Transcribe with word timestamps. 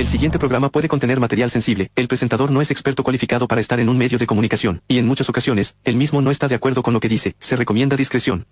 El 0.00 0.06
siguiente 0.06 0.38
programa 0.38 0.70
puede 0.70 0.88
contener 0.88 1.20
material 1.20 1.50
sensible. 1.50 1.90
El 1.94 2.08
presentador 2.08 2.50
no 2.50 2.62
es 2.62 2.70
experto 2.70 3.02
cualificado 3.02 3.46
para 3.46 3.60
estar 3.60 3.80
en 3.80 3.90
un 3.90 3.98
medio 3.98 4.16
de 4.16 4.26
comunicación, 4.26 4.80
y 4.88 4.96
en 4.96 5.06
muchas 5.06 5.28
ocasiones, 5.28 5.76
el 5.84 5.96
mismo 5.96 6.22
no 6.22 6.30
está 6.30 6.48
de 6.48 6.54
acuerdo 6.54 6.82
con 6.82 6.94
lo 6.94 7.00
que 7.00 7.08
dice. 7.10 7.36
Se 7.38 7.54
recomienda 7.54 7.98
discreción. 7.98 8.46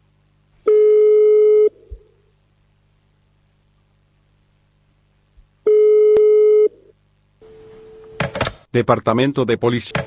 Departamento 8.70 9.46
de 9.46 9.56
Policía. 9.56 10.04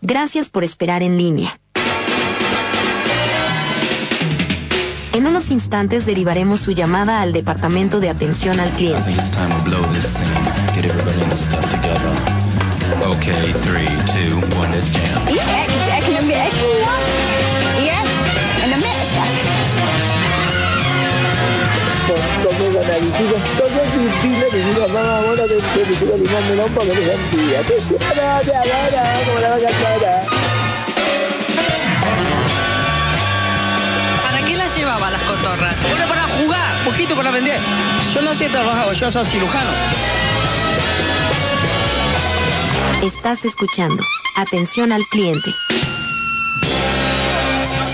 Gracias 0.00 0.48
por 0.48 0.64
esperar 0.64 1.02
en 1.02 1.18
línea. 1.18 1.60
En 5.24 5.30
unos 5.30 5.50
instantes 5.50 6.04
derivaremos 6.04 6.60
su 6.60 6.72
llamada 6.72 7.22
al 7.22 7.32
Departamento 7.32 7.98
de 7.98 8.10
Atención 8.10 8.60
al 8.60 8.68
Cliente. 8.72 9.10
Okay, 13.08 13.54
three, 13.62 13.88
two, 14.12 14.36
one, 14.60 14.70
let's 14.70 14.90
jam. 14.92 15.24
Yeah, 15.32 15.64
back 15.88 16.06
in 16.06 16.18
America. 16.18 16.60
Yeah, 17.80 18.04
in 18.66 18.72
America. 18.74 19.24
Como 22.44 22.80
analizamos 22.80 23.40
todos 23.56 23.88
mis 23.96 24.12
pilas 24.20 24.52
de 24.52 24.60
una 24.60 24.92
mamá 24.92 25.18
ahora 25.20 25.44
de 25.44 25.56
que 25.56 25.96
se 25.96 26.04
va 26.04 26.16
limando 26.18 26.54
la 26.54 26.66
para 26.66 26.90
que 26.90 26.96
sentía. 26.96 27.60
Ahora, 28.10 28.36
ahora, 28.36 29.02
como 29.24 29.40
la 29.40 29.48
vaca 29.48 29.68
clara. 29.68 30.43
Llevaba 34.76 35.10
las 35.10 35.22
cotorras? 35.22 35.76
Bueno, 35.88 36.06
para 36.08 36.22
jugar, 36.22 36.84
poquito 36.84 37.14
para 37.14 37.30
vender. 37.30 37.60
Yo 38.14 38.22
no 38.22 38.34
sé 38.34 38.48
trabajar, 38.48 38.92
yo 38.92 39.10
soy 39.10 39.24
cirujano. 39.24 39.70
Estás 43.02 43.44
escuchando. 43.44 44.02
Atención 44.36 44.92
al 44.92 45.04
cliente. 45.06 45.50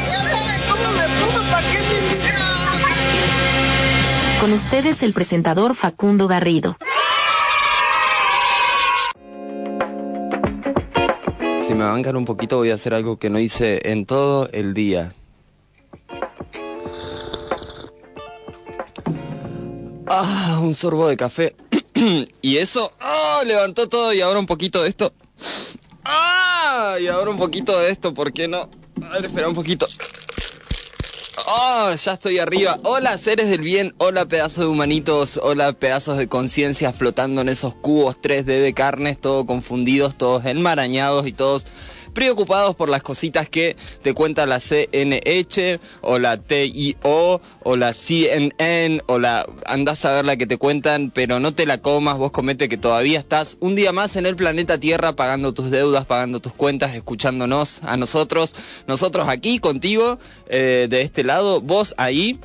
Ya 0.06 0.22
saben 0.22 0.60
cómo 0.70 0.92
me 0.92 1.08
pongo, 1.20 1.50
¿para 1.50 1.70
qué 1.70 1.78
me 1.78 1.94
invitan? 2.14 2.40
Con 4.40 4.52
ustedes 4.52 5.02
el 5.02 5.12
presentador 5.12 5.74
Facundo 5.74 6.28
Garrido. 6.28 6.76
Si 11.58 11.74
me 11.74 11.84
bancan 11.84 12.16
un 12.16 12.24
poquito 12.24 12.56
voy 12.56 12.70
a 12.70 12.74
hacer 12.74 12.94
algo 12.94 13.16
que 13.16 13.30
no 13.30 13.38
hice 13.38 13.90
en 13.90 14.06
todo 14.06 14.48
el 14.52 14.74
día. 14.74 15.12
Ah, 20.12 20.58
un 20.60 20.74
sorbo 20.74 21.06
de 21.06 21.16
café. 21.16 21.54
y 22.42 22.56
eso, 22.56 22.92
ah, 22.98 23.42
levantó 23.46 23.88
todo 23.88 24.12
y 24.12 24.20
ahora 24.20 24.40
un 24.40 24.46
poquito 24.46 24.82
de 24.82 24.88
esto. 24.88 25.12
Ah, 26.04 26.96
y 27.00 27.06
ahora 27.06 27.30
un 27.30 27.36
poquito 27.36 27.78
de 27.78 27.92
esto, 27.92 28.12
¿por 28.12 28.32
qué 28.32 28.48
no? 28.48 28.68
A 29.04 29.08
ver, 29.10 29.26
espera 29.26 29.48
un 29.48 29.54
poquito. 29.54 29.86
Oh, 31.46 31.94
ya 31.94 32.14
estoy 32.14 32.38
arriba. 32.40 32.80
Hola, 32.82 33.16
seres 33.18 33.50
del 33.50 33.60
bien. 33.60 33.94
Hola, 33.98 34.26
pedazos 34.26 34.64
de 34.64 34.66
humanitos. 34.66 35.38
Hola, 35.40 35.74
pedazos 35.74 36.18
de 36.18 36.26
conciencia 36.26 36.92
flotando 36.92 37.42
en 37.42 37.48
esos 37.48 37.76
cubos 37.76 38.16
3D 38.20 38.62
de 38.62 38.74
carnes, 38.74 39.20
todos 39.20 39.44
confundidos, 39.44 40.18
todos 40.18 40.44
enmarañados 40.44 41.28
y 41.28 41.32
todos 41.32 41.66
preocupados 42.12 42.76
por 42.76 42.88
las 42.88 43.02
cositas 43.02 43.48
que 43.48 43.76
te 44.02 44.14
cuenta 44.14 44.46
la 44.46 44.58
CNH 44.60 45.80
o 46.00 46.18
la 46.18 46.36
TIO 46.36 47.40
o 47.62 47.76
la 47.76 47.92
CNN 47.92 49.02
o 49.06 49.18
la 49.18 49.46
andás 49.66 50.04
a 50.04 50.12
ver 50.12 50.24
la 50.24 50.36
que 50.36 50.46
te 50.46 50.58
cuentan, 50.58 51.10
pero 51.10 51.40
no 51.40 51.54
te 51.54 51.66
la 51.66 51.78
comas, 51.78 52.18
vos 52.18 52.32
comete 52.32 52.68
que 52.68 52.76
todavía 52.76 53.18
estás 53.18 53.56
un 53.60 53.74
día 53.74 53.92
más 53.92 54.16
en 54.16 54.26
el 54.26 54.36
planeta 54.36 54.78
Tierra 54.78 55.14
pagando 55.14 55.52
tus 55.52 55.70
deudas, 55.70 56.06
pagando 56.06 56.40
tus 56.40 56.54
cuentas, 56.54 56.94
escuchándonos 56.94 57.82
a 57.82 57.96
nosotros, 57.96 58.54
nosotros 58.86 59.28
aquí 59.28 59.58
contigo, 59.58 60.18
eh, 60.48 60.86
de 60.90 61.02
este 61.02 61.24
lado, 61.24 61.60
vos 61.60 61.94
ahí 61.96 62.38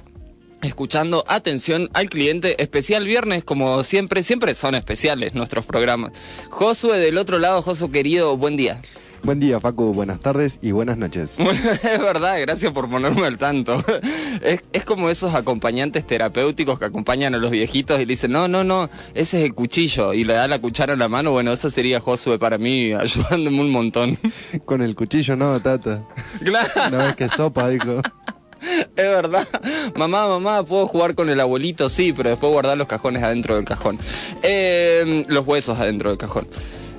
escuchando 0.62 1.24
atención 1.28 1.90
al 1.94 2.10
cliente 2.10 2.62
especial 2.62 3.06
viernes 3.06 3.44
como 3.44 3.84
siempre 3.84 4.24
siempre 4.24 4.56
son 4.56 4.76
especiales 4.76 5.36
nuestros 5.36 5.66
programas. 5.66 6.12
Josue 6.50 6.98
del 6.98 7.18
otro 7.18 7.40
lado 7.40 7.62
Josu 7.62 7.92
querido 7.92 8.36
buen 8.38 8.58
día 8.58 8.82
Buen 9.26 9.40
día, 9.40 9.60
Facu. 9.60 9.92
Buenas 9.92 10.20
tardes 10.20 10.60
y 10.62 10.70
buenas 10.70 11.00
noches. 11.00 11.34
es 11.40 12.00
verdad, 12.00 12.40
gracias 12.42 12.72
por 12.72 12.88
ponerme 12.88 13.26
al 13.26 13.40
tanto. 13.40 13.84
Es, 14.42 14.64
es, 14.74 14.84
como 14.84 15.10
esos 15.10 15.34
acompañantes 15.34 16.06
terapéuticos 16.06 16.78
que 16.78 16.86
acompañan 16.86 17.34
a 17.34 17.38
los 17.38 17.50
viejitos 17.50 17.98
y 18.00 18.06
le 18.06 18.14
dicen, 18.14 18.32
no, 18.32 18.48
no, 18.48 18.64
no, 18.64 18.90
ese 19.16 19.40
es 19.40 19.46
el 19.46 19.56
cuchillo. 19.56 20.14
Y 20.14 20.26
le 20.26 20.34
da 20.34 20.48
la 20.48 20.60
cuchara 20.60 20.94
en 20.94 21.00
la 21.00 21.08
mano. 21.08 21.32
Bueno, 21.32 21.54
eso 21.54 21.70
sería 21.70 22.00
Josué 22.02 22.38
para 22.38 22.58
mí, 22.60 22.94
ayudándome 23.00 23.62
un 23.62 23.72
montón. 23.72 24.20
Con 24.66 24.82
el 24.84 24.94
cuchillo 24.94 25.36
no, 25.36 25.60
tata. 25.62 26.04
Claro. 26.44 26.70
No 26.92 27.02
es 27.02 27.16
que 27.16 27.30
sopa, 27.30 27.70
dijo. 27.70 28.02
Es 28.62 29.10
verdad. 29.10 29.48
Mamá, 29.96 30.28
mamá, 30.28 30.64
¿puedo 30.64 30.86
jugar 30.86 31.16
con 31.16 31.30
el 31.30 31.40
abuelito? 31.40 31.90
Sí, 31.90 32.14
pero 32.14 32.30
después 32.30 32.52
guardar 32.52 32.78
los 32.78 32.88
cajones 32.88 33.24
adentro 33.24 33.56
del 33.56 33.66
cajón. 33.66 33.98
Eh, 34.44 35.26
los 35.28 35.48
huesos 35.48 35.80
adentro 35.80 36.10
del 36.10 36.20
cajón. 36.20 36.48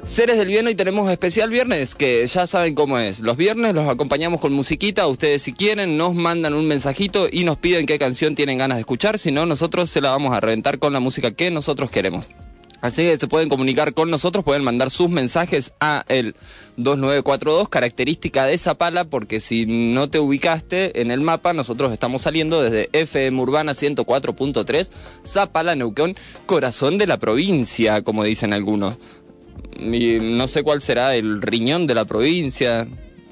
Seres 0.09 0.39
del 0.39 0.49
Bien, 0.49 0.67
hoy 0.67 0.75
tenemos 0.75 1.11
especial 1.11 1.51
viernes, 1.51 1.95
que 1.95 2.27
ya 2.27 2.47
saben 2.47 2.75
cómo 2.75 2.99
es. 2.99 3.21
Los 3.21 3.37
viernes 3.37 3.75
los 3.75 3.89
acompañamos 3.89 4.41
con 4.41 4.53
musiquita, 4.53 5.07
ustedes 5.09 5.43
si 5.43 5.53
quieren 5.53 5.99
nos 5.99 6.15
mandan 6.15 6.55
un 6.55 6.67
mensajito 6.67 7.29
y 7.31 7.45
nos 7.45 7.59
piden 7.59 7.87
qué 7.87 7.99
canción 7.99 8.35
tienen 8.35 8.57
ganas 8.57 8.77
de 8.77 8.81
escuchar, 8.81 9.19
si 9.19 9.31
no 9.31 9.45
nosotros 9.45 9.91
se 9.91 10.01
la 10.01 10.11
vamos 10.11 10.33
a 10.33 10.41
reventar 10.41 10.79
con 10.79 10.93
la 10.93 11.01
música 11.01 11.33
que 11.33 11.51
nosotros 11.51 11.91
queremos. 11.91 12.31
Así 12.81 13.03
que 13.03 13.19
se 13.19 13.27
pueden 13.27 13.49
comunicar 13.49 13.95
con 13.95 14.11
nosotros, 14.11 14.45
pueden 14.45 14.63
mandar 14.63 14.91
sus 14.91 15.11
mensajes 15.11 15.73
a 15.81 16.05
el 16.09 16.37
2942, 16.77 17.69
característica 17.69 18.47
de 18.47 18.57
Zapala, 18.59 19.05
porque 19.05 19.41
si 19.41 19.67
no 19.67 20.09
te 20.09 20.21
ubicaste 20.21 21.01
en 21.01 21.11
el 21.11 21.21
mapa, 21.21 21.53
nosotros 21.53 21.93
estamos 21.93 22.23
saliendo 22.23 22.63
desde 22.63 22.89
FM 22.93 23.41
Urbana 23.41 23.73
104.3, 23.73 24.91
Zapala, 25.27 25.75
Neuquén, 25.75 26.17
corazón 26.47 26.97
de 26.97 27.07
la 27.07 27.19
provincia, 27.19 28.03
como 28.03 28.25
dicen 28.25 28.53
algunos 28.53 28.99
y 29.79 30.19
no 30.21 30.47
sé 30.49 30.63
cuál 30.63 30.83
será 30.83 31.15
el 31.15 31.43
riñón 31.43 31.87
de 31.87 31.95
la 31.95 32.05
provincia, 32.05 32.87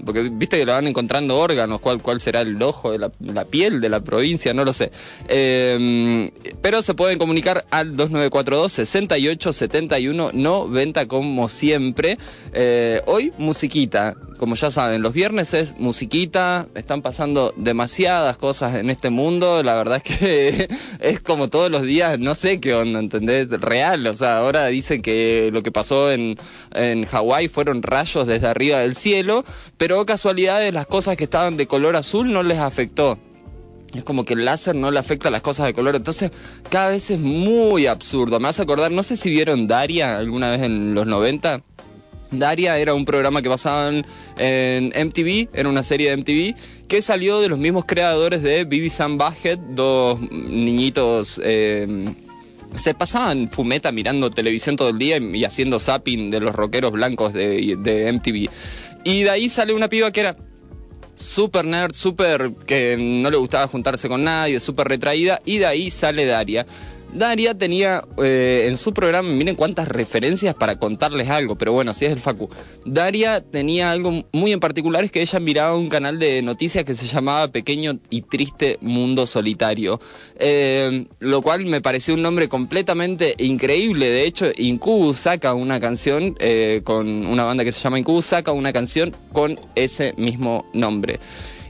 porque 0.04 0.22
viste 0.22 0.58
que 0.58 0.66
lo 0.66 0.72
van 0.72 0.86
encontrando 0.86 1.38
órganos, 1.38 1.80
cuál, 1.80 2.02
cuál 2.02 2.20
será 2.20 2.42
el 2.42 2.60
ojo 2.62 2.92
de 2.92 2.98
la, 2.98 3.44
piel 3.44 3.80
de 3.80 3.88
la 3.88 4.00
provincia, 4.00 4.52
no 4.52 4.64
lo 4.64 4.72
sé. 4.72 4.90
Eh, 5.28 6.30
pero 6.60 6.82
se 6.82 6.94
pueden 6.94 7.18
comunicar 7.18 7.64
al 7.70 7.96
2942 7.96 8.72
68 8.72 9.52
71 9.52 10.30
90 10.32 11.08
como 11.08 11.48
siempre. 11.48 12.18
Eh, 12.52 13.00
hoy 13.06 13.32
musiquita, 13.38 14.14
como 14.44 14.56
ya 14.56 14.70
saben, 14.70 15.00
los 15.00 15.14
viernes 15.14 15.54
es 15.54 15.78
musiquita, 15.78 16.66
están 16.74 17.00
pasando 17.00 17.54
demasiadas 17.56 18.36
cosas 18.36 18.74
en 18.74 18.90
este 18.90 19.08
mundo, 19.08 19.62
la 19.62 19.72
verdad 19.72 20.02
es 20.04 20.18
que 20.18 20.68
es 21.00 21.20
como 21.20 21.48
todos 21.48 21.70
los 21.70 21.80
días, 21.80 22.18
no 22.18 22.34
sé 22.34 22.60
qué 22.60 22.74
onda, 22.74 22.98
¿entendés? 22.98 23.48
Real, 23.48 24.06
o 24.06 24.12
sea, 24.12 24.36
ahora 24.36 24.66
dicen 24.66 25.00
que 25.00 25.48
lo 25.50 25.62
que 25.62 25.72
pasó 25.72 26.12
en, 26.12 26.36
en 26.74 27.06
Hawái 27.06 27.48
fueron 27.48 27.82
rayos 27.82 28.26
desde 28.26 28.46
arriba 28.46 28.80
del 28.80 28.94
cielo, 28.94 29.46
pero 29.78 30.04
casualidades 30.04 30.74
las 30.74 30.86
cosas 30.88 31.16
que 31.16 31.24
estaban 31.24 31.56
de 31.56 31.66
color 31.66 31.96
azul 31.96 32.30
no 32.30 32.42
les 32.42 32.58
afectó. 32.58 33.18
Es 33.94 34.04
como 34.04 34.26
que 34.26 34.34
el 34.34 34.44
láser 34.44 34.74
no 34.74 34.90
le 34.90 34.98
afecta 34.98 35.28
a 35.28 35.30
las 35.30 35.40
cosas 35.40 35.64
de 35.64 35.72
color. 35.72 35.96
Entonces, 35.96 36.32
cada 36.68 36.90
vez 36.90 37.10
es 37.10 37.18
muy 37.18 37.86
absurdo. 37.86 38.38
Me 38.40 38.48
a 38.48 38.50
acordar, 38.50 38.90
no 38.90 39.02
sé 39.04 39.16
si 39.16 39.30
vieron 39.30 39.68
Daria 39.68 40.18
alguna 40.18 40.50
vez 40.50 40.62
en 40.62 40.94
los 40.94 41.06
90. 41.06 41.62
Daria 42.38 42.78
era 42.78 42.94
un 42.94 43.04
programa 43.04 43.42
que 43.42 43.48
pasaban 43.48 44.06
en 44.38 44.86
MTV, 44.88 45.48
era 45.52 45.68
una 45.68 45.82
serie 45.82 46.10
de 46.10 46.16
MTV, 46.16 46.86
que 46.88 47.00
salió 47.00 47.40
de 47.40 47.48
los 47.48 47.58
mismos 47.58 47.84
creadores 47.86 48.42
de 48.42 48.64
Bibi 48.64 48.90
Sam 48.90 49.18
Basket, 49.18 49.56
dos 49.56 50.20
niñitos... 50.20 51.40
Eh, 51.44 52.06
se 52.74 52.92
pasaban 52.92 53.48
fumeta 53.50 53.92
mirando 53.92 54.30
televisión 54.30 54.74
todo 54.74 54.88
el 54.88 54.98
día 54.98 55.18
y 55.18 55.44
haciendo 55.44 55.78
zapping 55.78 56.32
de 56.32 56.40
los 56.40 56.52
rockeros 56.56 56.90
blancos 56.90 57.32
de, 57.32 57.76
de 57.78 58.12
MTV. 58.12 58.50
Y 59.04 59.22
de 59.22 59.30
ahí 59.30 59.48
sale 59.48 59.74
una 59.74 59.88
piba 59.88 60.10
que 60.10 60.20
era 60.20 60.36
super 61.14 61.64
nerd, 61.64 61.92
super 61.92 62.52
que 62.66 62.96
no 62.98 63.30
le 63.30 63.36
gustaba 63.36 63.68
juntarse 63.68 64.08
con 64.08 64.24
nadie, 64.24 64.58
súper 64.60 64.88
retraída, 64.88 65.40
y 65.44 65.58
de 65.58 65.66
ahí 65.66 65.90
sale 65.90 66.24
Daria. 66.26 66.66
Daria 67.14 67.56
tenía 67.56 68.04
eh, 68.22 68.66
en 68.68 68.76
su 68.76 68.92
programa, 68.92 69.28
miren 69.28 69.54
cuántas 69.54 69.86
referencias 69.86 70.54
para 70.56 70.78
contarles 70.78 71.28
algo, 71.28 71.56
pero 71.56 71.72
bueno, 71.72 71.92
así 71.92 72.04
es 72.04 72.12
el 72.12 72.18
Facu. 72.18 72.50
Daria 72.84 73.40
tenía 73.40 73.92
algo 73.92 74.24
muy 74.32 74.52
en 74.52 74.58
particular, 74.58 75.04
es 75.04 75.12
que 75.12 75.22
ella 75.22 75.38
miraba 75.38 75.76
un 75.76 75.88
canal 75.88 76.18
de 76.18 76.42
noticias 76.42 76.84
que 76.84 76.96
se 76.96 77.06
llamaba 77.06 77.48
Pequeño 77.48 78.00
y 78.10 78.22
Triste 78.22 78.78
Mundo 78.80 79.26
Solitario, 79.26 80.00
eh, 80.40 81.06
lo 81.20 81.40
cual 81.40 81.66
me 81.66 81.80
pareció 81.80 82.14
un 82.14 82.22
nombre 82.22 82.48
completamente 82.48 83.36
increíble. 83.38 84.10
De 84.10 84.24
hecho, 84.24 84.46
Incubus 84.56 85.18
saca 85.18 85.54
una 85.54 85.78
canción 85.78 86.34
eh, 86.40 86.80
con 86.82 87.26
una 87.26 87.44
banda 87.44 87.62
que 87.62 87.70
se 87.70 87.80
llama 87.80 87.98
Incubus, 87.98 88.26
saca 88.26 88.50
una 88.50 88.72
canción 88.72 89.14
con 89.32 89.56
ese 89.76 90.14
mismo 90.16 90.66
nombre. 90.72 91.20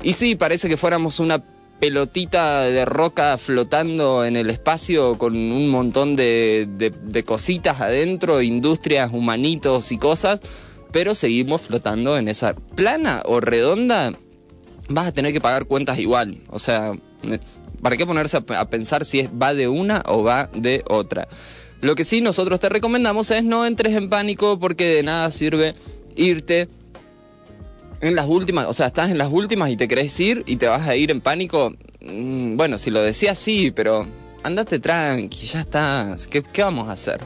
Y 0.02 0.12
sí, 0.12 0.36
parece 0.36 0.68
que 0.68 0.76
fuéramos 0.76 1.18
una 1.20 1.42
pelotita 1.88 2.62
de 2.62 2.86
roca 2.86 3.36
flotando 3.36 4.24
en 4.24 4.36
el 4.36 4.48
espacio 4.48 5.18
con 5.18 5.34
un 5.36 5.68
montón 5.68 6.16
de, 6.16 6.66
de- 6.78 7.24
cositas 7.24 7.78
adentro, 7.78 8.40
industrias, 8.40 9.10
humanitos 9.12 9.92
y 9.92 9.98
cosas, 9.98 10.40
pero 10.92 11.14
seguimos 11.14 11.60
flotando 11.60 12.16
en 12.16 12.28
esa 12.28 12.54
plana 12.54 13.22
o 13.26 13.38
redonda, 13.40 14.12
vas 14.88 15.08
a 15.08 15.12
tener 15.12 15.34
que 15.34 15.42
pagar 15.42 15.66
cuentas 15.66 15.98
igual. 15.98 16.38
O 16.48 16.58
sea, 16.58 16.92
ne- 17.22 17.40
¿para 17.82 17.98
qué 17.98 18.06
ponerse 18.06 18.38
a, 18.38 18.60
a 18.60 18.70
pensar 18.70 19.04
si 19.04 19.20
es, 19.20 19.28
va 19.30 19.52
de 19.52 19.68
una 19.68 20.02
o 20.06 20.22
va 20.22 20.48
de 20.54 20.82
otra? 20.88 21.28
Lo 21.82 21.94
que 21.96 22.04
sí 22.04 22.22
nosotros 22.22 22.60
te 22.60 22.70
recomendamos 22.70 23.30
es 23.30 23.44
no 23.44 23.66
entres 23.66 23.92
en 23.92 24.08
pánico 24.08 24.58
porque 24.58 24.86
de 24.86 25.02
nada 25.02 25.30
sirve 25.30 25.74
irte 26.16 26.66
en 28.04 28.14
las 28.14 28.26
últimas, 28.26 28.66
o 28.66 28.74
sea, 28.74 28.86
estás 28.86 29.10
en 29.10 29.18
las 29.18 29.30
últimas 29.32 29.70
y 29.70 29.76
te 29.76 29.88
querés 29.88 30.18
ir 30.20 30.42
y 30.46 30.56
te 30.56 30.66
vas 30.66 30.86
a 30.86 30.96
ir 30.96 31.10
en 31.10 31.20
pánico. 31.20 31.72
Mm, 32.00 32.56
Bueno, 32.56 32.78
si 32.78 32.90
lo 32.90 33.02
decías 33.02 33.38
sí, 33.38 33.70
pero 33.70 34.06
andate 34.42 34.78
tranqui, 34.78 35.46
ya 35.46 35.60
estás. 35.60 36.26
¿Qué, 36.26 36.42
qué 36.42 36.62
vamos 36.62 36.88
a 36.88 36.92
hacer? 36.92 37.20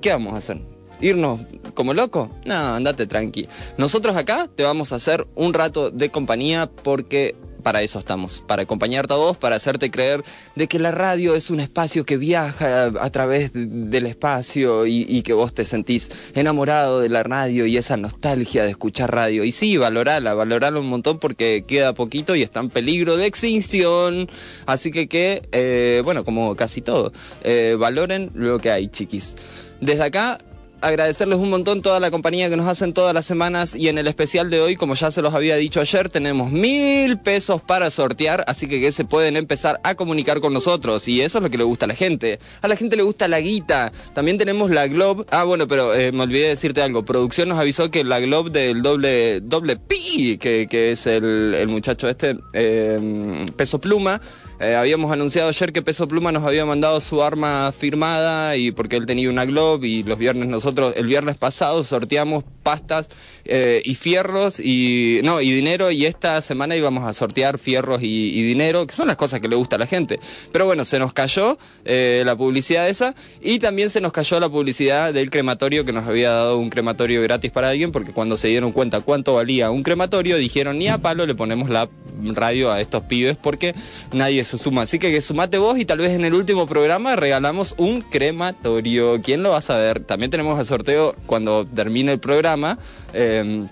¿Qué 0.00 0.10
vamos 0.10 0.34
a 0.34 0.38
hacer? 0.38 0.60
¿Irnos 1.00 1.40
como 1.74 1.94
loco? 1.94 2.30
No, 2.44 2.54
andate 2.74 3.06
tranqui. 3.06 3.48
Nosotros 3.78 4.16
acá 4.16 4.48
te 4.54 4.62
vamos 4.62 4.92
a 4.92 4.96
hacer 4.96 5.26
un 5.34 5.54
rato 5.54 5.90
de 5.90 6.10
compañía 6.10 6.70
porque 6.70 7.34
para 7.60 7.82
eso 7.82 7.98
estamos, 7.98 8.42
para 8.46 8.62
acompañarte 8.62 9.14
a 9.14 9.16
vos, 9.16 9.36
para 9.36 9.56
hacerte 9.56 9.90
creer 9.90 10.22
de 10.56 10.66
que 10.68 10.78
la 10.78 10.90
radio 10.90 11.34
es 11.34 11.50
un 11.50 11.60
espacio 11.60 12.04
que 12.04 12.16
viaja 12.16 12.86
a 12.86 13.10
través 13.10 13.52
de- 13.52 13.66
del 13.66 14.06
espacio 14.06 14.86
y, 14.86 15.22
que 15.22 15.32
vos 15.32 15.52
te 15.54 15.64
sentís 15.64 16.10
enamorado 16.34 17.00
de 17.00 17.08
la 17.08 17.22
radio 17.22 17.66
y 17.66 17.76
esa 17.76 17.96
nostalgia 17.96 18.64
de 18.64 18.70
escuchar 18.70 19.14
radio. 19.14 19.44
Y 19.44 19.50
sí, 19.52 19.76
valorala, 19.76 20.34
valorala 20.34 20.80
un 20.80 20.86
montón 20.88 21.18
porque 21.18 21.64
queda 21.66 21.92
poquito 21.94 22.34
y 22.34 22.42
está 22.42 22.60
en 22.60 22.70
peligro 22.70 23.16
de 23.16 23.26
extinción. 23.26 24.28
Así 24.66 24.90
que 24.90 25.08
que, 25.08 25.42
eh, 25.52 26.00
bueno, 26.04 26.24
como 26.24 26.56
casi 26.56 26.80
todo, 26.80 27.12
eh, 27.42 27.76
valoren 27.78 28.30
lo 28.34 28.58
que 28.58 28.70
hay, 28.70 28.88
chiquis. 28.88 29.36
Desde 29.80 30.02
acá 30.04 30.38
agradecerles 30.80 31.38
un 31.38 31.50
montón 31.50 31.82
toda 31.82 32.00
la 32.00 32.10
compañía 32.10 32.48
que 32.48 32.56
nos 32.56 32.66
hacen 32.66 32.92
todas 32.92 33.14
las 33.14 33.26
semanas 33.26 33.74
y 33.74 33.88
en 33.88 33.98
el 33.98 34.06
especial 34.06 34.50
de 34.50 34.60
hoy, 34.60 34.76
como 34.76 34.94
ya 34.94 35.10
se 35.10 35.22
los 35.22 35.34
había 35.34 35.56
dicho 35.56 35.80
ayer, 35.80 36.08
tenemos 36.08 36.50
mil 36.50 37.18
pesos 37.18 37.60
para 37.60 37.90
sortear, 37.90 38.44
así 38.46 38.66
que, 38.68 38.80
que 38.80 38.92
se 38.92 39.04
pueden 39.04 39.36
empezar 39.36 39.80
a 39.82 39.94
comunicar 39.94 40.40
con 40.40 40.52
nosotros 40.52 41.06
y 41.08 41.20
eso 41.20 41.38
es 41.38 41.44
lo 41.44 41.50
que 41.50 41.58
le 41.58 41.64
gusta 41.64 41.84
a 41.84 41.88
la 41.88 41.94
gente. 41.94 42.38
A 42.62 42.68
la 42.68 42.76
gente 42.76 42.96
le 42.96 43.02
gusta 43.02 43.28
la 43.28 43.40
guita. 43.40 43.92
También 44.14 44.38
tenemos 44.38 44.70
la 44.70 44.86
Globe. 44.86 45.24
Ah, 45.30 45.44
bueno, 45.44 45.66
pero 45.66 45.94
eh, 45.94 46.12
me 46.12 46.22
olvidé 46.22 46.48
decirte 46.48 46.82
algo. 46.82 47.04
Producción 47.04 47.48
nos 47.48 47.58
avisó 47.58 47.90
que 47.90 48.04
la 48.04 48.20
Globe 48.20 48.50
del 48.50 48.82
doble, 48.82 49.40
doble 49.40 49.76
pi, 49.76 50.38
que, 50.38 50.66
que 50.68 50.92
es 50.92 51.06
el, 51.06 51.54
el 51.54 51.68
muchacho 51.68 52.08
este, 52.08 52.36
eh, 52.52 53.46
peso 53.56 53.80
pluma, 53.80 54.20
eh, 54.60 54.74
habíamos 54.74 55.10
anunciado 55.10 55.48
ayer 55.48 55.72
que 55.72 55.80
Peso 55.80 56.06
Pluma 56.06 56.32
nos 56.32 56.44
había 56.44 56.66
mandado 56.66 57.00
su 57.00 57.22
arma 57.22 57.72
firmada 57.72 58.56
y 58.56 58.72
porque 58.72 58.96
él 58.96 59.06
tenía 59.06 59.30
una 59.30 59.46
Globe 59.46 59.88
y 59.88 60.02
los 60.02 60.18
viernes 60.18 60.48
nosotros, 60.48 60.92
el 60.96 61.06
viernes 61.06 61.38
pasado 61.38 61.82
sorteamos 61.82 62.44
pastas 62.62 63.08
eh, 63.52 63.82
y 63.84 63.96
fierros 63.96 64.60
y 64.60 65.20
no 65.24 65.40
y 65.40 65.50
dinero 65.50 65.90
y 65.90 66.06
esta 66.06 66.40
semana 66.40 66.76
íbamos 66.76 67.02
a 67.02 67.12
sortear 67.12 67.58
fierros 67.58 68.00
y, 68.00 68.42
dinero 68.44 68.86
que 68.86 68.94
son 68.94 69.08
las 69.08 69.16
cosas 69.16 69.40
que 69.40 69.48
le 69.48 69.56
gusta 69.56 69.74
a 69.74 69.78
la 69.80 69.86
gente. 69.86 70.20
Pero 70.52 70.66
bueno, 70.66 70.84
se 70.84 71.00
nos 71.00 71.12
cayó 71.12 71.58
eh, 71.84 72.22
la 72.24 72.36
publicidad 72.36 72.88
esa 72.88 73.16
y 73.40 73.58
también 73.58 73.90
se 73.90 74.00
nos 74.00 74.12
cayó 74.12 74.38
la 74.38 74.48
publicidad 74.48 75.12
del 75.12 75.30
crematorio 75.30 75.84
que 75.84 75.92
nos 75.92 76.06
había 76.06 76.30
dado 76.30 76.58
un 76.58 76.70
crematorio 76.70 77.22
gratis 77.22 77.50
para 77.50 77.70
alguien 77.70 77.90
porque 77.90 78.12
cuando 78.12 78.36
se 78.36 78.46
dieron 78.46 78.70
cuenta 78.70 79.00
cuánto 79.00 79.34
valía 79.34 79.72
un 79.72 79.82
crematorio 79.82 80.36
dijeron 80.36 80.78
ni 80.78 80.86
a 80.86 80.98
palo 80.98 81.26
le 81.26 81.34
ponemos 81.34 81.70
la 81.70 81.88
radio 82.34 82.70
a 82.70 82.80
estos 82.80 83.02
pibes 83.04 83.36
porque 83.36 83.74
nadie 84.12 84.44
se 84.44 84.58
suma. 84.58 84.82
Así 84.82 84.98
que, 84.98 85.10
que 85.10 85.20
sumate 85.20 85.58
vos 85.58 85.78
y 85.78 85.84
tal 85.84 85.98
vez 85.98 86.12
en 86.12 86.24
el 86.24 86.34
último 86.34 86.66
programa 86.66 87.16
regalamos 87.16 87.74
un 87.78 88.02
crematorio. 88.02 89.20
¿Quién 89.22 89.42
lo 89.42 89.50
va 89.50 89.58
a 89.58 89.62
saber? 89.62 90.04
También 90.04 90.30
tenemos 90.30 90.58
el 90.58 90.66
sorteo 90.66 91.14
cuando 91.26 91.64
termine 91.64 92.12
el 92.12 92.20
programa. 92.20 92.78
Eh, 93.12 93.66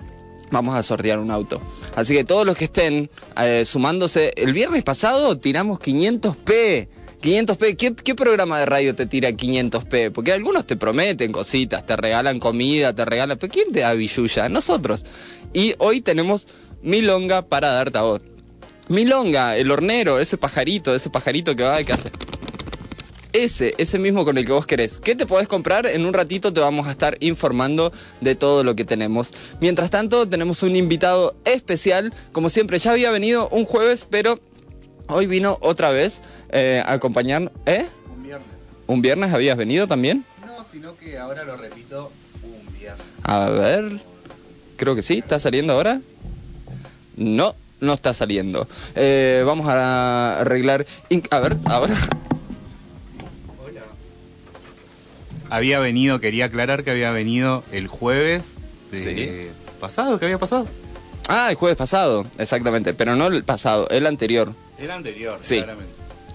Vamos 0.51 0.75
a 0.75 0.83
sortear 0.83 1.19
un 1.19 1.31
auto. 1.31 1.61
Así 1.95 2.15
que 2.15 2.25
todos 2.25 2.47
los 2.47 2.57
que 2.57 2.65
estén 2.65 3.11
eh, 3.41 3.65
sumándose, 3.65 4.33
el 4.37 4.53
viernes 4.53 4.83
pasado 4.83 5.39
tiramos 5.39 5.79
500p. 5.79 6.89
500p, 7.21 7.77
¿Qué, 7.77 7.95
¿qué 7.95 8.15
programa 8.15 8.61
de 8.61 8.67
radio 8.67 8.95
te 8.95 9.07
tira 9.07 9.31
500p? 9.31 10.13
Porque 10.13 10.33
algunos 10.33 10.67
te 10.67 10.77
prometen 10.77 11.33
cositas, 11.33 11.85
te 11.85 11.97
regalan 11.97 12.39
comida, 12.39 12.95
te 12.95 13.05
regalan... 13.05 13.37
¿Pero 13.39 13.53
quién 13.53 13.73
te 13.73 13.81
da 13.81 13.93
billulla? 13.95 14.49
Nosotros. 14.49 15.05
Y 15.53 15.75
hoy 15.79 16.01
tenemos 16.01 16.47
milonga 16.81 17.43
para 17.43 17.73
darte 17.73 17.99
a 17.99 18.03
vos. 18.03 18.21
Milonga, 18.89 19.57
el 19.57 19.71
hornero, 19.71 20.21
ese 20.21 20.39
pajarito, 20.39 20.95
ese 20.95 21.11
pajarito 21.11 21.57
que 21.57 21.65
va, 21.65 21.83
que 21.83 21.93
hace... 21.93 22.11
Ese, 23.33 23.75
ese 23.77 23.99
mismo 23.99 24.25
con 24.25 24.39
el 24.39 24.47
que 24.47 24.53
vos 24.53 24.67
querés. 24.67 24.99
¿Qué 24.99 25.15
te 25.15 25.27
podés 25.27 25.49
comprar? 25.49 25.87
En 25.87 26.07
un 26.07 26.15
ratito 26.15 26.53
te 26.53 26.61
vamos 26.61 26.87
a 26.87 26.91
estar 26.91 27.17
informando 27.21 27.93
de 28.23 28.35
todo 28.35 28.65
lo 28.65 28.75
que 28.75 28.85
tenemos. 28.85 29.33
Mientras 29.61 29.91
tanto, 29.91 30.27
tenemos 30.27 30.63
un 30.63 30.77
invitado 30.77 31.35
especial. 31.45 32.15
Como 32.33 32.49
siempre, 32.49 32.79
ya 32.79 32.93
había 32.93 33.11
venido 33.11 33.49
un 33.51 33.67
jueves, 33.67 34.07
pero 34.11 34.41
hoy 35.09 35.27
vino 35.27 35.59
otra 35.61 35.91
vez 35.91 36.23
eh, 36.49 36.83
a 36.85 36.95
acompañar. 36.95 37.53
¿Eh? 37.67 37.87
Un 38.17 38.23
viernes. 38.23 38.49
¿Un 38.87 39.03
viernes 39.03 39.35
habías 39.35 39.59
venido 39.59 39.87
también? 39.87 40.25
No, 40.47 40.65
sino 40.73 40.97
que 40.97 41.19
ahora 41.19 41.45
lo 41.45 41.57
repito 41.57 42.11
un 42.43 42.79
viernes. 42.79 43.05
A 43.25 43.51
ver. 43.51 44.01
Creo 44.77 44.95
que 44.95 45.03
sí. 45.03 45.19
¿Está 45.19 45.39
saliendo 45.39 45.75
ahora? 45.75 46.01
No, 47.17 47.55
no 47.81 47.93
está 47.93 48.15
saliendo. 48.15 48.67
Eh, 48.95 49.43
vamos 49.45 49.69
a 49.69 50.41
arreglar. 50.41 50.87
A 51.31 51.41
ver, 51.41 51.59
ahora. 51.67 51.95
Había 55.51 55.79
venido, 55.79 56.21
quería 56.21 56.47
aclarar 56.47 56.85
que 56.85 56.91
había 56.91 57.11
venido 57.11 57.65
el 57.73 57.87
jueves 57.89 58.55
de 58.91 59.51
pasado, 59.81 60.19
¿qué 60.19 60.27
había 60.27 60.39
pasado? 60.39 60.67
Ah, 61.29 61.49
el 61.51 61.57
jueves 61.57 61.77
pasado, 61.77 62.27
exactamente. 62.39 62.95
Pero 62.95 63.15
no 63.17 63.27
el 63.27 63.45
pasado, 63.45 63.89
el 63.91 64.07
anterior. 64.07 64.53
El 64.79 64.91
anterior, 64.91 65.39
Sí. 65.43 65.57
claramente. 65.57 65.93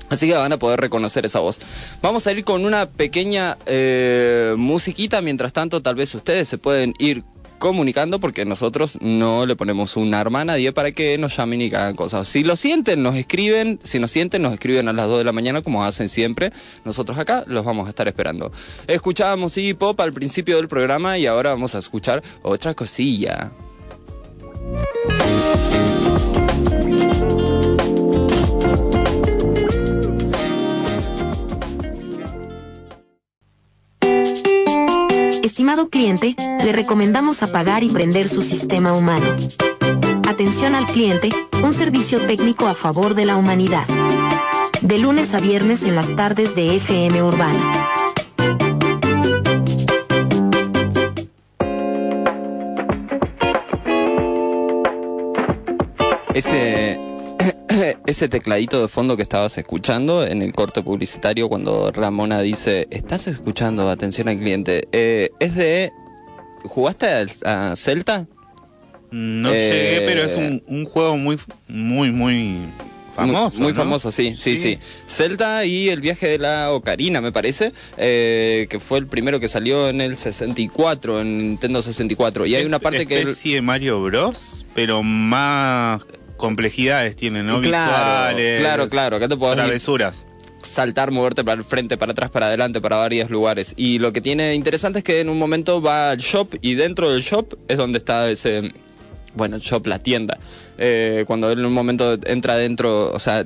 Así 0.09 0.27
que 0.27 0.33
van 0.35 0.51
a 0.53 0.59
poder 0.59 0.79
reconocer 0.79 1.25
esa 1.25 1.39
voz. 1.39 1.59
Vamos 2.01 2.27
a 2.27 2.31
ir 2.31 2.43
con 2.43 2.65
una 2.65 2.85
pequeña 2.85 3.57
eh, 3.65 4.53
musiquita. 4.57 5.21
Mientras 5.21 5.53
tanto, 5.53 5.81
tal 5.81 5.95
vez 5.95 6.13
ustedes 6.13 6.47
se 6.47 6.59
pueden 6.59 6.93
ir 6.99 7.23
comunicando 7.63 8.19
porque 8.19 8.43
nosotros 8.43 8.97
no 8.99 9.45
le 9.45 9.55
ponemos 9.55 9.95
un 9.95 10.13
arma 10.13 10.41
a 10.41 10.45
nadie 10.45 10.73
para 10.73 10.91
que 10.91 11.17
nos 11.17 11.37
llamen 11.37 11.61
y 11.61 11.67
hagan 11.67 11.95
cosas. 11.95 12.27
Si 12.27 12.43
lo 12.43 12.57
sienten, 12.57 13.01
nos 13.01 13.15
escriben. 13.15 13.79
Si 13.83 13.99
nos 13.99 14.11
sienten, 14.11 14.41
nos 14.41 14.51
escriben 14.51 14.89
a 14.89 14.93
las 14.93 15.07
2 15.07 15.19
de 15.19 15.23
la 15.23 15.31
mañana 15.31 15.61
como 15.61 15.85
hacen 15.85 16.09
siempre. 16.09 16.51
Nosotros 16.83 17.17
acá 17.17 17.45
los 17.47 17.63
vamos 17.63 17.87
a 17.87 17.91
estar 17.91 18.05
esperando. 18.09 18.51
Escuchábamos 18.85 19.57
Iggy 19.57 19.75
Pop 19.75 19.97
al 20.01 20.11
principio 20.11 20.57
del 20.57 20.67
programa 20.67 21.17
y 21.17 21.25
ahora 21.25 21.51
vamos 21.51 21.73
a 21.73 21.79
escuchar 21.79 22.21
otra 22.41 22.73
cosilla. 22.73 23.53
Estimado 35.43 35.89
cliente, 35.89 36.37
le 36.63 36.71
recomendamos 36.71 37.43
apagar 37.43 37.83
y 37.83 37.89
prender 37.89 38.29
su 38.29 38.41
sistema 38.41 38.93
humano. 38.93 39.25
Atención 40.25 40.73
al 40.73 40.87
cliente, 40.87 41.31
un 41.61 41.73
servicio 41.73 42.25
técnico 42.25 42.65
a 42.65 42.73
favor 42.73 43.13
de 43.13 43.25
la 43.25 43.35
humanidad. 43.35 43.85
De 44.81 44.99
lunes 44.99 45.33
a 45.33 45.41
viernes 45.41 45.83
en 45.83 45.95
las 45.95 46.15
tardes 46.15 46.55
de 46.55 46.77
FM 46.77 47.21
Urbana. 47.23 47.83
Ese 58.05 58.27
tecladito 58.29 58.81
de 58.81 58.87
fondo 58.87 59.15
que 59.15 59.23
estabas 59.23 59.57
escuchando 59.57 60.25
en 60.25 60.41
el 60.41 60.51
corte 60.53 60.81
publicitario 60.83 61.47
cuando 61.49 61.91
Ramona 61.91 62.41
dice, 62.41 62.87
estás 62.91 63.27
escuchando, 63.27 63.89
atención 63.89 64.27
al 64.27 64.37
cliente, 64.39 64.87
eh, 64.91 65.31
es 65.39 65.55
de... 65.55 65.91
¿Jugaste 66.65 67.07
a, 67.45 67.71
a 67.71 67.75
Celta? 67.75 68.27
No 69.11 69.49
Eh, 69.53 69.99
llegué, 69.99 70.05
pero 70.07 70.23
es 70.23 70.37
un, 70.37 70.63
un 70.67 70.85
juego 70.85 71.17
muy, 71.17 71.37
muy, 71.67 72.11
muy 72.11 72.57
famoso. 73.15 73.57
Muy, 73.57 73.63
muy 73.65 73.71
¿no? 73.73 73.77
famoso, 73.77 74.11
sí, 74.11 74.33
sí, 74.33 74.57
sí, 74.57 74.79
Celta 75.05 75.65
y 75.65 75.89
el 75.89 76.01
viaje 76.01 76.27
de 76.27 76.39
la 76.39 76.71
Ocarina, 76.71 77.21
me 77.21 77.31
parece, 77.31 77.73
eh, 77.97 78.65
que 78.69 78.79
fue 78.79 78.97
el 78.99 79.07
primero 79.07 79.39
que 79.39 79.47
salió 79.47 79.87
en 79.89 80.01
el 80.01 80.15
64, 80.17 81.21
en 81.21 81.37
Nintendo 81.37 81.81
64. 81.81 82.45
Y 82.47 82.55
hay 82.55 82.65
una 82.65 82.79
parte 82.79 83.05
que... 83.05 83.21
él- 83.21 83.27
especie 83.29 83.55
de 83.55 83.61
Mario 83.61 84.01
Bros, 84.01 84.65
pero 84.73 85.03
más 85.03 86.01
complejidades 86.43 87.15
tiene, 87.15 87.41
¿no? 87.41 87.61
Claro, 87.61 88.35
Visuales. 88.35 88.59
claro, 88.59 88.89
claro, 88.89 89.15
acá 89.15 89.29
te 89.29 89.37
podés 89.37 89.55
Travesuras. 89.55 90.25
saltar, 90.61 91.09
moverte 91.09 91.41
para 91.45 91.57
el 91.57 91.63
frente, 91.63 91.95
para 91.95 92.11
atrás, 92.11 92.31
para 92.31 92.47
adelante, 92.47 92.81
para 92.81 92.97
varios 92.97 93.29
lugares. 93.29 93.73
Y 93.77 93.99
lo 93.99 94.11
que 94.11 94.19
tiene 94.19 94.53
interesante 94.53 94.99
es 94.99 95.05
que 95.05 95.21
en 95.21 95.29
un 95.29 95.39
momento 95.39 95.81
va 95.81 96.11
al 96.11 96.17
shop 96.17 96.55
y 96.61 96.75
dentro 96.75 97.11
del 97.11 97.21
shop 97.21 97.57
es 97.69 97.77
donde 97.77 97.97
está 97.97 98.29
ese 98.29 98.73
bueno, 99.35 99.57
shop, 99.57 99.87
la 99.87 99.99
tienda. 99.99 100.37
Eh, 100.77 101.23
cuando 101.27 101.49
él 101.49 101.59
en 101.59 101.65
un 101.65 101.73
momento 101.73 102.17
entra 102.25 102.57
dentro, 102.57 103.13
o 103.13 103.19
sea, 103.19 103.45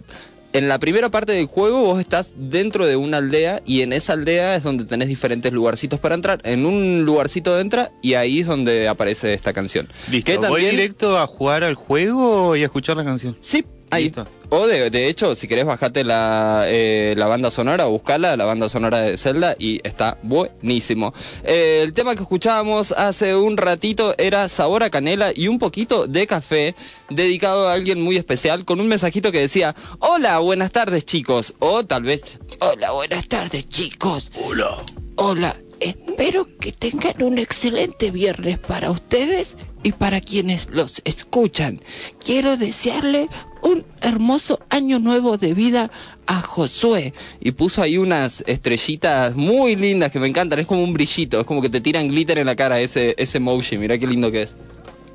en 0.54 0.68
la 0.68 0.80
primera 0.80 1.10
parte 1.10 1.34
del 1.34 1.46
juego 1.46 1.82
vos 1.82 2.00
estás 2.00 2.34
dentro 2.36 2.86
de 2.86 2.96
una 2.96 3.18
aldea 3.18 3.62
y 3.66 3.82
en 3.82 3.94
esa 3.94 4.14
aldea 4.14 4.56
es 4.56 4.64
donde 4.64 4.86
tenés 4.86 5.08
diferentes 5.08 5.52
lugarcitos 5.52 6.00
para 6.00 6.16
entrar. 6.16 6.40
En 6.44 6.66
un 6.66 7.04
lugarcito 7.06 7.60
entra 7.60 7.92
y 8.02 8.14
ahí 8.14 8.40
es 8.42 8.48
donde 8.48 8.88
aparece 8.88 9.34
esta 9.34 9.54
canción. 9.54 9.88
Listo, 10.10 10.32
Que 10.32 10.48
¿voy 10.48 10.66
directo 10.66 11.18
a 11.18 11.28
jugar 11.28 11.64
al 11.64 11.76
juego 11.76 12.56
y 12.56 12.64
a 12.64 12.66
escuchar 12.66 12.98
la 12.98 13.04
canción? 13.04 13.38
Sí, 13.42 13.66
ahí. 13.90 14.06
Listo. 14.06 14.28
O 14.50 14.66
de, 14.66 14.90
de 14.90 15.10
hecho, 15.10 15.36
si 15.36 15.48
querés 15.48 15.66
bajate 15.66 16.06
la, 16.06 16.64
eh, 16.68 17.16
la 17.18 17.28
banda 17.28 17.52
sonora 17.52 17.88
o 17.88 17.92
buscala, 17.92 18.38
la 18.38 18.46
banda 18.46 18.70
sonora 18.70 19.02
de 19.02 19.18
Zelda, 19.18 19.58
y 19.60 19.82
está 19.86 20.20
buenísimo. 20.24 21.14
Eh, 21.44 21.82
el 21.84 21.92
tema 21.92 22.16
que 22.16 22.22
escuchábamos 22.22 22.94
hace 22.94 23.36
un 23.36 23.58
ratito 23.58 24.16
era 24.18 24.48
Sabor 24.48 24.84
a 24.84 24.90
Canela 24.90 25.34
y 25.36 25.50
un 25.50 25.60
poquito 25.60 26.08
de 26.08 26.28
café, 26.28 26.76
dedicado 27.10 27.68
a 27.68 27.74
alguien 27.74 28.02
muy 28.02 28.16
especial, 28.16 28.64
con 28.64 28.80
un 28.80 28.88
mensajito 28.88 29.34
que 29.34 29.42
decía, 29.42 29.76
Hola, 30.00 30.40
buenas 30.40 30.72
tardes 30.72 31.06
chicos. 31.06 31.54
O 31.60 31.86
tal 31.86 32.04
vez, 32.04 32.38
Hola, 32.62 32.92
buenas 32.92 33.28
tardes 33.28 33.68
chicos. 33.68 34.32
Hola. 34.42 34.78
Hola, 35.18 35.58
espero 35.82 36.48
que 36.58 36.72
tengan 36.72 37.22
un 37.22 37.38
excelente 37.38 38.12
viernes 38.12 38.60
para 38.60 38.92
ustedes 38.92 39.58
y 39.88 39.94
para 39.94 40.20
quienes 40.20 40.68
los 40.70 41.02
escuchan. 41.06 41.80
Quiero 42.20 42.58
desearle 42.58 43.30
un 43.62 43.86
hermoso 44.02 44.60
año 44.70 45.00
nuevo 45.00 45.38
de 45.38 45.54
vida 45.54 45.92
a 46.26 46.42
Josué. 46.42 47.14
Y 47.40 47.54
puso 47.54 47.82
ahí 47.82 47.98
unas 47.98 48.44
estrellitas 48.48 49.34
muy 49.34 49.78
lindas 49.78 50.12
que 50.12 50.20
me 50.20 50.28
encantan. 50.28 50.60
Es 50.60 50.68
como 50.68 50.84
un 50.84 50.92
brillito, 50.92 51.40
es 51.40 51.46
como 51.46 51.62
que 51.62 51.70
te 51.70 51.80
tiran 51.80 52.10
glitter 52.10 52.38
en 52.38 52.48
la 52.48 52.58
cara 52.58 52.82
ese, 52.82 53.16
ese 53.18 53.38
emoji. 53.38 53.78
Mirá 53.78 53.98
qué 53.98 54.08
lindo 54.08 54.30
que 54.30 54.42
es. 54.42 54.58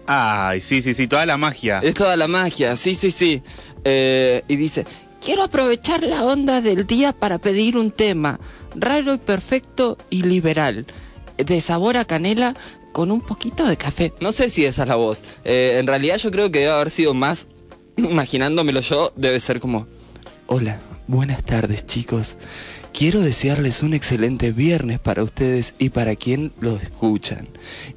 Ay, 0.06 0.62
sí, 0.62 0.80
sí, 0.80 0.94
sí, 0.94 1.06
toda 1.06 1.26
la 1.26 1.36
magia. 1.36 1.80
Es 1.82 1.94
toda 1.94 2.16
la 2.16 2.26
magia, 2.26 2.74
sí, 2.74 2.94
sí, 2.94 3.10
sí. 3.10 3.42
Eh, 3.84 4.42
y 4.48 4.56
dice, 4.56 4.86
quiero 5.22 5.42
aprovechar 5.42 6.02
la 6.02 6.24
onda 6.24 6.62
del 6.62 6.86
día 6.86 7.12
para 7.12 7.36
pedir 7.36 7.76
un 7.76 7.90
tema 7.90 8.40
raro 8.74 9.12
y 9.12 9.18
perfecto 9.18 9.98
y 10.08 10.22
liberal, 10.22 10.86
de 11.36 11.60
sabor 11.60 11.98
a 11.98 12.06
canela 12.06 12.54
con 12.92 13.10
un 13.10 13.20
poquito 13.20 13.66
de 13.66 13.76
café. 13.76 14.12
No 14.20 14.32
sé 14.32 14.48
si 14.48 14.64
esa 14.64 14.82
es 14.82 14.88
la 14.88 14.96
voz. 14.96 15.22
Eh, 15.44 15.76
en 15.78 15.86
realidad 15.86 16.16
yo 16.18 16.30
creo 16.30 16.50
que 16.50 16.60
debe 16.60 16.72
haber 16.72 16.90
sido 16.90 17.14
más, 17.14 17.46
imaginándomelo 17.96 18.80
yo, 18.80 19.12
debe 19.16 19.40
ser 19.40 19.60
como, 19.60 19.86
hola, 20.46 20.80
buenas 21.08 21.42
tardes 21.44 21.86
chicos. 21.86 22.36
Quiero 22.92 23.20
desearles 23.20 23.82
un 23.82 23.94
excelente 23.94 24.52
viernes 24.52 25.00
para 25.00 25.22
ustedes 25.22 25.74
y 25.78 25.88
para 25.88 26.14
quien 26.14 26.52
los 26.60 26.82
escuchan. 26.82 27.48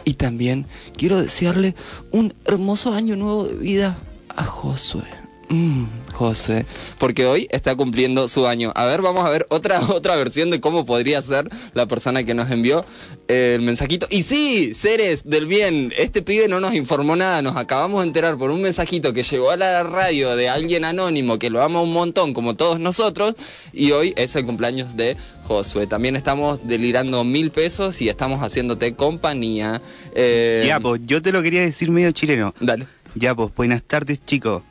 Y 0.06 0.14
también 0.14 0.68
quiero 0.96 1.22
desearle 1.22 1.76
un 2.12 2.34
hermoso 2.46 2.94
año 2.94 3.18
nuevo 3.18 3.46
de 3.46 3.56
vida 3.56 3.98
a 4.30 4.46
Josué. 4.46 5.25
Mm, 5.48 5.86
José, 6.14 6.66
porque 6.98 7.26
hoy 7.28 7.48
está 7.52 7.76
cumpliendo 7.76 8.28
su 8.28 8.48
año. 8.48 8.72
A 8.76 8.86
ver, 8.86 9.02
vamos 9.02 9.26
a 9.26 9.30
ver 9.30 9.46
otra 9.50 9.80
otra 9.90 10.16
versión 10.16 10.50
de 10.50 10.60
cómo 10.60 10.86
podría 10.86 11.22
ser 11.22 11.50
la 11.74 11.86
persona 11.86 12.24
que 12.24 12.34
nos 12.34 12.50
envió 12.50 12.84
eh, 13.28 13.54
el 13.56 13.62
mensajito. 13.62 14.08
Y 14.10 14.24
sí, 14.24 14.74
seres 14.74 15.24
del 15.30 15.46
bien, 15.46 15.94
este 15.98 16.22
pibe 16.24 16.48
no 16.48 16.60
nos 16.60 16.74
informó 16.74 17.16
nada, 17.16 17.42
nos 17.42 17.58
acabamos 17.58 18.02
de 18.02 18.08
enterar 18.08 18.38
por 18.38 18.50
un 18.50 18.62
mensajito 18.62 19.14
que 19.14 19.22
llegó 19.24 19.52
a 19.52 19.58
la 19.58 19.84
radio 19.84 20.36
de 20.36 20.50
alguien 20.50 20.84
anónimo 20.84 21.38
que 21.38 21.50
lo 21.50 21.62
ama 21.62 21.82
un 21.82 21.94
montón 21.94 22.34
como 22.34 22.56
todos 22.56 22.80
nosotros 22.80 23.36
y 23.72 23.92
hoy 23.92 24.14
es 24.18 24.36
el 24.36 24.46
cumpleaños 24.46 24.98
de 24.98 25.16
Josué. 25.44 25.86
También 25.86 26.16
estamos 26.16 26.68
delirando 26.68 27.24
mil 27.24 27.52
pesos 27.52 28.02
y 28.02 28.10
estamos 28.10 28.42
haciéndote 28.42 28.96
compañía. 28.96 29.82
Eh, 30.16 30.64
Ya, 30.68 30.80
pues, 30.80 31.02
yo 31.06 31.22
te 31.22 31.32
lo 31.32 31.44
quería 31.44 31.62
decir 31.62 31.92
medio 31.92 32.12
chileno. 32.12 32.54
Dale. 32.60 32.88
Ya, 33.14 33.36
pues, 33.36 33.54
buenas 33.56 33.84
tardes, 33.84 34.20
chicos. 34.26 34.64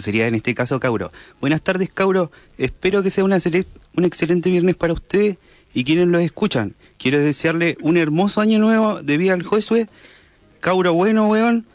Sería 0.00 0.26
en 0.26 0.34
este 0.34 0.54
caso 0.54 0.80
Cauro. 0.80 1.12
Buenas 1.40 1.62
tardes, 1.62 1.90
Cauro. 1.92 2.30
Espero 2.58 3.02
que 3.02 3.10
sea 3.10 3.24
una 3.24 3.38
un 3.96 4.04
excelente 4.04 4.50
viernes 4.50 4.76
para 4.76 4.92
usted 4.92 5.36
y 5.74 5.84
quienes 5.84 6.08
lo 6.08 6.18
escuchan. 6.18 6.74
Quiero 6.98 7.20
desearle 7.20 7.76
un 7.80 7.96
hermoso 7.96 8.40
año 8.40 8.58
nuevo 8.58 9.02
de 9.02 9.16
vida 9.16 9.34
al 9.34 9.42
Josué. 9.42 9.88
Cauro 10.60 10.94
bueno, 10.94 11.28
weón. 11.28 11.66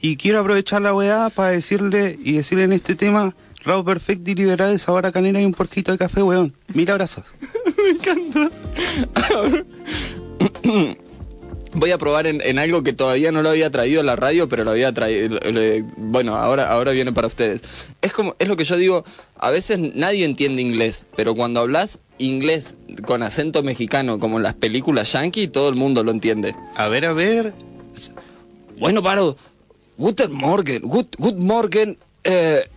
Y 0.00 0.16
quiero 0.16 0.40
aprovechar 0.40 0.82
la 0.82 0.94
weá 0.94 1.30
para 1.30 1.50
decirle 1.50 2.18
y 2.22 2.32
decirle 2.32 2.64
en 2.64 2.72
este 2.72 2.94
tema, 2.94 3.34
Rabo 3.64 3.82
perfecto 3.82 4.30
y 4.30 4.34
liberal 4.34 4.78
sabor 4.78 5.06
a 5.06 5.12
canela 5.12 5.40
y 5.40 5.46
un 5.46 5.54
porquito 5.54 5.90
de 5.90 5.98
café, 5.98 6.22
weón. 6.22 6.52
Mil 6.74 6.90
abrazos. 6.90 7.24
Voy 11.74 11.90
a 11.90 11.98
probar 11.98 12.26
en, 12.26 12.40
en 12.40 12.58
algo 12.58 12.82
que 12.82 12.92
todavía 12.92 13.32
no 13.32 13.42
lo 13.42 13.50
había 13.50 13.70
traído 13.70 14.00
a 14.00 14.04
la 14.04 14.14
radio, 14.16 14.48
pero 14.48 14.64
lo 14.64 14.70
había 14.70 14.92
traído. 14.92 15.38
le- 15.50 15.84
Bueno, 15.96 16.36
ahora, 16.36 16.70
ahora 16.70 16.92
viene 16.92 17.12
para 17.12 17.26
ustedes. 17.26 17.62
Es 18.00 18.12
como, 18.12 18.36
es 18.38 18.46
lo 18.48 18.56
que 18.56 18.64
yo 18.64 18.76
digo, 18.76 19.04
a 19.36 19.50
veces 19.50 19.78
nadie 19.94 20.24
entiende 20.24 20.62
inglés, 20.62 21.06
pero 21.16 21.34
cuando 21.34 21.60
hablas 21.60 21.98
inglés 22.18 22.76
con 23.06 23.22
acento 23.24 23.62
mexicano, 23.64 24.20
como 24.20 24.36
en 24.36 24.44
las 24.44 24.54
películas 24.54 25.12
yankee, 25.12 25.48
todo 25.48 25.68
el 25.68 25.74
mundo 25.74 26.04
lo 26.04 26.12
entiende. 26.12 26.54
A 26.76 26.86
ver, 26.88 27.06
a 27.06 27.12
ver. 27.12 27.52
Bueno, 28.78 29.02
Paro, 29.02 29.36
Guten 29.96 30.32
Morgen, 30.32 30.82
good, 30.82 31.06
good 31.18 31.34
morgen, 31.36 31.98
eh, 32.24 32.68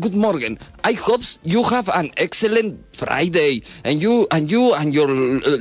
good 0.00 0.14
morning. 0.14 0.58
I 0.82 0.92
hope 0.94 1.22
you 1.42 1.62
have 1.64 1.88
an 1.88 2.10
excellent 2.16 2.80
Friday, 2.96 3.62
and 3.84 4.00
you 4.02 4.26
and 4.30 4.50
you 4.50 4.74
and 4.74 4.94
your 4.94 5.10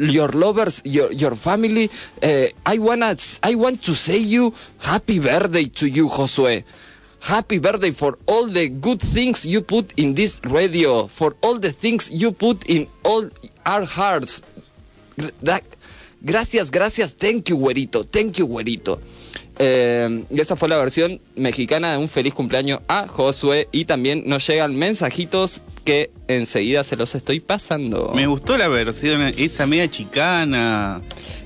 your 0.04 0.30
lovers, 0.30 0.82
your 0.86 1.12
your 1.12 1.36
family. 1.36 1.90
Uh, 2.22 2.48
I 2.66 2.78
wanna 2.78 3.16
I 3.44 3.56
want 3.56 3.84
to 3.84 3.94
say 3.96 4.18
you 4.18 4.54
happy 4.80 5.20
birthday 5.20 5.66
to 5.80 5.88
you, 5.88 6.08
Josué. 6.10 6.64
Happy 7.22 7.58
birthday 7.60 7.92
for 7.92 8.18
all 8.26 8.48
the 8.48 8.68
good 8.68 9.02
things 9.02 9.46
you 9.46 9.62
put 9.62 9.94
in 9.96 10.14
this 10.16 10.42
radio, 10.44 11.08
for 11.08 11.36
all 11.42 11.58
the 11.58 11.72
things 11.72 12.12
you 12.12 12.32
put 12.32 12.66
in 12.68 12.88
all 13.04 13.30
our 13.66 13.86
hearts. 13.86 14.42
Da- 15.42 15.62
Gracias, 16.26 16.72
gracias, 16.72 17.12
thank 17.12 17.50
you, 17.50 17.58
güerito, 17.58 18.06
thank 18.10 18.38
you, 18.40 18.48
güerito. 18.48 18.98
Eh, 19.60 20.26
y 20.30 20.40
esa 20.40 20.56
fue 20.56 20.68
la 20.70 20.78
versión 20.78 21.22
mexicana 21.36 21.92
de 21.92 21.98
un 21.98 22.10
feliz 22.10 22.34
cumpleaños 22.34 22.82
a 22.88 23.08
Josué. 23.08 23.68
Y 23.72 23.86
también 23.86 24.24
nos 24.26 24.48
llegan 24.48 24.76
mensajitos 24.76 25.62
que 25.84 26.12
enseguida 26.28 26.84
se 26.84 26.96
los 26.96 27.14
estoy 27.16 27.40
pasando. 27.40 28.12
Me 28.16 28.26
gustó 28.28 28.58
la 28.58 28.68
versión, 28.68 29.22
esa 29.38 29.66
media 29.66 29.90
chicana. 29.90 31.02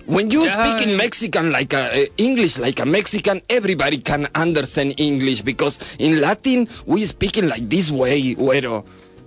When 0.06 0.30
you 0.30 0.48
speak 0.48 0.88
in 0.88 0.96
Mexican 0.96 1.52
like 1.52 1.76
a 1.76 1.88
uh, 1.88 2.06
English 2.16 2.60
like 2.60 2.82
a 2.82 2.86
Mexican, 2.86 3.42
everybody 3.50 4.00
can 4.00 4.30
understand 4.36 4.94
English 4.98 5.42
because 5.42 5.80
in 6.00 6.22
Latin 6.22 6.70
we 6.86 7.06
speaking 7.06 7.50
like 7.50 7.68
this 7.68 7.92
way, 7.92 8.36
güero. 8.36 8.86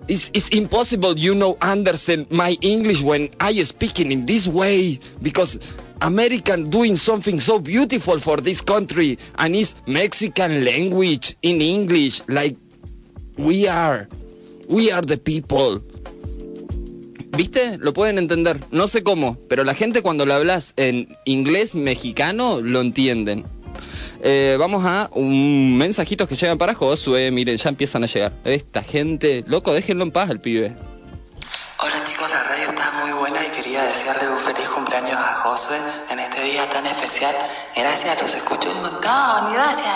It's, 0.08 0.30
it's 0.32 0.48
impossible 0.48 1.18
you 1.18 1.34
know 1.34 1.58
understand 1.60 2.30
my 2.30 2.56
English 2.62 3.02
when 3.02 3.28
I 3.38 3.62
speaking 3.64 4.10
in 4.10 4.24
this 4.24 4.46
way 4.46 4.98
because 5.20 5.58
American 6.00 6.64
doing 6.64 6.96
something 6.96 7.38
so 7.38 7.58
beautiful 7.58 8.18
for 8.18 8.40
this 8.40 8.62
country 8.62 9.18
and 9.38 9.54
it's 9.54 9.74
Mexican 9.86 10.64
language 10.64 11.36
in 11.42 11.60
English 11.60 12.22
like 12.28 12.56
we 13.36 13.68
are. 13.68 14.08
We 14.68 14.92
are 14.92 15.02
the 15.02 15.18
people. 15.18 15.82
¿Viste? 17.36 17.78
Lo 17.78 17.92
pueden 17.92 18.18
entender. 18.18 18.60
No 18.70 18.86
sé 18.86 19.02
cómo, 19.02 19.38
pero 19.48 19.64
la 19.64 19.74
gente 19.74 20.02
cuando 20.02 20.26
lo 20.26 20.34
hablas 20.34 20.74
en 20.76 21.16
inglés 21.24 21.74
mexicano 21.74 22.60
lo 22.60 22.80
entienden. 22.80 23.44
Eh, 24.22 24.56
vamos 24.58 24.84
a 24.84 25.10
un 25.14 25.78
mensajitos 25.78 26.28
que 26.28 26.36
llegan 26.36 26.58
para 26.58 26.74
Josué. 26.74 27.30
Miren, 27.30 27.56
ya 27.56 27.68
empiezan 27.68 28.04
a 28.04 28.06
llegar. 28.06 28.32
Esta 28.44 28.82
gente, 28.82 29.44
loco, 29.46 29.72
déjenlo 29.72 30.04
en 30.04 30.10
paz 30.10 30.30
al 30.30 30.40
pibe. 30.40 30.76
Hola 31.82 32.04
chicos, 32.04 32.28
la 32.30 32.42
radio 32.42 32.68
está 32.68 32.92
muy 33.02 33.12
buena 33.12 33.46
y 33.46 33.50
quería 33.50 33.84
desearle 33.84 34.28
un 34.28 34.36
feliz 34.36 34.68
a 35.08 35.34
Josué 35.34 35.78
en 36.10 36.18
este 36.18 36.42
día 36.44 36.68
tan 36.68 36.86
especial. 36.86 37.34
Gracias, 37.76 38.20
los 38.20 38.34
escucho 38.34 38.70
un 38.70 38.80
montón, 38.82 39.52
gracias. 39.52 39.94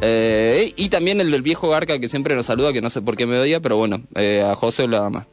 Eh, 0.00 0.72
y 0.76 0.88
también 0.90 1.20
el 1.20 1.30
del 1.30 1.42
viejo 1.42 1.68
Garca 1.70 1.98
que 1.98 2.08
siempre 2.08 2.34
nos 2.34 2.46
saluda, 2.46 2.72
que 2.72 2.80
no 2.82 2.90
sé 2.90 3.02
por 3.02 3.16
qué 3.16 3.26
me 3.26 3.38
odia, 3.38 3.60
pero 3.60 3.76
bueno, 3.76 4.02
eh, 4.14 4.44
a 4.48 4.54
José 4.54 4.86
lo 4.86 5.02
ama. 5.02 5.26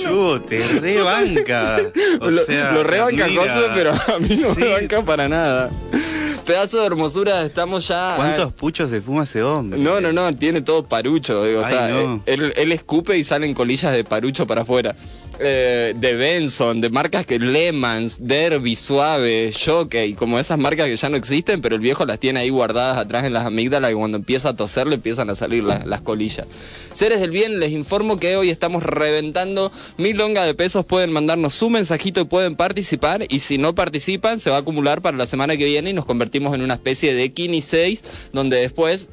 Chu, 0.00 0.40
te 0.48 0.58
rebanca. 0.80 1.80
O 2.20 2.30
lo, 2.30 2.44
sea, 2.44 2.72
lo 2.72 2.82
rebanca. 2.84 3.26
Josué, 3.28 3.70
pero 3.74 3.92
a 3.92 4.18
mí 4.18 4.36
no 4.36 4.54
Sí. 4.54 4.60
me 4.60 4.68
banca 4.72 5.04
para 5.04 5.28
nada. 5.28 5.70
Pedazo 6.50 6.80
de 6.80 6.86
hermosura, 6.86 7.44
estamos 7.44 7.86
ya. 7.86 8.14
¿Cuántos 8.16 8.52
puchos 8.52 8.90
se 8.90 9.00
fuma 9.00 9.22
ese 9.22 9.40
hombre? 9.40 9.78
No, 9.78 10.00
no, 10.00 10.12
no, 10.12 10.32
tiene 10.32 10.60
todo 10.62 10.82
parucho. 10.82 11.44
digo, 11.44 11.60
o 11.60 11.64
sea, 11.64 11.86
no. 11.90 12.16
eh, 12.16 12.20
él, 12.26 12.52
él 12.56 12.72
escupe 12.72 13.16
y 13.16 13.22
salen 13.22 13.54
colillas 13.54 13.92
de 13.92 14.02
parucho 14.02 14.48
para 14.48 14.62
afuera. 14.62 14.96
Eh, 15.40 15.94
de 15.96 16.14
Benson, 16.14 16.80
de 16.80 16.90
marcas 16.90 17.26
que 17.26 17.38
Lemans, 17.38 18.18
Derby, 18.20 18.76
Suave, 18.76 19.52
Jockey, 19.52 20.14
como 20.14 20.38
esas 20.38 20.58
marcas 20.58 20.86
que 20.86 20.96
ya 20.96 21.08
no 21.08 21.16
existen, 21.16 21.62
pero 21.62 21.76
el 21.76 21.80
viejo 21.80 22.04
las 22.04 22.18
tiene 22.18 22.40
ahí 22.40 22.50
guardadas 22.50 22.98
atrás 22.98 23.24
en 23.24 23.32
las 23.32 23.46
amígdalas 23.46 23.92
y 23.92 23.94
cuando 23.94 24.18
empieza 24.18 24.50
a 24.50 24.56
toser 24.56 24.86
le 24.86 24.96
empiezan 24.96 25.30
a 25.30 25.34
salir 25.34 25.64
las, 25.64 25.86
las 25.86 26.02
colillas. 26.02 26.46
Seres 26.92 27.20
del 27.20 27.30
bien, 27.30 27.58
les 27.58 27.72
informo 27.72 28.18
que 28.18 28.36
hoy 28.36 28.50
estamos 28.50 28.82
reventando 28.82 29.72
mil 29.96 30.16
longas 30.16 30.46
de 30.46 30.54
pesos, 30.54 30.84
pueden 30.84 31.12
mandarnos 31.12 31.54
su 31.54 31.70
mensajito 31.70 32.20
y 32.20 32.24
pueden 32.24 32.56
participar 32.56 33.24
y 33.28 33.38
si 33.38 33.58
no 33.58 33.74
participan 33.74 34.40
se 34.40 34.50
va 34.50 34.56
a 34.56 34.60
acumular 34.60 35.00
para 35.00 35.16
la 35.16 35.26
semana 35.26 35.56
que 35.56 35.64
viene 35.64 35.90
y 35.90 35.92
nos 35.92 36.06
convertimos 36.06 36.54
en 36.54 36.62
una 36.62 36.74
especie 36.74 37.14
de 37.14 37.32
Kini 37.32 37.60
6 37.60 38.30
donde 38.32 38.58
después 38.58 39.08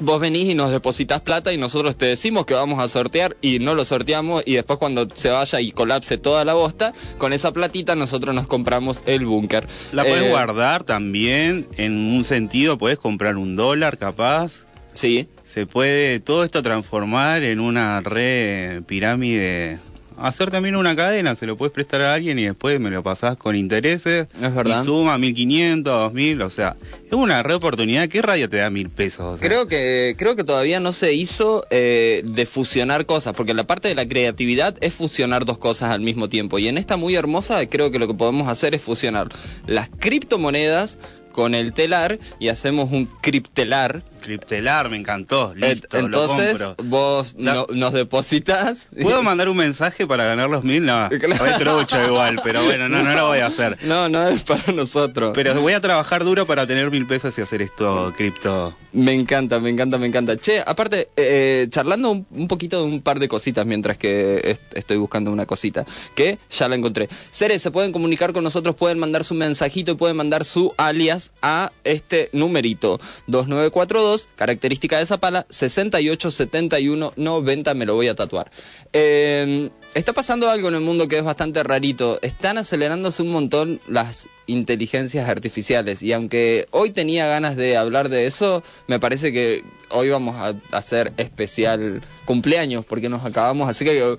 vos 0.00 0.20
venís 0.20 0.50
y 0.50 0.54
nos 0.54 0.70
depositas 0.70 1.20
plata 1.20 1.52
y 1.52 1.58
nosotros 1.58 1.96
te 1.96 2.06
decimos 2.06 2.46
que 2.46 2.54
vamos 2.54 2.78
a 2.80 2.88
sortear 2.88 3.36
y 3.40 3.58
no 3.58 3.74
lo 3.74 3.84
sorteamos 3.84 4.42
y 4.46 4.54
después 4.54 4.78
cuando 4.78 5.08
se 5.14 5.30
vaya 5.30 5.60
y 5.60 5.72
colapse 5.72 6.18
toda 6.18 6.44
la 6.44 6.54
bosta, 6.54 6.92
con 7.18 7.32
esa 7.32 7.52
platita 7.52 7.94
nosotros 7.94 8.34
nos 8.34 8.46
compramos 8.46 9.02
el 9.06 9.24
búnker. 9.24 9.66
La 9.92 10.04
puedes 10.04 10.24
Eh, 10.26 10.30
guardar 10.30 10.84
también 10.84 11.66
en 11.76 11.92
un 11.92 12.24
sentido, 12.24 12.78
puedes 12.78 12.98
comprar 12.98 13.36
un 13.36 13.56
dólar 13.56 13.98
capaz. 13.98 14.52
Sí. 14.92 15.28
Se 15.44 15.66
puede 15.66 16.20
todo 16.20 16.42
esto 16.42 16.62
transformar 16.62 17.42
en 17.42 17.60
una 17.60 18.00
red 18.00 18.82
pirámide. 18.84 19.78
Hacer 20.18 20.50
también 20.50 20.76
una 20.76 20.96
cadena, 20.96 21.34
se 21.34 21.46
lo 21.46 21.56
puedes 21.56 21.72
prestar 21.72 22.00
a 22.02 22.14
alguien 22.14 22.38
y 22.38 22.44
después 22.44 22.80
me 22.80 22.90
lo 22.90 23.02
pasás 23.02 23.36
con 23.36 23.54
intereses. 23.54 24.28
Es 24.40 24.54
verdad. 24.54 24.82
Y 24.82 24.84
suma 24.84 25.18
1500, 25.18 25.92
2000, 25.92 26.42
o 26.42 26.50
sea, 26.50 26.76
es 27.04 27.12
una 27.12 27.42
re 27.42 27.54
oportunidad. 27.54 28.08
¿Qué 28.08 28.22
radio 28.22 28.48
te 28.48 28.58
da 28.58 28.70
mil 28.70 28.88
pesos? 28.88 29.20
O 29.20 29.38
sea, 29.38 29.46
Creo 29.46 29.68
que, 29.68 30.14
creo 30.18 30.36
que 30.36 30.44
todavía 30.44 30.80
no 30.80 30.92
se 30.92 31.12
hizo 31.12 31.66
eh, 31.70 32.22
de 32.24 32.46
fusionar 32.46 33.06
cosas, 33.06 33.34
porque 33.34 33.54
la 33.54 33.64
parte 33.64 33.88
de 33.88 33.94
la 33.94 34.06
creatividad 34.06 34.76
es 34.80 34.94
fusionar 34.94 35.44
dos 35.44 35.58
cosas 35.58 35.90
al 35.90 36.00
mismo 36.00 36.28
tiempo. 36.28 36.58
Y 36.58 36.68
en 36.68 36.78
esta 36.78 36.96
muy 36.96 37.14
hermosa 37.14 37.66
creo 37.66 37.90
que 37.90 37.98
lo 37.98 38.06
que 38.06 38.14
podemos 38.14 38.48
hacer 38.48 38.74
es 38.74 38.82
fusionar 38.82 39.28
las 39.66 39.90
criptomonedas 39.98 40.98
con 41.32 41.54
el 41.54 41.74
telar 41.74 42.18
y 42.38 42.48
hacemos 42.48 42.90
un 42.90 43.06
criptelar. 43.20 44.02
Criptelar, 44.26 44.90
me 44.90 44.96
encantó. 44.96 45.54
Listo, 45.54 45.96
Entonces, 45.98 46.58
lo 46.58 46.74
compro. 46.74 46.84
vos 46.88 47.34
no- 47.38 47.66
nos 47.72 47.92
depositas. 47.92 48.88
¿Puedo 49.00 49.22
mandar 49.22 49.48
un 49.48 49.56
mensaje 49.56 50.04
para 50.06 50.24
ganar 50.24 50.50
los 50.50 50.64
mil? 50.64 50.84
No, 50.84 51.08
re 51.10 51.18
trucho 51.58 52.04
igual, 52.06 52.40
pero 52.42 52.64
bueno, 52.64 52.88
no, 52.88 53.02
no 53.04 53.14
lo 53.14 53.28
voy 53.28 53.38
a 53.38 53.46
hacer. 53.46 53.78
No, 53.84 54.08
no 54.08 54.26
es 54.28 54.42
para 54.42 54.72
nosotros. 54.72 55.30
Pero 55.34 55.60
voy 55.60 55.74
a 55.74 55.80
trabajar 55.80 56.24
duro 56.24 56.44
para 56.44 56.66
tener 56.66 56.90
mil 56.90 57.06
pesos 57.06 57.38
y 57.38 57.42
hacer 57.42 57.62
esto 57.62 58.12
cripto. 58.16 58.76
Me 58.92 59.12
encanta, 59.12 59.60
me 59.60 59.70
encanta, 59.70 59.96
me 59.98 60.06
encanta. 60.06 60.36
Che, 60.36 60.60
aparte, 60.66 61.10
eh, 61.16 61.66
charlando 61.70 62.10
un, 62.10 62.26
un 62.30 62.48
poquito 62.48 62.78
de 62.82 62.84
un 62.90 63.02
par 63.02 63.18
de 63.20 63.28
cositas 63.28 63.64
mientras 63.66 63.96
que 63.98 64.40
est- 64.42 64.74
estoy 64.74 64.96
buscando 64.96 65.30
una 65.30 65.46
cosita, 65.46 65.84
que 66.16 66.38
ya 66.50 66.66
la 66.68 66.74
encontré. 66.76 67.08
Seres, 67.30 67.62
se 67.62 67.70
pueden 67.70 67.92
comunicar 67.92 68.32
con 68.32 68.42
nosotros, 68.42 68.74
pueden 68.74 68.98
mandar 68.98 69.22
su 69.22 69.34
mensajito 69.34 69.92
y 69.92 69.94
pueden 69.96 70.16
mandar 70.16 70.44
su 70.44 70.72
alias 70.78 71.32
a 71.42 71.70
este 71.84 72.30
numerito. 72.32 72.98
2942, 73.26 74.15
característica 74.36 74.98
de 74.98 75.06
Zapala, 75.06 75.46
687190, 75.50 77.74
me 77.74 77.86
lo 77.86 77.94
voy 77.94 78.08
a 78.08 78.14
tatuar. 78.14 78.50
Eh, 78.92 79.70
está 79.94 80.12
pasando 80.12 80.50
algo 80.50 80.68
en 80.68 80.74
el 80.74 80.80
mundo 80.80 81.08
que 81.08 81.18
es 81.18 81.24
bastante 81.24 81.62
rarito. 81.62 82.18
Están 82.22 82.58
acelerándose 82.58 83.22
un 83.22 83.30
montón 83.30 83.80
las 83.88 84.28
inteligencias 84.46 85.28
artificiales. 85.28 86.02
Y 86.02 86.12
aunque 86.12 86.66
hoy 86.70 86.90
tenía 86.90 87.26
ganas 87.26 87.56
de 87.56 87.76
hablar 87.76 88.08
de 88.08 88.26
eso, 88.26 88.62
me 88.86 89.00
parece 89.00 89.32
que 89.32 89.64
hoy 89.90 90.10
vamos 90.10 90.36
a 90.36 90.54
hacer 90.76 91.12
especial 91.16 92.00
cumpleaños 92.24 92.84
porque 92.84 93.08
nos 93.08 93.24
acabamos. 93.24 93.68
Así 93.68 93.84
que 93.84 94.16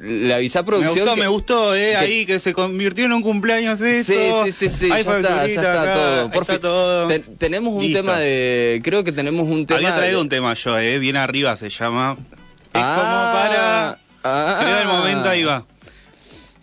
le 0.00 0.34
avisé 0.34 0.58
a 0.58 0.62
Me 0.62 0.66
producción. 0.66 0.98
gustó, 1.04 1.14
que- 1.14 1.20
me 1.20 1.26
gustó, 1.28 1.74
eh, 1.74 1.90
que- 1.90 1.96
ahí 1.96 2.26
que 2.26 2.40
se 2.40 2.52
convirtió 2.52 3.04
en 3.04 3.12
un 3.12 3.22
cumpleaños 3.22 3.80
esto. 3.80 4.12
Sí, 4.44 4.52
sí, 4.52 4.68
sí, 4.68 4.76
sí, 4.76 4.88
ya 4.88 4.98
está, 5.00 5.20
ya 5.22 5.44
está 5.44 5.82
acá, 5.82 5.94
todo. 5.94 6.30
Por 6.30 6.42
está 6.42 6.58
todo. 6.60 7.08
te- 7.08 7.18
tenemos 7.20 7.74
un 7.74 7.82
Listo. 7.82 7.98
tema 8.00 8.18
de. 8.18 8.80
Creo 8.84 9.04
que 9.04 9.12
tenemos 9.12 9.46
un 9.48 9.66
tema. 9.66 9.78
Había 9.78 9.94
traído 9.96 10.18
de- 10.18 10.22
un 10.22 10.28
tema 10.28 10.54
yo, 10.54 10.78
eh, 10.78 10.98
bien 10.98 11.16
arriba 11.16 11.56
se 11.56 11.70
llama. 11.70 12.16
Es 12.72 12.80
Ah, 12.82 12.96
como 12.96 13.42
para... 13.42 13.98
ah. 14.24 14.58
Creo 14.62 14.78
el 14.80 14.88
momento, 14.88 15.28
ahí 15.28 15.44
va. 15.44 15.64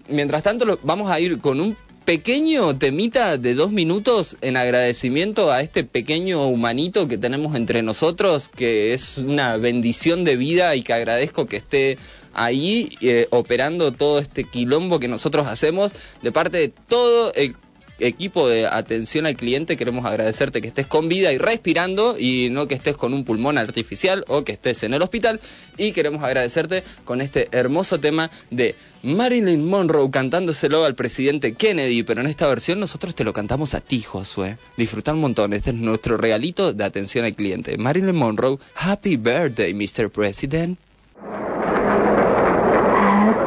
Mientras 0.07 0.43
tanto, 0.43 0.65
lo- 0.65 0.79
vamos 0.83 1.09
a 1.09 1.19
ir 1.19 1.39
con 1.39 1.61
un 1.61 1.77
pequeño 2.03 2.77
temita 2.77 3.37
de 3.37 3.53
dos 3.53 3.71
minutos 3.71 4.35
en 4.41 4.57
agradecimiento 4.57 5.51
a 5.51 5.61
este 5.61 5.83
pequeño 5.83 6.47
humanito 6.47 7.07
que 7.07 7.17
tenemos 7.17 7.55
entre 7.55 7.83
nosotros, 7.83 8.49
que 8.49 8.93
es 8.93 9.17
una 9.19 9.55
bendición 9.57 10.23
de 10.25 10.35
vida 10.35 10.75
y 10.75 10.81
que 10.81 10.93
agradezco 10.93 11.45
que 11.45 11.57
esté 11.57 11.97
ahí 12.33 12.89
eh, 13.01 13.27
operando 13.29 13.91
todo 13.91 14.19
este 14.19 14.43
quilombo 14.43 14.99
que 14.99 15.07
nosotros 15.07 15.47
hacemos 15.47 15.93
de 16.21 16.31
parte 16.31 16.57
de 16.57 16.69
todo 16.69 17.33
el 17.33 17.55
equipo 18.01 18.47
de 18.47 18.67
atención 18.67 19.25
al 19.25 19.35
cliente 19.35 19.77
queremos 19.77 20.05
agradecerte 20.05 20.61
que 20.61 20.67
estés 20.67 20.87
con 20.87 21.07
vida 21.07 21.31
y 21.31 21.37
respirando 21.37 22.17
y 22.17 22.49
no 22.51 22.67
que 22.67 22.75
estés 22.75 22.97
con 22.97 23.13
un 23.13 23.23
pulmón 23.23 23.57
artificial 23.57 24.25
o 24.27 24.43
que 24.43 24.51
estés 24.51 24.83
en 24.83 24.93
el 24.93 25.01
hospital 25.01 25.39
y 25.77 25.91
queremos 25.91 26.23
agradecerte 26.23 26.83
con 27.05 27.21
este 27.21 27.47
hermoso 27.51 27.99
tema 27.99 28.29
de 28.49 28.75
Marilyn 29.03 29.67
Monroe 29.67 30.11
cantándoselo 30.11 30.85
al 30.85 30.95
presidente 30.95 31.53
Kennedy, 31.53 32.03
pero 32.03 32.21
en 32.21 32.27
esta 32.27 32.47
versión 32.47 32.79
nosotros 32.79 33.15
te 33.15 33.23
lo 33.23 33.33
cantamos 33.33 33.73
a 33.73 33.81
ti, 33.81 34.01
Josué. 34.01 34.57
Disfruta 34.77 35.13
un 35.13 35.21
montón, 35.21 35.53
este 35.53 35.71
es 35.71 35.75
nuestro 35.75 36.17
regalito 36.17 36.73
de 36.73 36.83
atención 36.83 37.25
al 37.25 37.33
cliente. 37.33 37.77
Marilyn 37.77 38.15
Monroe, 38.15 38.59
Happy 38.75 39.17
Birthday, 39.17 39.73
Mr. 39.73 40.11
President. 40.11 40.77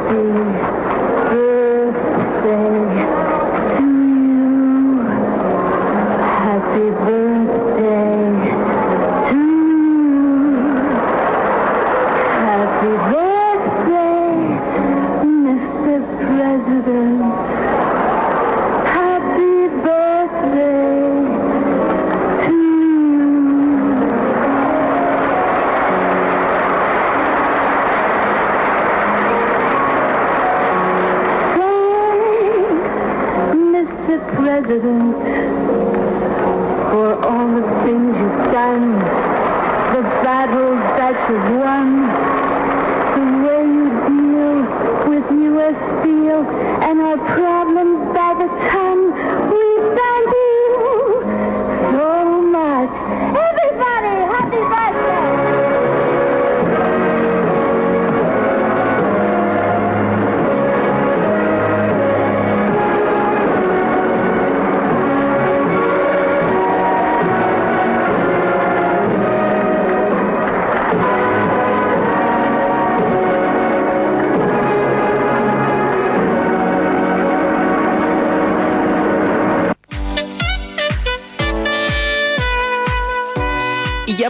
Happy 0.06 0.53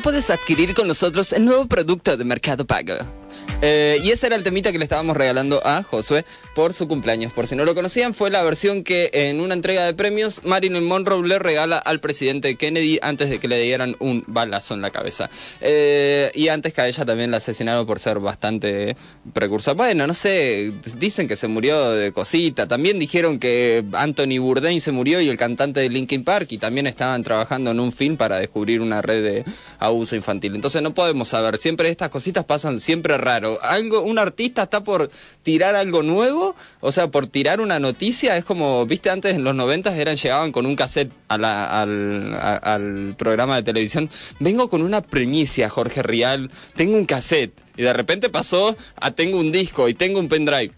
puedes 0.05 0.29
adquirir 0.29 0.75
con 0.75 0.87
nosotros 0.87 1.33
el 1.33 1.47
nuevo 1.47 1.67
producto 1.67 2.15
de 2.19 2.25
Mercado 2.25 2.67
Pago. 2.67 3.24
Eh, 3.67 3.99
y 4.05 4.11
ese 4.11 4.27
era 4.27 4.37
el 4.37 4.45
temita 4.45 4.73
que 4.73 4.79
le 4.79 4.85
estábamos 4.85 5.17
regalando 5.17 5.67
a 5.67 5.83
Josué 5.83 6.27
por 6.55 6.75
su 6.75 6.87
cumpleaños. 6.87 7.33
Por 7.33 7.47
si 7.47 7.57
no 7.57 7.65
lo 7.65 7.75
conocían, 7.75 8.13
fue 8.13 8.29
la 8.29 8.43
versión 8.43 8.85
que 8.85 9.09
en 9.15 9.41
una 9.41 9.55
entrega 9.55 9.87
de 9.87 9.95
premios 9.95 10.45
Marilyn 10.45 10.85
Monroe 10.85 11.27
le 11.27 11.39
regala 11.39 11.79
al 11.79 11.99
presidente 11.99 12.57
Kennedy 12.57 12.99
antes 13.01 13.31
de 13.31 13.39
que 13.39 13.49
le 13.49 13.59
dieran 13.63 13.97
un 14.01 14.23
balazo 14.27 14.75
en 14.75 14.83
la 14.83 14.91
cabeza. 14.91 15.31
Eh, 15.63 16.31
y 16.35 16.49
antes 16.49 16.75
que 16.75 16.83
a 16.83 16.89
ella 16.89 17.07
también 17.07 17.31
la 17.31 17.39
asesinaron 17.39 17.87
por 17.87 18.01
ser 18.01 18.19
bastante 18.19 18.99
precursor. 19.33 19.75
Bueno, 19.77 20.07
no 20.07 20.13
sé, 20.13 20.71
dicen 20.99 21.27
que 21.27 21.35
se 21.35 21.49
murió 21.49 21.93
de 21.93 22.13
cosita. 22.13 22.69
También 22.69 22.99
dijeron 22.99 23.39
que 23.39 23.83
Anthony 23.95 24.41
Bourdain 24.41 24.83
se 24.83 24.93
murió 24.93 25.23
y 25.23 25.31
el 25.31 25.39
cantante 25.39 25.81
de 25.81 25.89
Linkin 25.89 26.23
Park 26.23 26.49
y 26.51 26.59
también 26.59 26.87
estaban 26.87 27.25
trabajando 27.25 27.71
en 27.71 27.81
un 27.81 27.93
film 27.93 28.19
para 28.19 28.39
descubrir 28.39 28.83
una 28.83 29.01
red 29.01 29.23
de 29.25 29.45
abuso 29.79 30.17
infantil. 30.17 30.55
Entonces 30.55 30.83
no 30.83 30.93
podemos 30.93 31.29
saber, 31.29 31.57
siempre 31.57 31.89
estas 31.89 32.11
cositas 32.11 32.45
pasan 32.45 32.79
siempre 32.79 33.17
raro. 33.17 33.54
Algo, 33.63 34.03
un 34.03 34.19
artista 34.19 34.65
está 34.65 34.85
por 34.85 35.11
tirar 35.43 35.75
algo 35.75 36.03
nuevo, 36.03 36.55
o 36.81 36.93
sea, 36.93 37.09
por 37.09 37.27
tirar 37.27 37.61
una 37.61 37.79
noticia, 37.79 38.37
es 38.37 38.45
como, 38.45 38.87
viste, 38.87 39.11
antes 39.11 39.35
en 39.35 39.45
los 39.45 39.55
noventas 39.55 39.97
eran, 39.97 40.17
llegaban 40.17 40.53
con 40.53 40.67
un 40.67 40.77
cassette 40.77 41.13
al, 41.29 41.45
al 41.45 43.15
programa 43.19 43.57
de 43.57 43.63
televisión. 43.63 44.11
Vengo 44.41 44.69
con 44.69 44.83
una 44.83 45.01
primicia, 45.01 45.69
Jorge 45.69 46.03
Rial, 46.03 46.51
tengo 46.77 46.97
un 46.97 47.07
cassette. 47.07 47.53
Y 47.77 47.83
de 47.83 47.93
repente 47.93 48.29
pasó 48.29 48.77
a 48.97 49.11
tengo 49.11 49.39
un 49.39 49.51
disco 49.53 49.89
y 49.89 49.95
tengo 49.95 50.21
un 50.21 50.29
pendrive. 50.29 50.73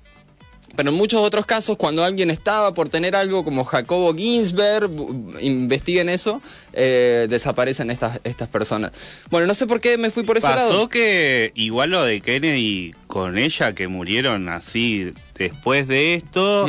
Pero 0.77 0.91
en 0.91 0.97
muchos 0.97 1.21
otros 1.21 1.47
casos, 1.47 1.77
cuando 1.77 2.05
alguien 2.05 2.31
estaba 2.31 2.75
por 2.75 2.89
tener 2.89 3.17
algo 3.17 3.45
como 3.45 3.65
Jacobo 3.65 4.15
Ginsberg, 4.15 4.91
investiguen 5.41 6.09
eso, 6.09 6.43
eh, 6.73 7.27
desaparecen 7.29 7.91
estas, 7.91 8.21
estas 8.25 8.49
personas. 8.49 8.93
Bueno, 9.31 9.47
no 9.47 9.55
sé 9.55 9.67
por 9.67 9.81
qué 9.81 9.97
me 9.99 10.11
fui 10.11 10.23
por 10.23 10.37
ese 10.37 10.47
Pasó 10.47 10.73
lado. 10.73 10.89
que 10.89 11.53
igual 11.55 11.91
lo 11.91 12.05
de 12.05 12.21
Kennedy 12.21 12.95
con 13.07 13.39
ella, 13.39 13.73
que 13.75 13.89
murieron 13.89 14.49
así 14.49 15.13
después 15.37 15.89
de 15.89 16.15
esto, 16.15 16.67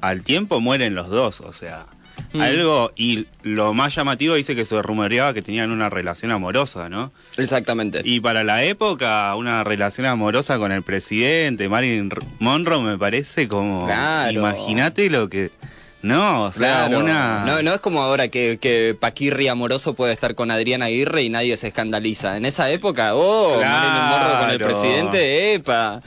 al 0.00 0.22
tiempo 0.22 0.60
mueren 0.60 0.94
los 0.94 1.08
dos, 1.08 1.40
o 1.40 1.52
sea, 1.52 1.86
Mm. 2.34 2.40
algo, 2.40 2.92
y 2.96 3.26
lo 3.42 3.74
más 3.74 3.94
llamativo 3.94 4.34
dice 4.34 4.56
que 4.56 4.64
se 4.64 4.80
rumoreaba 4.82 5.32
que 5.34 5.40
tenían 5.42 5.70
una 5.70 5.88
relación 5.88 6.32
amorosa, 6.32 6.88
¿no? 6.88 7.12
Exactamente. 7.36 8.02
Y 8.04 8.18
para 8.20 8.42
la 8.42 8.64
época, 8.64 9.34
una 9.36 9.62
relación 9.62 10.06
amorosa 10.06 10.58
con 10.58 10.72
el 10.72 10.82
presidente, 10.82 11.68
Marilyn 11.68 12.10
Monroe, 12.40 12.82
me 12.82 12.98
parece 12.98 13.46
como, 13.46 13.86
Claro. 13.86 14.32
imagínate 14.32 15.08
lo 15.10 15.28
que... 15.28 15.50
No, 16.02 16.42
o 16.42 16.52
sea, 16.52 16.86
Claro. 16.88 16.98
una... 16.98 17.44
No, 17.46 17.62
no 17.62 17.72
es 17.72 17.80
como 17.80 18.02
ahora 18.02 18.28
que, 18.28 18.58
que 18.60 18.94
Paquirri 18.98 19.48
amoroso 19.48 19.94
puede 19.94 20.12
estar 20.12 20.34
con 20.34 20.50
Adriana 20.50 20.86
Aguirre 20.86 21.22
y 21.22 21.30
nadie 21.30 21.56
se 21.56 21.68
escandaliza. 21.68 22.36
En 22.36 22.44
esa 22.44 22.68
época, 22.70 23.14
oh, 23.14 23.58
Marilyn 23.60 24.08
Monroe 24.10 24.40
con 24.40 24.50
el 24.50 24.58
presidente, 24.58 25.54
epa. 25.54 26.02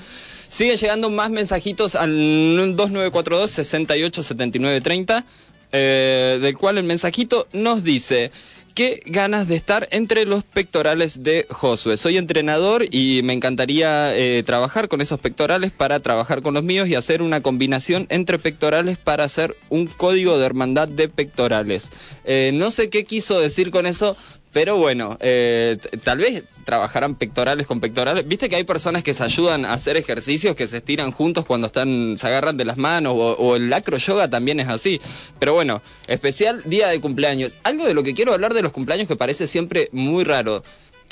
Siguen 0.49 0.77
llegando 0.77 1.09
más 1.09 1.29
mensajitos 1.31 1.95
al 1.95 2.09
2942 2.11 3.49
68 3.51 4.23
79 4.23 4.81
30, 4.81 5.25
eh, 5.71 6.39
del 6.41 6.57
cual 6.57 6.77
el 6.77 6.83
mensajito 6.83 7.47
nos 7.53 7.83
dice. 7.83 8.31
Qué 8.77 9.01
ganas 9.07 9.47
de 9.47 9.55
estar 9.55 9.87
entre 9.89 10.25
los 10.25 10.43
pectorales 10.43 11.23
de 11.23 11.47
Josué. 11.49 11.97
Soy 11.97 12.17
entrenador 12.17 12.85
y 12.91 13.21
me 13.23 13.33
encantaría 13.33 14.15
eh, 14.15 14.43
trabajar 14.45 14.87
con 14.87 15.01
esos 15.01 15.19
pectorales 15.19 15.71
para 15.71 15.99
trabajar 15.99 16.43
con 16.43 16.53
los 16.53 16.63
míos 16.63 16.87
y 16.87 16.93
hacer 16.93 17.23
una 17.23 17.41
combinación 17.41 18.05
entre 18.11 18.37
pectorales 18.37 18.99
para 18.99 19.23
hacer 19.23 19.57
un 19.69 19.87
código 19.87 20.37
de 20.37 20.45
hermandad 20.45 20.87
de 20.87 21.09
pectorales. 21.09 21.89
Eh, 22.23 22.51
no 22.53 22.69
sé 22.69 22.91
qué 22.91 23.03
quiso 23.03 23.39
decir 23.39 23.71
con 23.71 23.87
eso, 23.87 24.15
pero 24.57 24.77
bueno, 24.77 25.19
eh, 25.21 25.77
tal 26.03 26.17
vez 26.17 26.43
trabajarán 26.65 27.13
pectorales 27.13 27.67
con 27.67 27.79
pectorales. 27.79 28.27
Viste 28.27 28.49
que 28.49 28.55
hay 28.55 28.63
personas 28.63 29.03
que 29.03 29.13
se 29.13 29.23
ayudan 29.23 29.65
a 29.65 29.73
hacer 29.73 29.97
ejercicios 29.97 30.55
que 30.55 30.65
se 30.65 30.77
estiran 30.77 31.11
juntos 31.11 31.45
cuando 31.45 31.67
están, 31.67 32.17
se 32.17 32.25
agarran 32.25 32.57
de 32.57 32.65
las 32.65 32.75
manos, 32.75 33.13
o, 33.15 33.33
o 33.33 33.55
el 33.55 33.71
acro 33.71 33.97
yoga 33.97 34.31
también 34.31 34.59
es 34.59 34.67
así. 34.67 34.99
Pero 35.37 35.53
bueno, 35.53 35.83
especial 36.07 36.63
día 36.65 36.87
de 36.87 36.99
cumpleaños. 36.99 37.59
Algo 37.61 37.85
de 37.85 37.93
lo 37.93 38.01
que 38.01 38.15
quiero 38.15 38.33
hablar 38.33 38.55
de 38.55 38.63
los 38.63 38.71
cumpleaños 38.71 39.07
que 39.07 39.15
parece 39.15 39.45
siempre 39.45 39.89
muy 39.91 40.23
raro. 40.23 40.63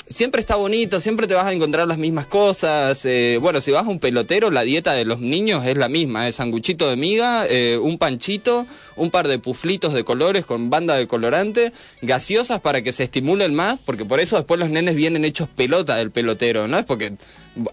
Siempre 0.08 0.40
está 0.40 0.54
bonito, 0.54 1.00
siempre 1.00 1.26
te 1.26 1.34
vas 1.34 1.46
a 1.46 1.52
encontrar 1.52 1.88
las 1.88 1.98
mismas 1.98 2.26
cosas. 2.26 3.04
eh, 3.04 3.38
bueno, 3.40 3.60
si 3.60 3.72
vas 3.72 3.86
a 3.86 3.88
un 3.88 3.98
pelotero, 3.98 4.52
la 4.52 4.62
dieta 4.62 4.92
de 4.92 5.04
los 5.04 5.18
niños 5.18 5.66
es 5.66 5.76
la 5.76 5.88
misma: 5.88 6.28
es 6.28 6.36
sanguchito 6.36 6.88
de 6.88 6.94
miga, 6.94 7.44
eh, 7.48 7.76
un 7.76 7.98
panchito, 7.98 8.66
un 8.94 9.10
par 9.10 9.26
de 9.26 9.40
puflitos 9.40 9.94
de 9.94 10.04
colores 10.04 10.46
con 10.46 10.70
banda 10.70 10.94
de 10.94 11.08
colorante, 11.08 11.72
gaseosas 12.02 12.60
para 12.60 12.82
que 12.82 12.92
se 12.92 13.02
estimulen 13.02 13.52
más, 13.52 13.80
porque 13.84 14.04
por 14.04 14.20
eso 14.20 14.36
después 14.36 14.60
los 14.60 14.70
nenes 14.70 14.94
vienen 14.94 15.24
hechos 15.24 15.48
pelota 15.48 15.96
del 15.96 16.12
pelotero, 16.12 16.68
¿no? 16.68 16.78
Es 16.78 16.84
porque 16.84 17.14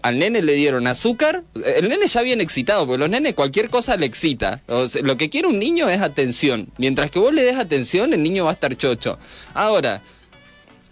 al 0.02 0.18
nene 0.18 0.42
le 0.42 0.54
dieron 0.54 0.88
azúcar, 0.88 1.44
el 1.54 1.88
nene 1.88 2.08
ya 2.08 2.24
viene 2.24 2.42
excitado, 2.42 2.88
porque 2.88 2.98
los 2.98 3.12
nenes 3.12 3.36
cualquier 3.36 3.70
cosa 3.70 3.96
le 3.96 4.08
excita. 4.08 4.60
O 4.70 4.88
lo 5.04 5.18
que 5.18 5.30
quiere 5.30 5.48
un 5.48 5.60
niño 5.60 5.88
es 5.88 6.02
atención. 6.02 6.70
Mientras 6.80 7.12
que 7.12 7.20
vos 7.20 7.32
le 7.32 7.44
des 7.44 7.58
atención, 7.58 8.12
el 8.12 8.24
niño 8.24 8.46
va 8.46 8.50
a 8.50 8.54
estar 8.54 8.76
chocho. 8.76 9.20
Ahora, 9.54 10.02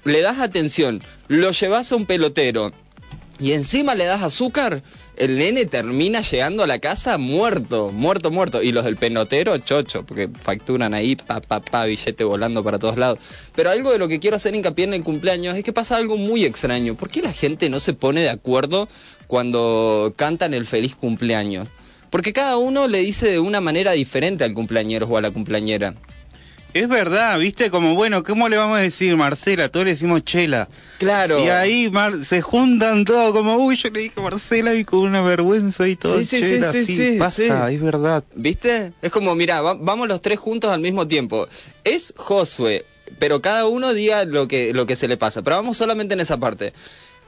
le 0.03 0.21
das 0.21 0.39
atención, 0.39 1.01
lo 1.27 1.51
llevas 1.51 1.91
a 1.91 1.95
un 1.95 2.05
pelotero 2.05 2.71
y 3.41 3.53
encima 3.53 3.95
le 3.95 4.05
das 4.05 4.21
azúcar, 4.21 4.83
el 5.17 5.37
nene 5.37 5.65
termina 5.65 6.21
llegando 6.21 6.63
a 6.63 6.67
la 6.67 6.77
casa 6.77 7.17
muerto, 7.17 7.91
muerto, 7.91 8.29
muerto. 8.29 8.61
Y 8.61 8.71
los 8.71 8.85
del 8.85 8.97
pelotero, 8.97 9.57
chocho, 9.57 10.05
porque 10.05 10.29
facturan 10.29 10.93
ahí, 10.93 11.15
pa, 11.15 11.41
pa, 11.41 11.59
pa, 11.59 11.85
billete 11.85 12.23
volando 12.23 12.63
para 12.63 12.77
todos 12.77 12.97
lados. 12.97 13.19
Pero 13.55 13.71
algo 13.71 13.91
de 13.91 13.97
lo 13.97 14.07
que 14.07 14.19
quiero 14.19 14.35
hacer 14.35 14.53
hincapié 14.53 14.85
en 14.85 14.93
el 14.93 15.03
cumpleaños 15.03 15.57
es 15.57 15.63
que 15.63 15.73
pasa 15.73 15.97
algo 15.97 16.17
muy 16.17 16.45
extraño. 16.45 16.93
¿Por 16.95 17.09
qué 17.09 17.23
la 17.23 17.33
gente 17.33 17.69
no 17.69 17.79
se 17.79 17.93
pone 17.93 18.21
de 18.21 18.29
acuerdo 18.29 18.87
cuando 19.25 20.13
cantan 20.15 20.53
el 20.53 20.65
feliz 20.65 20.95
cumpleaños? 20.95 21.69
Porque 22.11 22.33
cada 22.33 22.57
uno 22.57 22.87
le 22.87 22.99
dice 22.99 23.27
de 23.27 23.39
una 23.39 23.59
manera 23.59 23.93
diferente 23.93 24.43
al 24.43 24.53
cumpleañero 24.53 25.07
o 25.07 25.17
a 25.17 25.21
la 25.21 25.31
cumpleañera. 25.31 25.95
Es 26.73 26.87
verdad, 26.87 27.37
viste, 27.37 27.69
como 27.69 27.95
bueno, 27.95 28.23
¿cómo 28.23 28.47
le 28.47 28.55
vamos 28.55 28.77
a 28.77 28.81
decir 28.81 29.17
Marcela? 29.17 29.67
Todos 29.69 29.85
le 29.85 29.91
decimos 29.91 30.23
Chela. 30.23 30.69
Claro. 30.99 31.43
Y 31.43 31.49
ahí 31.49 31.89
Mar- 31.91 32.23
se 32.23 32.41
juntan 32.41 33.03
todos 33.03 33.33
como, 33.33 33.57
uy, 33.57 33.75
yo 33.75 33.89
le 33.89 33.99
dije 33.99 34.21
Marcela 34.21 34.73
y 34.73 34.85
con 34.85 34.99
una 35.01 35.21
vergüenza 35.21 35.85
y 35.89 35.97
todo. 35.97 36.17
Sí, 36.19 36.25
sí, 36.25 36.39
sí, 36.39 36.43
Chela, 36.43 36.71
sí, 36.71 36.85
sí, 36.85 37.15
pasa, 37.19 37.67
sí. 37.69 37.75
es 37.75 37.81
verdad. 37.81 38.23
¿Viste? 38.35 38.93
Es 39.01 39.11
como, 39.11 39.35
mira, 39.35 39.61
va- 39.61 39.73
vamos 39.79 40.07
los 40.07 40.21
tres 40.21 40.39
juntos 40.39 40.71
al 40.71 40.79
mismo 40.79 41.07
tiempo. 41.07 41.45
Es 41.83 42.13
Josué, 42.15 42.85
pero 43.19 43.41
cada 43.41 43.67
uno 43.67 43.93
diga 43.93 44.23
lo 44.23 44.47
que, 44.47 44.73
lo 44.73 44.85
que 44.85 44.95
se 44.95 45.09
le 45.09 45.17
pasa. 45.17 45.41
Pero 45.41 45.57
vamos 45.57 45.75
solamente 45.77 46.13
en 46.13 46.21
esa 46.21 46.37
parte. 46.37 46.71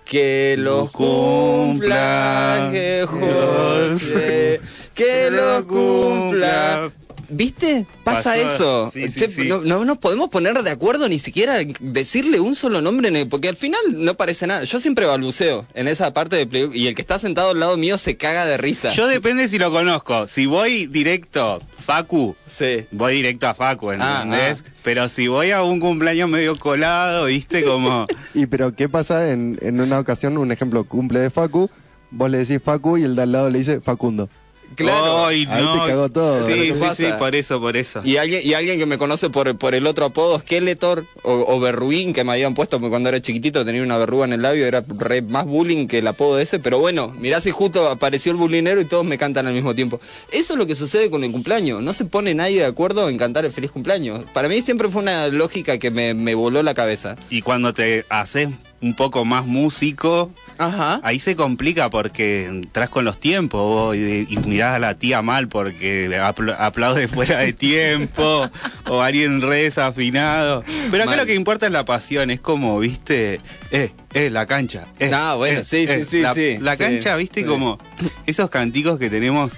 Que 0.05 0.55
los 0.57 0.91
cumpla 0.91 2.69
que 2.73 3.05
José, 3.07 4.61
que 4.93 5.29
los 5.31 5.63
cumpla. 5.65 6.91
¿Viste? 7.35 7.85
Pasa 8.03 8.33
Pasó. 8.35 8.53
eso. 8.53 8.91
Sí, 8.93 9.07
sí, 9.09 9.19
Che, 9.19 9.27
sí. 9.29 9.47
No, 9.47 9.61
no 9.61 9.85
nos 9.85 9.97
podemos 9.97 10.29
poner 10.29 10.61
de 10.61 10.69
acuerdo 10.69 11.07
ni 11.09 11.19
siquiera 11.19 11.57
decirle 11.79 12.39
un 12.39 12.55
solo 12.55 12.81
nombre, 12.81 13.07
en 13.09 13.15
el- 13.15 13.27
porque 13.27 13.49
al 13.49 13.55
final 13.55 13.81
no 13.89 14.13
parece 14.15 14.45
nada. 14.47 14.63
Yo 14.65 14.79
siempre 14.79 15.05
balbuceo 15.05 15.65
en 15.73 15.87
esa 15.87 16.13
parte 16.13 16.35
de 16.35 16.45
Play- 16.45 16.69
y 16.73 16.87
el 16.87 16.95
que 16.95 17.01
está 17.01 17.17
sentado 17.19 17.51
al 17.51 17.59
lado 17.59 17.77
mío 17.77 17.97
se 17.97 18.17
caga 18.17 18.45
de 18.45 18.57
risa. 18.57 18.93
Yo 18.93 19.07
depende 19.07 19.47
si 19.47 19.57
lo 19.57 19.71
conozco. 19.71 20.27
Si 20.27 20.45
voy 20.45 20.85
directo, 20.87 21.61
Facu, 21.79 22.35
sí. 22.47 22.85
voy 22.91 23.15
directo 23.15 23.47
a 23.47 23.53
Facu, 23.53 23.89
Ah, 23.91 24.21
¿entendés? 24.23 24.63
Pero 24.83 25.07
si 25.09 25.27
voy 25.27 25.51
a 25.51 25.63
un 25.63 25.79
cumpleaños 25.79 26.29
medio 26.29 26.57
colado, 26.59 27.25
viste, 27.25 27.63
como... 27.63 28.05
Y 28.33 28.45
pero 28.47 28.75
¿qué 28.75 28.89
pasa 28.89 29.31
en, 29.31 29.57
en 29.61 29.79
una 29.81 29.99
ocasión, 29.99 30.37
un 30.37 30.51
ejemplo, 30.51 30.83
cumple 30.83 31.19
de 31.19 31.29
Facu, 31.29 31.69
vos 32.11 32.29
le 32.29 32.39
decís 32.39 32.59
Facu 32.63 32.97
y 32.97 33.03
el 33.03 33.15
de 33.15 33.21
al 33.23 33.31
lado 33.31 33.49
le 33.49 33.59
dice 33.59 33.79
Facundo? 33.81 34.29
Claro. 34.75 35.25
Ay, 35.27 35.47
Ahí 35.49 35.63
no. 35.63 35.73
te 35.83 35.89
cagó 35.89 36.09
todo. 36.09 36.47
Sí, 36.47 36.53
¿Qué 36.53 36.73
sí, 36.75 36.79
pasa? 36.79 36.95
sí, 36.95 37.05
por 37.17 37.35
eso, 37.35 37.59
por 37.59 37.77
eso. 37.77 38.01
Y 38.03 38.17
alguien, 38.17 38.41
y 38.43 38.53
alguien 38.53 38.79
que 38.79 38.85
me 38.85 38.97
conoce 38.97 39.29
por, 39.29 39.57
por 39.57 39.75
el 39.75 39.87
otro 39.87 40.05
apodo, 40.05 40.39
Skeletor 40.39 41.05
o, 41.23 41.45
o 41.47 41.59
Berruín, 41.59 42.13
que 42.13 42.23
me 42.23 42.31
habían 42.33 42.53
puesto 42.53 42.79
porque 42.79 42.89
cuando 42.89 43.09
era 43.09 43.21
chiquitito 43.21 43.63
tenía 43.65 43.83
una 43.83 43.97
verruga 43.97 44.25
en 44.25 44.33
el 44.33 44.41
labio, 44.41 44.65
era 44.65 44.83
re 44.87 45.21
más 45.21 45.45
bullying 45.45 45.87
que 45.87 45.99
el 45.99 46.07
apodo 46.07 46.39
ese, 46.39 46.59
pero 46.59 46.79
bueno, 46.79 47.09
mirá 47.17 47.39
si 47.39 47.51
justo 47.51 47.87
apareció 47.89 48.31
el 48.31 48.37
bullinero 48.37 48.81
y 48.81 48.85
todos 48.85 49.05
me 49.05 49.17
cantan 49.17 49.47
al 49.47 49.53
mismo 49.53 49.73
tiempo. 49.75 49.99
Eso 50.31 50.53
es 50.53 50.59
lo 50.59 50.65
que 50.67 50.75
sucede 50.75 51.09
con 51.09 51.23
el 51.23 51.31
cumpleaños, 51.31 51.81
no 51.81 51.93
se 51.93 52.05
pone 52.05 52.33
nadie 52.33 52.59
de 52.59 52.65
acuerdo 52.65 53.09
en 53.09 53.17
cantar 53.17 53.45
el 53.45 53.51
feliz 53.51 53.71
cumpleaños. 53.71 54.23
Para 54.33 54.47
mí 54.49 54.61
siempre 54.61 54.89
fue 54.89 55.01
una 55.01 55.27
lógica 55.27 55.77
que 55.77 55.91
me, 55.91 56.13
me 56.13 56.35
voló 56.35 56.63
la 56.63 56.73
cabeza. 56.73 57.15
Y 57.29 57.41
cuando 57.41 57.73
te 57.73 58.05
haces 58.09 58.49
un 58.83 58.93
poco 58.95 59.23
más 59.23 59.45
músico, 59.45 60.29
Ajá. 60.57 60.99
ahí 61.03 61.17
se 61.17 61.37
complica 61.37 61.89
porque 61.89 62.45
entras 62.47 62.89
con 62.89 63.05
los 63.05 63.17
tiempos 63.17 63.61
vos, 63.61 63.95
y, 63.95 64.27
y 64.29 64.37
mirás 64.45 64.75
a 64.75 64.79
la 64.79 64.95
tía 64.99 65.21
mal 65.21 65.47
porque 65.47 66.09
apl- 66.09 66.53
aplaude 66.59 67.07
fuera 67.07 67.39
de 67.39 67.53
tiempo 67.53 68.45
o 68.89 69.01
alguien 69.01 69.41
re 69.41 69.63
desafinado. 69.63 70.65
Pero 70.91 71.05
acá 71.05 71.15
lo 71.15 71.25
que 71.25 71.33
importa 71.33 71.65
es 71.65 71.71
la 71.71 71.85
pasión, 71.85 72.29
es 72.29 72.41
como, 72.41 72.77
viste, 72.79 73.39
eh, 73.71 73.91
eh, 74.13 74.29
la 74.29 74.45
cancha. 74.47 74.87
Eh, 74.99 75.11
Ah, 75.13 75.35
bueno, 75.37 75.61
eh, 75.61 75.63
sí, 75.63 75.87
sí, 75.87 75.93
eh. 75.93 76.05
sí, 76.05 76.19
La, 76.21 76.33
sí, 76.33 76.57
la 76.59 76.73
sí, 76.75 76.83
cancha, 76.83 77.15
viste, 77.15 77.41
sí. 77.41 77.47
como 77.47 77.79
esos 78.25 78.49
canticos 78.49 78.99
que 78.99 79.09
tenemos 79.09 79.53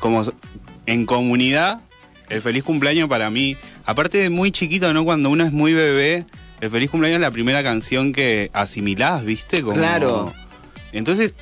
como 0.00 0.22
en 0.84 1.06
comunidad. 1.06 1.80
El 2.28 2.42
feliz 2.42 2.62
cumpleaños 2.64 3.08
para 3.08 3.30
mí, 3.30 3.56
aparte 3.86 4.18
de 4.18 4.30
muy 4.30 4.50
chiquito, 4.50 4.92
¿no? 4.92 5.04
Cuando 5.04 5.30
uno 5.30 5.44
es 5.46 5.52
muy 5.52 5.72
bebé, 5.72 6.24
el 6.60 6.70
feliz 6.70 6.90
cumpleaños 6.90 7.16
es 7.18 7.22
la 7.22 7.30
primera 7.30 7.62
canción 7.62 8.12
que 8.12 8.50
asimilás, 8.52 9.24
¿viste? 9.24 9.60
Como... 9.62 9.74
Claro. 9.74 10.32
Entonces, 10.92 11.34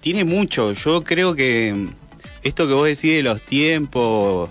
tiene 0.00 0.24
mucho. 0.24 0.72
Yo 0.72 1.02
creo 1.04 1.34
que 1.34 1.72
mm, 1.74 1.88
esto 2.42 2.66
que 2.66 2.74
vos 2.74 2.86
decís 2.86 3.12
de 3.16 3.22
los 3.22 3.40
tiempos, 3.42 4.50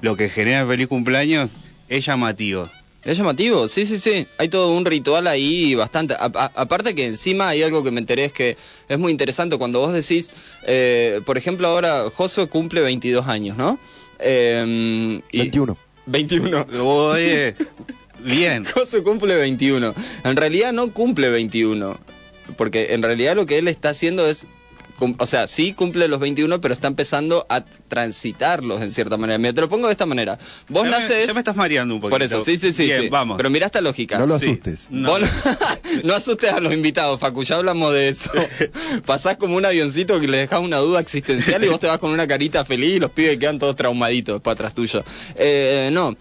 lo 0.00 0.16
que 0.16 0.28
genera 0.28 0.60
el 0.62 0.66
feliz 0.66 0.88
cumpleaños, 0.88 1.50
es 1.88 2.04
llamativo. 2.06 2.68
Es 3.02 3.16
llamativo, 3.16 3.66
sí, 3.66 3.86
sí, 3.86 3.96
sí. 3.98 4.26
Hay 4.36 4.48
todo 4.50 4.74
un 4.76 4.84
ritual 4.84 5.26
ahí 5.26 5.74
bastante. 5.74 6.12
A- 6.14 6.30
a- 6.34 6.52
aparte 6.54 6.94
que 6.94 7.06
encima 7.06 7.48
hay 7.48 7.62
algo 7.62 7.82
que 7.82 7.90
me 7.90 7.98
enteré 7.98 8.26
es 8.26 8.32
que 8.32 8.58
es 8.90 8.98
muy 8.98 9.10
interesante 9.10 9.56
cuando 9.56 9.80
vos 9.80 9.92
decís, 9.94 10.30
eh, 10.66 11.20
por 11.24 11.38
ejemplo, 11.38 11.66
ahora 11.66 12.04
Josué 12.14 12.46
cumple 12.48 12.82
22 12.82 13.26
años, 13.26 13.56
¿no? 13.56 13.78
Eh, 14.18 15.20
y- 15.32 15.38
21. 15.38 15.78
21. 16.06 16.66
Oye, 16.84 17.54
bien. 18.24 18.64
Josué 18.74 19.02
cumple 19.02 19.36
21. 19.36 19.94
En 20.24 20.36
realidad 20.36 20.72
no 20.72 20.90
cumple 20.92 21.28
21. 21.30 21.98
Porque 22.56 22.94
en 22.94 23.02
realidad 23.02 23.36
lo 23.36 23.46
que 23.46 23.58
él 23.58 23.68
está 23.68 23.90
haciendo 23.90 24.26
es 24.26 24.46
o 25.18 25.24
sea, 25.26 25.46
sí 25.46 25.72
cumple 25.72 26.08
los 26.08 26.20
21, 26.20 26.60
pero 26.60 26.74
está 26.74 26.86
empezando 26.86 27.46
a 27.48 27.64
transitarlos 27.64 28.82
en 28.82 28.92
cierta 28.92 29.16
manera. 29.16 29.38
Mira, 29.38 29.54
te 29.54 29.62
lo 29.62 29.68
pongo 29.70 29.86
de 29.86 29.92
esta 29.92 30.04
manera. 30.04 30.38
Vos 30.68 30.82
Ya 30.84 30.90
me- 30.90 30.96
naces... 30.98 31.26
ya 31.26 31.32
me 31.32 31.38
estás 31.40 31.56
mareando 31.56 31.94
un 31.94 32.02
poquito. 32.02 32.14
Por 32.16 32.22
eso, 32.22 32.44
sí, 32.44 32.58
sí, 32.58 32.70
sí. 32.72 32.84
Bien, 32.84 33.02
sí. 33.04 33.08
vamos. 33.08 33.38
Pero 33.38 33.48
mira 33.48 33.64
esta 33.64 33.80
lógica. 33.80 34.18
No 34.18 34.26
lo 34.26 34.38
Sí. 34.38 34.46
asustes. 34.50 34.88
No, 34.90 35.14
no 36.04 36.14
asustes 36.14 36.52
a 36.52 36.60
los 36.60 36.74
invitados, 36.74 37.18
Facu, 37.18 37.44
ya 37.44 37.56
hablamos 37.56 37.94
de 37.94 38.10
eso. 38.10 38.30
Pasás 39.06 39.38
como 39.38 39.56
un 39.56 39.64
avioncito 39.64 40.20
que 40.20 40.28
le 40.28 40.36
dejas 40.36 40.60
una 40.60 40.76
duda 40.76 41.00
existencial 41.00 41.64
y 41.64 41.68
vos 41.68 41.80
te 41.80 41.86
vas 41.86 41.98
con 41.98 42.10
una 42.10 42.26
carita 42.28 42.64
feliz 42.66 42.96
y 42.96 43.00
los 43.00 43.10
pibes 43.10 43.38
quedan 43.38 43.58
todos 43.58 43.76
traumaditos 43.76 44.42
para 44.42 44.52
atrás 44.52 44.74
tuyo. 44.74 45.02
Eh, 45.36 45.88
no, 45.92 46.14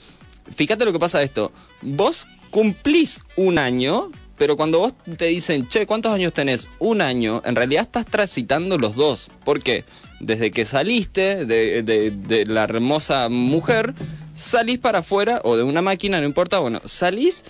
fíjate 0.56 0.86
lo 0.86 0.92
que 0.94 1.00
pasa 1.00 1.22
esto. 1.24 1.52
Vos 1.82 2.28
cumplís 2.52 3.22
un 3.36 3.58
año, 3.58 4.10
pero 4.38 4.56
cuando 4.58 4.80
vos 4.80 4.94
te 5.18 5.26
dicen, 5.26 5.68
che, 5.68 5.86
¿cuántos 5.86 6.14
años 6.14 6.34
tenés? 6.34 6.68
Un 6.80 7.02
año, 7.02 7.42
en 7.46 7.56
realidad 7.56 7.84
estás 7.84 8.06
transitando 8.06 8.78
los 8.78 8.96
dos. 8.96 9.32
¿Por 9.44 9.62
qué? 9.62 9.84
Desde 10.20 10.52
que 10.52 10.66
saliste 10.66 11.46
de, 11.46 11.84
de- 11.84 12.46
la 12.46 12.64
hermosa 12.64 13.30
mujer, 13.30 13.94
salís 14.36 14.80
para 14.80 15.00
afuera, 15.00 15.42
o 15.44 15.56
de 15.58 15.64
una 15.64 15.82
máquina, 15.82 16.20
no 16.20 16.26
importa, 16.26 16.60
bueno, 16.60 16.82
salís 16.86 17.44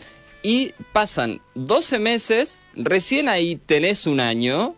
y 0.44 0.72
pasan 0.94 1.42
12 1.56 2.00
meses, 2.00 2.60
recién 2.76 3.28
ahí 3.30 3.56
tenés 3.56 4.06
un 4.08 4.20
año, 4.20 4.76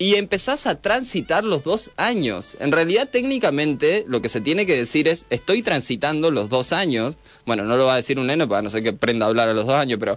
y 0.00 0.14
empezás 0.14 0.66
a 0.66 0.80
transitar 0.80 1.44
los 1.44 1.62
dos 1.62 1.90
años. 1.98 2.56
En 2.58 2.72
realidad, 2.72 3.10
técnicamente, 3.10 4.06
lo 4.08 4.22
que 4.22 4.30
se 4.30 4.40
tiene 4.40 4.64
que 4.64 4.74
decir 4.74 5.06
es, 5.06 5.26
estoy 5.28 5.60
transitando 5.60 6.30
los 6.30 6.48
dos 6.48 6.72
años. 6.72 7.18
Bueno, 7.44 7.64
no 7.64 7.76
lo 7.76 7.84
va 7.84 7.92
a 7.92 7.96
decir 7.96 8.18
un 8.18 8.28
neno, 8.28 8.48
para 8.48 8.62
no 8.62 8.70
sé 8.70 8.82
que 8.82 8.94
prenda 8.94 9.26
a 9.26 9.28
hablar 9.28 9.50
a 9.50 9.52
los 9.52 9.66
dos 9.66 9.74
años, 9.74 10.00
pero 10.00 10.16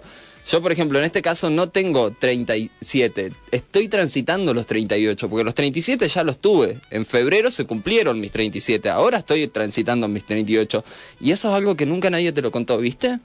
yo, 0.50 0.62
por 0.62 0.72
ejemplo, 0.72 0.98
en 0.98 1.04
este 1.04 1.20
caso 1.20 1.50
no 1.50 1.68
tengo 1.68 2.12
37, 2.12 3.30
estoy 3.50 3.88
transitando 3.88 4.54
los 4.54 4.64
38, 4.64 5.28
porque 5.28 5.44
los 5.44 5.54
37 5.54 6.08
ya 6.08 6.24
los 6.24 6.38
tuve. 6.38 6.78
En 6.90 7.04
febrero 7.04 7.50
se 7.50 7.66
cumplieron 7.66 8.18
mis 8.22 8.32
37, 8.32 8.88
ahora 8.88 9.18
estoy 9.18 9.48
transitando 9.48 10.08
mis 10.08 10.24
38. 10.24 10.82
Y 11.20 11.32
eso 11.32 11.50
es 11.50 11.54
algo 11.54 11.76
que 11.76 11.84
nunca 11.84 12.08
nadie 12.08 12.32
te 12.32 12.40
lo 12.40 12.50
contó, 12.50 12.78
¿viste? 12.78 13.18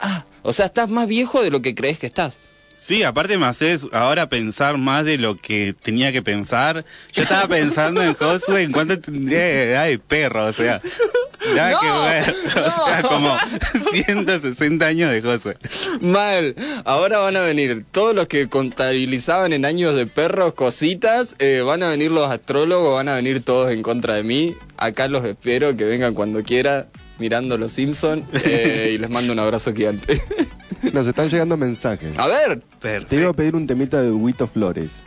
Ah, 0.00 0.24
o 0.42 0.52
sea, 0.52 0.66
estás 0.66 0.90
más 0.90 1.06
viejo 1.06 1.40
de 1.40 1.50
lo 1.50 1.62
que 1.62 1.76
crees 1.76 2.00
que 2.00 2.08
estás. 2.08 2.40
Sí, 2.80 3.02
aparte 3.02 3.36
me 3.36 3.44
haces 3.44 3.86
ahora 3.92 4.30
pensar 4.30 4.78
más 4.78 5.04
de 5.04 5.18
lo 5.18 5.36
que 5.36 5.74
tenía 5.82 6.12
que 6.12 6.22
pensar. 6.22 6.86
Yo 7.12 7.22
estaba 7.22 7.46
pensando 7.46 8.02
en 8.02 8.14
Josué 8.14 8.62
en 8.62 8.72
cuánto 8.72 8.98
tendría 8.98 9.38
de 9.38 9.70
edad 9.72 9.84
de 9.84 9.98
perro, 9.98 10.46
o 10.46 10.52
sea, 10.54 10.80
nada 11.54 11.72
No, 11.72 11.80
que 11.80 11.86
ver. 12.08 12.34
O 12.64 12.86
sea, 12.86 13.02
como 13.02 13.36
160 13.92 14.86
años 14.86 15.10
de 15.10 15.20
Josué. 15.20 15.58
Mal. 16.00 16.54
Ahora 16.86 17.18
van 17.18 17.36
a 17.36 17.42
venir 17.42 17.84
todos 17.92 18.14
los 18.14 18.28
que 18.28 18.48
contabilizaban 18.48 19.52
en 19.52 19.66
años 19.66 19.94
de 19.94 20.06
perros 20.06 20.54
cositas, 20.54 21.36
eh, 21.38 21.62
van 21.64 21.82
a 21.82 21.90
venir 21.90 22.10
los 22.10 22.30
astrólogos, 22.30 22.94
van 22.94 23.10
a 23.10 23.14
venir 23.14 23.42
todos 23.42 23.70
en 23.72 23.82
contra 23.82 24.14
de 24.14 24.22
mí. 24.22 24.56
Acá 24.78 25.06
los 25.06 25.26
espero 25.26 25.76
que 25.76 25.84
vengan 25.84 26.14
cuando 26.14 26.42
quiera 26.42 26.88
mirando 27.18 27.58
los 27.58 27.72
Simpsons 27.72 28.24
y 28.42 28.96
les 28.96 29.10
mando 29.10 29.34
un 29.34 29.38
abrazo 29.38 29.74
gigante. 29.74 30.18
Nos 30.94 31.06
están 31.06 31.28
llegando 31.28 31.56
mensajes. 31.56 32.16
a 32.18 32.26
ver. 32.26 32.62
Te 33.06 33.16
iba 33.16 33.30
a 33.30 33.32
pedir 33.32 33.54
un 33.56 33.66
temita 33.66 34.00
de 34.02 34.10
Huguito 34.10 34.46
Flores. 34.46 35.02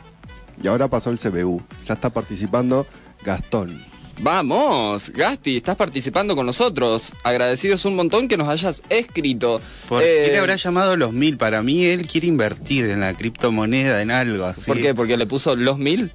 Y 0.61 0.67
ahora 0.67 0.87
pasó 0.87 1.09
el 1.09 1.17
CBU. 1.19 1.61
Ya 1.85 1.95
está 1.95 2.09
participando 2.11 2.85
Gastón. 3.23 3.81
Vamos, 4.19 5.09
Gasti, 5.09 5.57
estás 5.57 5.75
participando 5.75 6.35
con 6.35 6.45
nosotros. 6.45 7.13
Agradecidos 7.23 7.83
un 7.85 7.95
montón 7.95 8.27
que 8.27 8.37
nos 8.37 8.47
hayas 8.47 8.83
escrito. 8.89 9.59
¿Por 9.89 10.03
Eh, 10.03 10.23
qué 10.25 10.31
le 10.33 10.37
habrá 10.37 10.55
llamado 10.55 10.95
los 10.95 11.11
mil? 11.13 11.35
Para 11.37 11.63
mí 11.63 11.85
él 11.85 12.05
quiere 12.07 12.27
invertir 12.27 12.85
en 12.91 12.99
la 12.99 13.15
criptomoneda, 13.15 14.03
en 14.03 14.11
algo 14.11 14.45
así. 14.45 14.61
¿Por 14.67 14.79
qué? 14.79 14.93
¿Porque 14.93 15.17
le 15.17 15.25
puso 15.25 15.55
los 15.55 15.79
mil? 15.79 16.11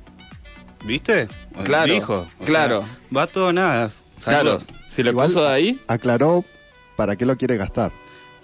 ¿Viste? 0.84 1.26
Claro, 1.64 1.92
Dijo. 1.92 2.26
Claro. 2.44 2.82
sea, 2.82 2.98
va 3.16 3.26
todo 3.26 3.52
nada. 3.52 3.90
Claro, 4.22 4.60
si 4.94 5.02
le 5.02 5.10
Igual- 5.10 5.26
puso 5.26 5.42
de 5.42 5.48
ahí. 5.52 5.80
Aclaró 5.88 6.44
para 6.96 7.16
qué 7.16 7.26
lo 7.26 7.36
quiere 7.36 7.56
gastar. 7.56 7.90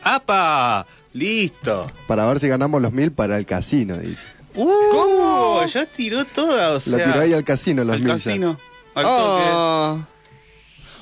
¡Apa! 0.02 0.84
¡Listo! 1.14 1.86
Para 2.06 2.26
ver 2.26 2.40
si 2.40 2.48
ganamos 2.48 2.82
los 2.82 2.92
mil 2.92 3.10
para 3.12 3.38
el 3.38 3.46
casino, 3.46 3.96
dice. 3.96 4.26
¿Cómo? 4.54 5.64
Ya 5.66 5.86
tiró 5.86 6.24
toda, 6.26 6.70
o 6.70 6.74
Lo 6.74 6.80
sea. 6.80 7.04
tiró 7.06 7.20
ahí 7.20 7.32
al 7.32 7.44
casino 7.44 7.82
los 7.84 7.94
al 7.94 8.00
mil. 8.00 8.08
ya. 8.08 8.14
casino. 8.14 8.58
Al 8.94 9.04
toque. 9.04 9.44
Oh. 9.52 9.98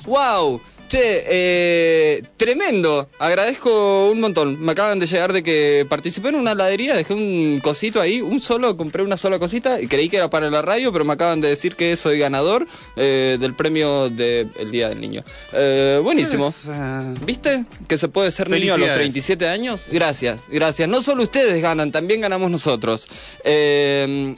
Wow. 0.05 0.61
Che, 0.93 1.23
eh, 1.25 2.23
tremendo. 2.37 3.09
Agradezco 3.17 4.11
un 4.11 4.19
montón. 4.21 4.61
Me 4.61 4.73
acaban 4.73 4.99
de 4.99 5.07
llegar 5.07 5.33
de 5.33 5.41
que 5.41 5.87
participé 5.89 6.29
en 6.29 6.35
una 6.35 6.51
heladería, 6.51 6.95
dejé 6.95 7.15
un 7.15 7.59
cosito 7.63 7.99
ahí, 7.99 8.21
un 8.21 8.39
solo, 8.39 8.77
compré 8.77 9.01
una 9.01 9.17
sola 9.17 9.39
cosita 9.39 9.81
y 9.81 9.87
creí 9.87 10.07
que 10.07 10.17
era 10.17 10.29
para 10.29 10.51
la 10.51 10.61
radio, 10.61 10.93
pero 10.93 11.03
me 11.03 11.13
acaban 11.13 11.41
de 11.41 11.47
decir 11.47 11.75
que 11.75 11.95
soy 11.95 12.19
ganador 12.19 12.67
eh, 12.95 13.37
del 13.39 13.55
premio 13.55 14.11
del 14.11 14.69
Día 14.69 14.89
del 14.89 15.01
Niño. 15.01 15.23
Eh, 15.51 15.99
buenísimo. 16.03 16.51
Pues, 16.51 16.67
ah, 16.67 17.11
¿Viste? 17.25 17.65
Que 17.87 17.97
se 17.97 18.07
puede 18.07 18.29
ser 18.29 18.51
niño 18.51 18.75
a 18.75 18.77
los 18.77 18.89
Felicidades. 18.89 19.13
37 19.13 19.47
años. 19.47 19.85
Gracias, 19.91 20.43
gracias. 20.47 20.87
No 20.87 21.01
solo 21.01 21.23
ustedes 21.23 21.59
ganan, 21.59 21.91
también 21.91 22.21
ganamos 22.21 22.51
nosotros. 22.51 23.07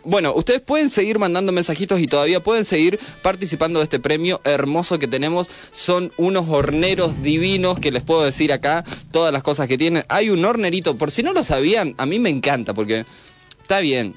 Bueno, 0.05 0.33
ustedes 0.33 0.61
pueden 0.61 0.89
seguir 0.89 1.19
mandando 1.19 1.51
mensajitos 1.51 1.99
y 1.99 2.07
todavía 2.07 2.39
pueden 2.39 2.63
seguir 2.63 2.97
participando 3.21 3.79
de 3.79 3.83
este 3.83 3.99
premio 3.99 4.39
hermoso 4.45 4.97
que 4.99 5.09
tenemos. 5.09 5.49
Son 5.73 6.13
unos 6.15 6.44
horneros 6.49 7.21
divinos 7.21 7.79
que 7.79 7.91
les 7.91 8.03
puedo 8.03 8.23
decir 8.23 8.53
acá 8.53 8.83
todas 9.11 9.31
las 9.31 9.43
cosas 9.43 9.67
que 9.67 9.77
tienen. 9.77 10.03
Hay 10.07 10.29
un 10.29 10.43
hornerito, 10.43 10.97
por 10.97 11.11
si 11.11 11.23
no 11.23 11.33
lo 11.33 11.43
sabían, 11.43 11.95
a 11.97 12.05
mí 12.05 12.19
me 12.19 12.29
encanta 12.29 12.73
porque 12.73 13.05
está 13.61 13.79
bien. 13.79 14.15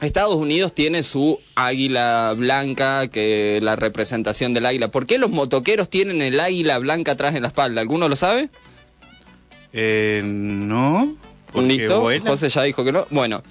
Estados 0.00 0.34
Unidos 0.34 0.74
tiene 0.74 1.02
su 1.02 1.38
águila 1.54 2.34
blanca, 2.36 3.08
que 3.08 3.60
la 3.62 3.76
representación 3.76 4.52
del 4.52 4.66
águila. 4.66 4.88
¿Por 4.88 5.06
qué 5.06 5.18
los 5.18 5.30
motoqueros 5.30 5.88
tienen 5.88 6.20
el 6.20 6.40
águila 6.40 6.78
blanca 6.78 7.12
atrás 7.12 7.34
en 7.34 7.42
la 7.42 7.48
espalda? 7.48 7.80
¿Alguno 7.80 8.08
lo 8.08 8.16
sabe? 8.16 8.50
eh, 9.72 10.22
no. 10.24 11.16
¿Listo? 11.54 12.00
vuela. 12.00 12.30
José 12.30 12.48
ya 12.48 12.62
dijo 12.62 12.84
que 12.84 12.92
no. 12.92 13.06
Bueno, 13.10 13.42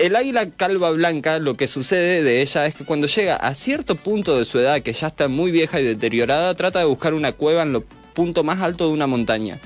el 0.00 0.16
águila 0.16 0.48
calva 0.50 0.90
blanca, 0.92 1.38
lo 1.38 1.56
que 1.56 1.68
sucede 1.68 2.22
de 2.22 2.40
ella 2.40 2.64
es 2.64 2.74
que 2.74 2.86
cuando 2.86 3.06
llega 3.06 3.36
a 3.36 3.52
cierto 3.52 3.96
punto 3.96 4.38
de 4.38 4.46
su 4.46 4.58
edad, 4.58 4.80
que 4.80 4.94
ya 4.94 5.08
está 5.08 5.28
muy 5.28 5.50
vieja 5.50 5.78
y 5.78 5.84
deteriorada, 5.84 6.54
trata 6.54 6.78
de 6.78 6.86
buscar 6.86 7.12
una 7.12 7.32
cueva 7.32 7.62
en 7.62 7.74
lo 7.74 7.84
punto 8.14 8.42
más 8.42 8.60
alto 8.60 8.86
de 8.86 8.94
una 8.94 9.06
montaña. 9.06 9.58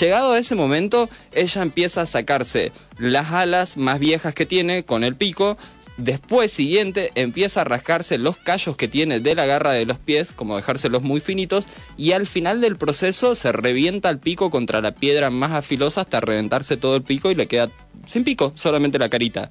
Llegado 0.00 0.32
a 0.32 0.38
ese 0.38 0.54
momento, 0.54 1.10
ella 1.32 1.60
empieza 1.60 2.00
a 2.00 2.06
sacarse 2.06 2.72
las 2.98 3.30
alas 3.32 3.76
más 3.76 4.00
viejas 4.00 4.34
que 4.34 4.46
tiene 4.46 4.84
con 4.84 5.04
el 5.04 5.16
pico. 5.16 5.58
Después, 5.98 6.50
siguiente, 6.50 7.12
empieza 7.14 7.60
a 7.60 7.64
rascarse 7.64 8.16
los 8.16 8.38
callos 8.38 8.76
que 8.76 8.88
tiene 8.88 9.20
de 9.20 9.34
la 9.34 9.44
garra 9.44 9.72
de 9.72 9.84
los 9.84 9.98
pies, 9.98 10.32
como 10.32 10.56
dejárselos 10.56 11.02
muy 11.02 11.20
finitos, 11.20 11.66
y 11.98 12.12
al 12.12 12.26
final 12.26 12.62
del 12.62 12.76
proceso 12.76 13.34
se 13.34 13.52
revienta 13.52 14.08
el 14.08 14.18
pico 14.18 14.50
contra 14.50 14.80
la 14.80 14.92
piedra 14.92 15.28
más 15.28 15.52
afilosa 15.52 16.00
hasta 16.00 16.20
reventarse 16.20 16.78
todo 16.78 16.96
el 16.96 17.02
pico 17.02 17.30
y 17.30 17.34
le 17.34 17.46
queda 17.46 17.68
sin 18.06 18.24
pico, 18.24 18.52
solamente 18.54 18.98
la 18.98 19.08
carita. 19.08 19.50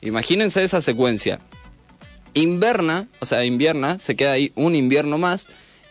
Imagínense 0.00 0.62
esa 0.62 0.80
secuencia. 0.80 1.40
Inverna, 2.34 3.08
o 3.20 3.26
sea, 3.26 3.44
invierna, 3.44 3.98
se 3.98 4.16
queda 4.16 4.32
ahí 4.32 4.52
un 4.54 4.74
invierno 4.74 5.18
más, 5.18 5.46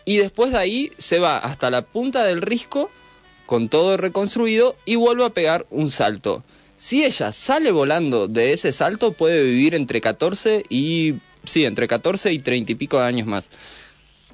y 0.05 0.17
después 0.17 0.51
de 0.51 0.59
ahí 0.59 0.91
se 0.97 1.19
va 1.19 1.37
hasta 1.37 1.71
la 1.71 1.81
punta 1.81 2.23
del 2.23 2.41
risco 2.41 2.91
con 3.45 3.69
todo 3.69 3.97
reconstruido 3.97 4.75
y 4.85 4.95
vuelve 4.95 5.25
a 5.25 5.31
pegar 5.31 5.65
un 5.69 5.89
salto. 5.91 6.43
Si 6.77 7.03
ella 7.03 7.31
sale 7.31 7.71
volando 7.71 8.27
de 8.27 8.53
ese 8.53 8.71
salto, 8.71 9.13
puede 9.13 9.43
vivir 9.43 9.75
entre 9.75 10.01
14 10.01 10.63
y. 10.69 11.15
Sí, 11.43 11.63
entre 11.63 11.87
14 11.87 12.33
y 12.33 12.39
30 12.39 12.71
y 12.71 12.75
pico 12.75 12.99
de 12.99 13.05
años 13.05 13.27
más. 13.27 13.49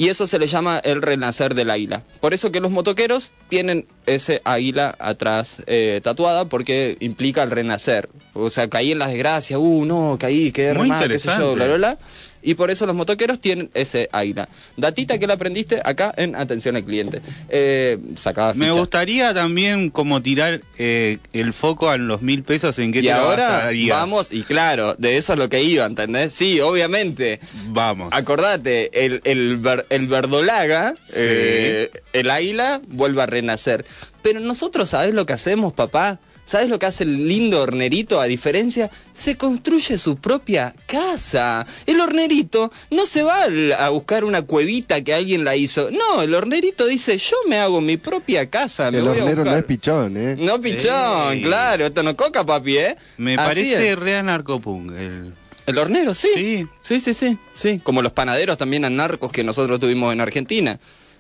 Y 0.02 0.10
eso 0.10 0.26
se 0.26 0.40
le 0.40 0.48
llama 0.48 0.80
el 0.84 1.04
renacer 1.04 1.54
del 1.54 1.70
águila. 1.70 2.02
Por 2.22 2.34
eso 2.34 2.52
que 2.52 2.60
los 2.60 2.72
motoqueros 2.72 3.34
tienen 3.50 3.86
ese 4.08 4.42
águila 4.46 4.96
atrás 4.98 5.62
eh, 5.68 6.02
tatuada, 6.04 6.46
porque 6.46 6.98
implica 7.02 7.44
el 7.44 7.52
renacer. 7.52 8.10
O 8.34 8.50
sea, 8.50 8.68
caí 8.68 8.94
en 8.94 8.98
las 8.98 9.12
desgracias, 9.12 9.60
uh, 9.62 9.86
no, 9.86 10.18
caí, 10.20 10.52
quedé 10.52 10.74
qué 11.08 11.20
sé 11.20 11.30
yo, 11.38 11.54
bla, 11.54 11.68
bla, 11.68 11.76
bla. 11.76 11.98
Y 12.42 12.56
por 12.56 12.72
eso 12.72 12.86
los 12.86 12.96
motoqueros 12.96 13.40
tienen 13.40 13.70
ese 13.74 14.10
águila. 14.12 14.50
Datita 14.78 15.18
que 15.20 15.28
la 15.28 15.34
aprendiste 15.36 15.82
acá 15.84 16.14
en 16.18 16.36
Atención 16.36 16.76
al 16.76 16.84
Cliente. 16.84 17.22
Eh, 17.50 17.98
sacada 18.16 18.54
Me 18.54 18.72
gustaría 18.72 19.34
también 19.34 19.90
como 19.90 20.22
tirar 20.22 20.62
eh, 20.78 21.20
el 21.34 21.54
foco 21.54 21.90
a 21.90 21.98
los 21.98 22.22
mil 22.22 22.44
pesos 22.44 22.78
en 22.80 22.92
qué 22.92 23.00
Y 23.00 23.04
te 23.04 23.12
ahora 23.12 23.70
vamos, 23.90 24.32
y 24.32 24.44
claro, 24.44 24.96
de 24.96 25.18
eso 25.18 25.34
es 25.34 25.40
lo 25.40 25.50
que 25.50 25.64
iba, 25.64 25.86
¿entendés? 25.86 26.34
Sí, 26.34 26.60
obviamente. 26.60 27.40
Vamos. 27.68 28.10
Acordate, 28.12 29.06
el, 29.06 29.22
el, 29.24 29.58
ver- 29.58 29.86
el 29.90 30.08
verdolaga, 30.08 30.96
eh, 31.16 31.90
el 32.14 32.30
águila, 32.30 32.82
vuelve 32.88 33.22
a 33.22 33.26
renacer. 33.26 33.86
Pero 34.22 34.40
nosotros, 34.40 34.90
¿sabés 34.90 35.14
lo 35.14 35.26
que 35.26 35.34
hacemos, 35.34 35.74
papá? 35.74 36.20
¿Sabes 36.52 36.68
lo 36.68 36.80
que 36.80 36.86
hace 36.86 37.06
el 37.06 37.30
lindo 37.30 37.62
hornerito? 37.62 38.20
A 38.20 38.26
diferencia, 38.26 38.92
se 39.14 39.38
construye 39.38 39.98
su 39.98 40.18
propia 40.18 40.74
casa. 40.86 41.66
El 41.86 42.02
hornerito 42.02 42.74
no 42.90 43.06
se 43.06 43.24
va 43.24 43.46
a 43.80 43.88
buscar 43.90 44.26
una 44.26 44.42
cuevita 44.42 45.02
que 45.02 45.14
alguien 45.14 45.46
la 45.46 45.56
hizo. 45.56 45.90
No, 45.92 46.22
el 46.22 46.34
hornerito 46.36 46.88
dice, 46.88 47.18
yo 47.18 47.38
me 47.48 47.56
hago 47.58 47.80
mi 47.80 47.96
propia 47.96 48.50
casa. 48.50 48.92
Me 48.92 48.98
El 48.98 49.06
voy 49.06 49.20
a 49.20 49.22
hornero 49.24 49.38
no 49.38 49.52
buscar". 49.52 49.60
es 49.60 49.64
pichón, 49.66 50.18
¿eh? 50.18 50.36
No, 50.38 50.60
pichón, 50.60 51.34
Ey. 51.38 51.42
claro, 51.42 51.86
esto 51.86 52.04
no 52.04 52.18
coca, 52.18 52.46
papi, 52.46 52.78
¿eh? 52.80 52.98
Me 53.16 53.36
Así 53.36 53.44
parece 53.48 53.92
es. 53.94 53.98
re 53.98 54.22
narcopunk. 54.22 54.92
El... 54.92 55.34
El 55.68 55.78
hornero, 55.78 56.14
sí. 56.14 56.28
Sí, 56.34 56.68
sí, 56.82 57.00
sí, 57.00 57.14
sí, 57.14 57.38
sí. 57.54 57.80
Como 57.82 58.02
los 58.02 58.12
panaderos 58.12 58.58
también 58.58 58.84
anarcos 58.84 59.32
que 59.32 59.46
nosotros 59.46 59.80
tuvimos 59.80 60.12
en 60.12 60.20
Argentina. 60.20 60.80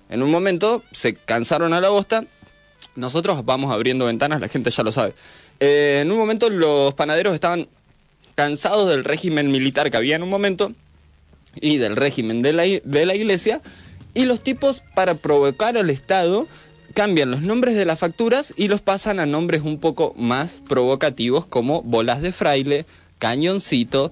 En 0.10 0.24
un 0.24 0.30
momento 0.30 0.84
se 0.92 1.14
cansaron 1.14 1.72
a 1.72 1.80
la 1.80 1.88
bosta. 1.88 2.26
Nosotros 2.96 3.46
vamos 3.46 3.72
abriendo 3.72 4.06
ventanas, 4.06 4.42
la 4.42 4.48
gente 4.48 4.70
ya 4.70 4.84
lo 4.84 4.92
sabe. 4.92 5.14
Eh, 5.60 6.00
en 6.02 6.12
un 6.12 6.18
momento 6.18 6.50
los 6.50 6.94
panaderos 6.94 7.34
estaban 7.34 7.68
cansados 8.36 8.90
del 8.90 9.04
régimen 9.04 9.52
militar 9.52 9.92
que 9.92 9.98
había 9.98 10.16
en 10.16 10.24
un 10.24 10.30
momento 10.30 10.74
y 11.56 11.78
del 11.78 11.96
régimen 11.96 12.42
de 12.42 12.54
la, 12.54 12.64
de 12.64 13.06
la 13.06 13.16
iglesia. 13.16 13.62
Y 14.14 14.26
los 14.26 14.42
tipos, 14.42 14.84
para 14.94 15.16
provocar 15.16 15.78
al 15.78 15.90
Estado, 15.90 16.48
cambian 16.94 17.32
los 17.32 17.42
nombres 17.42 17.76
de 17.76 17.86
las 17.86 18.00
facturas 18.00 18.54
y 18.58 18.68
los 18.68 18.82
pasan 18.82 19.20
a 19.20 19.26
nombres 19.26 19.62
un 19.62 19.80
poco 19.80 20.14
más 20.18 20.62
provocativos 20.68 21.46
como 21.46 21.82
bolas 21.82 22.22
de 22.22 22.32
fraile, 22.32 22.86
cañoncito. 23.20 24.12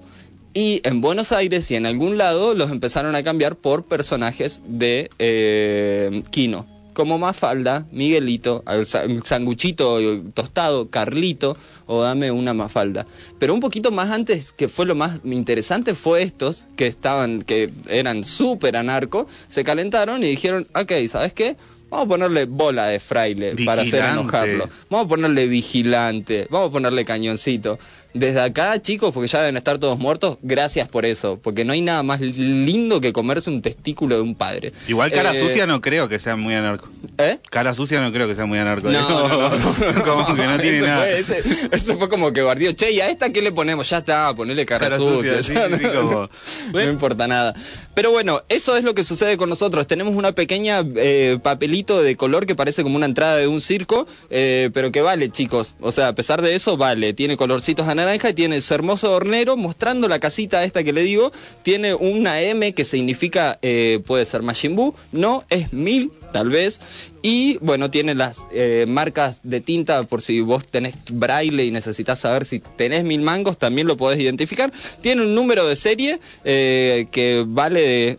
Y 0.52 0.80
en 0.84 1.00
Buenos 1.00 1.32
Aires 1.32 1.70
y 1.70 1.76
en 1.76 1.86
algún 1.86 2.18
lado 2.18 2.54
los 2.54 2.70
empezaron 2.70 3.14
a 3.14 3.22
cambiar 3.22 3.56
por 3.56 3.84
personajes 3.84 4.62
de 4.66 5.10
eh, 5.18 6.22
Kino. 6.30 6.66
Como 7.00 7.18
Mafalda, 7.18 7.86
Miguelito, 7.92 8.62
el 8.68 8.84
sa- 8.84 9.04
el 9.04 9.22
sanguchito 9.22 9.98
tostado, 10.34 10.90
Carlito, 10.90 11.56
o 11.86 12.02
dame 12.02 12.30
una 12.30 12.52
Mafalda. 12.52 13.06
Pero 13.38 13.54
un 13.54 13.60
poquito 13.60 13.90
más 13.90 14.10
antes, 14.10 14.52
que 14.52 14.68
fue 14.68 14.84
lo 14.84 14.94
más 14.94 15.20
interesante, 15.24 15.94
fue 15.94 16.20
estos, 16.20 16.66
que 16.76 16.86
estaban, 16.86 17.40
que 17.40 17.70
eran 17.88 18.22
súper 18.24 18.76
anarco, 18.76 19.26
se 19.48 19.64
calentaron 19.64 20.22
y 20.22 20.26
dijeron, 20.28 20.68
ok, 20.74 20.92
¿sabes 21.08 21.32
qué? 21.32 21.56
Vamos 21.88 22.04
a 22.04 22.08
ponerle 22.10 22.44
bola 22.44 22.86
de 22.88 23.00
fraile 23.00 23.56
para 23.64 23.80
hacer 23.80 24.02
Vigilante. 24.02 24.20
enojarlo. 24.20 24.68
Vamos 24.90 25.06
a 25.06 25.08
ponerle 25.08 25.46
vigilante, 25.46 26.46
vamos 26.50 26.68
a 26.68 26.72
ponerle 26.72 27.04
cañoncito. 27.06 27.78
Desde 28.12 28.40
acá, 28.40 28.80
chicos, 28.82 29.12
porque 29.14 29.28
ya 29.28 29.40
deben 29.40 29.56
estar 29.56 29.78
todos 29.78 29.98
muertos, 29.98 30.38
gracias 30.42 30.88
por 30.88 31.06
eso, 31.06 31.38
porque 31.40 31.64
no 31.64 31.72
hay 31.72 31.80
nada 31.80 32.02
más 32.02 32.20
lindo 32.20 33.00
que 33.00 33.12
comerse 33.12 33.50
un 33.50 33.62
testículo 33.62 34.16
de 34.16 34.22
un 34.22 34.34
padre. 34.34 34.72
Igual 34.88 35.12
cara 35.12 35.32
Eh, 35.32 35.40
sucia 35.40 35.64
no 35.66 35.80
creo 35.80 36.08
que 36.08 36.18
sea 36.18 36.34
muy 36.34 36.54
anarco. 36.54 36.88
¿Eh? 37.18 37.38
Cara 37.50 37.72
sucia 37.74 38.00
no 38.00 38.12
creo 38.12 38.26
que 38.26 38.34
sea 38.34 38.46
muy 38.46 38.58
anarco. 38.58 38.90
No, 38.90 39.28
no, 39.28 39.48
no, 39.92 40.04
como 40.04 40.34
que 40.34 40.44
no 40.44 40.58
tiene 40.58 40.80
nada. 40.82 41.02
Fue, 41.02 41.18
ese, 41.20 41.42
ese 41.70 41.96
fue 41.96 42.08
como 42.08 42.32
que 42.32 42.42
bardió. 42.42 42.72
Che, 42.72 42.90
¿y 42.90 43.00
a 43.00 43.10
esta 43.10 43.30
qué 43.30 43.42
le 43.42 43.52
ponemos? 43.52 43.88
Ya 43.88 43.98
está, 43.98 44.34
ponele 44.34 44.66
cara, 44.66 44.86
Cara 44.88 44.96
sucia. 44.96 45.36
sucia, 45.36 45.42
sí, 45.42 45.54
ya 45.54 45.68
sí, 45.76 45.84
sí, 45.84 45.90
no, 45.94 46.06
como- 46.08 46.30
no 46.72 46.82
importa 46.90 47.28
nada. 47.28 47.54
Pero 47.94 48.10
bueno, 48.10 48.42
eso 48.48 48.76
es 48.76 48.82
lo 48.84 48.94
que 48.94 49.04
sucede 49.04 49.36
con 49.36 49.48
nosotros. 49.48 49.86
Tenemos 49.86 50.14
una 50.14 50.32
pequeña 50.32 50.82
eh, 50.96 51.38
papelito 51.42 52.02
de 52.02 52.16
color 52.16 52.46
que 52.46 52.54
parece 52.54 52.82
como 52.82 52.96
una 52.96 53.06
entrada 53.06 53.36
de 53.36 53.46
un 53.46 53.60
circo, 53.60 54.06
eh, 54.30 54.70
pero 54.72 54.90
que 54.90 55.00
vale, 55.00 55.30
chicos. 55.30 55.74
O 55.80 55.92
sea, 55.92 56.08
a 56.08 56.14
pesar 56.14 56.42
de 56.42 56.54
eso, 56.54 56.76
vale. 56.76 57.12
Tiene 57.12 57.36
colorcitos 57.36 57.86
a 57.88 57.94
naranja 58.00 58.30
y 58.30 58.34
tiene 58.34 58.60
su 58.60 58.74
hermoso 58.74 59.12
hornero 59.12 59.56
mostrando 59.56 60.08
la 60.08 60.18
casita 60.18 60.64
esta 60.64 60.82
que 60.84 60.92
le 60.92 61.02
digo. 61.02 61.32
Tiene 61.62 61.94
una 61.94 62.40
M 62.42 62.72
que 62.74 62.84
significa, 62.84 63.58
eh, 63.62 64.00
puede 64.06 64.24
ser 64.24 64.42
Majin 64.42 64.74
Buu. 64.76 64.94
No, 65.12 65.44
es 65.50 65.72
mil, 65.72 66.10
tal 66.32 66.48
vez. 66.50 66.80
Y 67.22 67.58
bueno, 67.58 67.90
tiene 67.90 68.14
las 68.14 68.38
eh, 68.52 68.86
marcas 68.88 69.40
de 69.42 69.60
tinta 69.60 70.04
por 70.04 70.22
si 70.22 70.40
vos 70.40 70.64
tenés 70.66 70.94
braille 71.12 71.64
y 71.66 71.70
necesitas 71.70 72.18
saber 72.20 72.46
si 72.46 72.60
tenés 72.76 73.04
mil 73.04 73.20
mangos, 73.20 73.58
también 73.58 73.86
lo 73.86 73.96
podés 73.98 74.18
identificar. 74.20 74.72
Tiene 75.02 75.22
un 75.22 75.34
número 75.34 75.66
de 75.68 75.76
serie 75.76 76.18
eh, 76.44 77.06
que 77.10 77.44
vale, 77.46 77.80
de- 77.82 78.18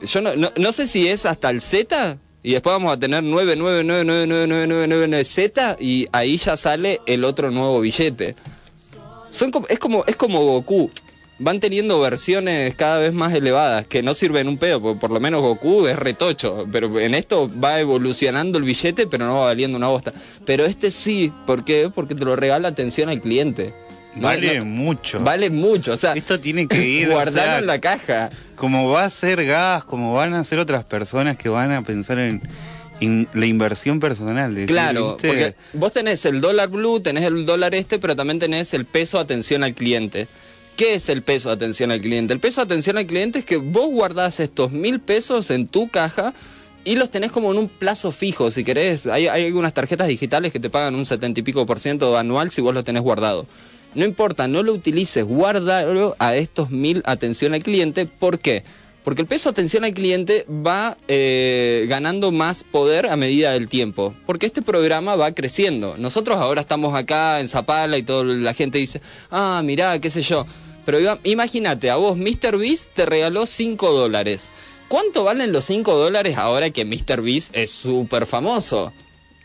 Yo 0.04 0.20
no, 0.20 0.34
no, 0.36 0.52
no 0.56 0.72
sé 0.72 0.86
si 0.86 1.08
es 1.08 1.26
hasta 1.26 1.50
el 1.50 1.60
Z 1.60 2.18
y 2.42 2.52
después 2.52 2.72
vamos 2.74 2.92
a 2.92 2.98
tener 2.98 3.22
999999999Z 3.24 5.76
y 5.80 6.06
ahí 6.12 6.36
ya 6.36 6.56
sale 6.56 7.00
el 7.06 7.24
otro 7.24 7.50
nuevo 7.50 7.80
billete. 7.80 8.36
Son 9.30 9.50
como- 9.50 9.66
es 9.68 9.78
como 9.78 10.04
es 10.06 10.16
como 10.16 10.44
Goku. 10.44 10.90
Van 11.40 11.58
teniendo 11.58 11.98
versiones 12.00 12.76
cada 12.76 13.00
vez 13.00 13.12
más 13.12 13.34
elevadas 13.34 13.88
que 13.88 14.04
no 14.04 14.14
sirven 14.14 14.46
un 14.46 14.56
pedo, 14.56 14.80
porque 14.80 15.00
por 15.00 15.10
lo 15.10 15.18
menos 15.18 15.42
Goku 15.42 15.88
es 15.88 15.98
retocho, 15.98 16.64
pero 16.70 17.00
en 17.00 17.12
esto 17.14 17.50
va 17.60 17.80
evolucionando 17.80 18.56
el 18.58 18.64
billete, 18.64 19.08
pero 19.08 19.26
no 19.26 19.40
va 19.40 19.46
valiendo 19.46 19.76
una 19.76 19.88
bosta. 19.88 20.12
Pero 20.46 20.64
este 20.64 20.92
sí, 20.92 21.32
¿por 21.44 21.64
qué? 21.64 21.90
Porque 21.92 22.14
te 22.14 22.24
lo 22.24 22.36
regala 22.36 22.68
atención 22.68 23.08
al 23.08 23.20
cliente. 23.20 23.74
Vale 24.14 24.60
no- 24.60 24.64
mucho. 24.64 25.18
Vale 25.18 25.50
mucho, 25.50 25.94
o 25.94 25.96
sea, 25.96 26.12
Esto 26.12 26.38
tiene 26.38 26.68
que 26.68 26.86
ir. 26.86 27.08
o 27.08 27.12
guardalo 27.14 27.46
sea, 27.48 27.58
en 27.58 27.66
la 27.66 27.80
caja. 27.80 28.30
Como 28.56 28.90
va 28.90 29.04
a 29.04 29.10
ser 29.10 29.44
gas, 29.44 29.84
como 29.84 30.14
van 30.14 30.34
a 30.34 30.44
ser 30.44 30.58
otras 30.58 30.84
personas 30.84 31.36
que 31.36 31.48
van 31.48 31.72
a 31.72 31.82
pensar 31.82 32.18
en, 32.18 32.40
en 33.00 33.28
la 33.34 33.46
inversión 33.46 34.00
personal. 34.00 34.54
decir, 34.54 34.68
Claro, 34.68 35.16
porque 35.20 35.54
vos 35.72 35.92
tenés 35.92 36.24
el 36.24 36.40
dólar 36.40 36.68
blue, 36.68 37.00
tenés 37.00 37.24
el 37.24 37.44
dólar 37.46 37.74
este, 37.74 37.98
pero 37.98 38.16
también 38.16 38.38
tenés 38.38 38.74
el 38.74 38.84
peso 38.84 39.18
atención 39.18 39.64
al 39.64 39.74
cliente. 39.74 40.28
¿Qué 40.76 40.94
es 40.94 41.08
el 41.08 41.22
peso 41.22 41.50
atención 41.50 41.92
al 41.92 42.00
cliente? 42.00 42.32
El 42.32 42.40
peso 42.40 42.60
atención 42.60 42.98
al 42.98 43.06
cliente 43.06 43.38
es 43.38 43.44
que 43.44 43.58
vos 43.58 43.88
guardás 43.90 44.40
estos 44.40 44.72
mil 44.72 45.00
pesos 45.00 45.50
en 45.50 45.68
tu 45.68 45.88
caja 45.88 46.34
y 46.84 46.96
los 46.96 47.10
tenés 47.10 47.30
como 47.30 47.52
en 47.52 47.58
un 47.58 47.68
plazo 47.68 48.10
fijo, 48.10 48.50
si 48.50 48.64
querés. 48.64 49.06
Hay, 49.06 49.28
hay 49.28 49.46
algunas 49.46 49.72
tarjetas 49.72 50.08
digitales 50.08 50.52
que 50.52 50.60
te 50.60 50.70
pagan 50.70 50.94
un 50.94 51.06
setenta 51.06 51.40
y 51.40 51.42
pico 51.42 51.64
por 51.64 51.78
ciento 51.78 52.18
anual 52.18 52.50
si 52.50 52.60
vos 52.60 52.74
lo 52.74 52.82
tenés 52.82 53.02
guardado. 53.02 53.46
No 53.94 54.04
importa, 54.04 54.48
no 54.48 54.62
lo 54.62 54.72
utilices, 54.72 55.24
guárdalo 55.24 56.16
a 56.18 56.34
estos 56.34 56.70
mil 56.70 57.02
atención 57.04 57.54
al 57.54 57.62
cliente. 57.62 58.06
¿Por 58.06 58.38
qué? 58.38 58.64
Porque 59.04 59.20
el 59.20 59.28
peso 59.28 59.50
atención 59.50 59.84
al 59.84 59.92
cliente 59.92 60.46
va 60.48 60.96
eh, 61.08 61.84
ganando 61.88 62.32
más 62.32 62.64
poder 62.64 63.06
a 63.06 63.16
medida 63.16 63.52
del 63.52 63.68
tiempo. 63.68 64.14
Porque 64.26 64.46
este 64.46 64.62
programa 64.62 65.14
va 65.14 65.32
creciendo. 65.32 65.96
Nosotros 65.98 66.38
ahora 66.38 66.62
estamos 66.62 66.94
acá 66.94 67.38
en 67.40 67.48
Zapala 67.48 67.98
y 67.98 68.02
toda 68.02 68.24
la 68.24 68.54
gente 68.54 68.78
dice, 68.78 69.02
ah, 69.30 69.60
mirá, 69.62 70.00
qué 70.00 70.08
sé 70.08 70.22
yo. 70.22 70.46
Pero 70.86 70.98
imagínate, 71.22 71.90
a 71.90 71.96
vos 71.96 72.16
Mr. 72.16 72.58
Beast 72.58 72.90
te 72.94 73.06
regaló 73.06 73.46
5 73.46 73.92
dólares. 73.92 74.48
¿Cuánto 74.88 75.24
valen 75.24 75.52
los 75.52 75.64
5 75.64 75.94
dólares 75.96 76.36
ahora 76.36 76.70
que 76.70 76.84
Mr. 76.84 77.22
Beast 77.22 77.54
es 77.54 77.70
súper 77.70 78.26
famoso? 78.26 78.92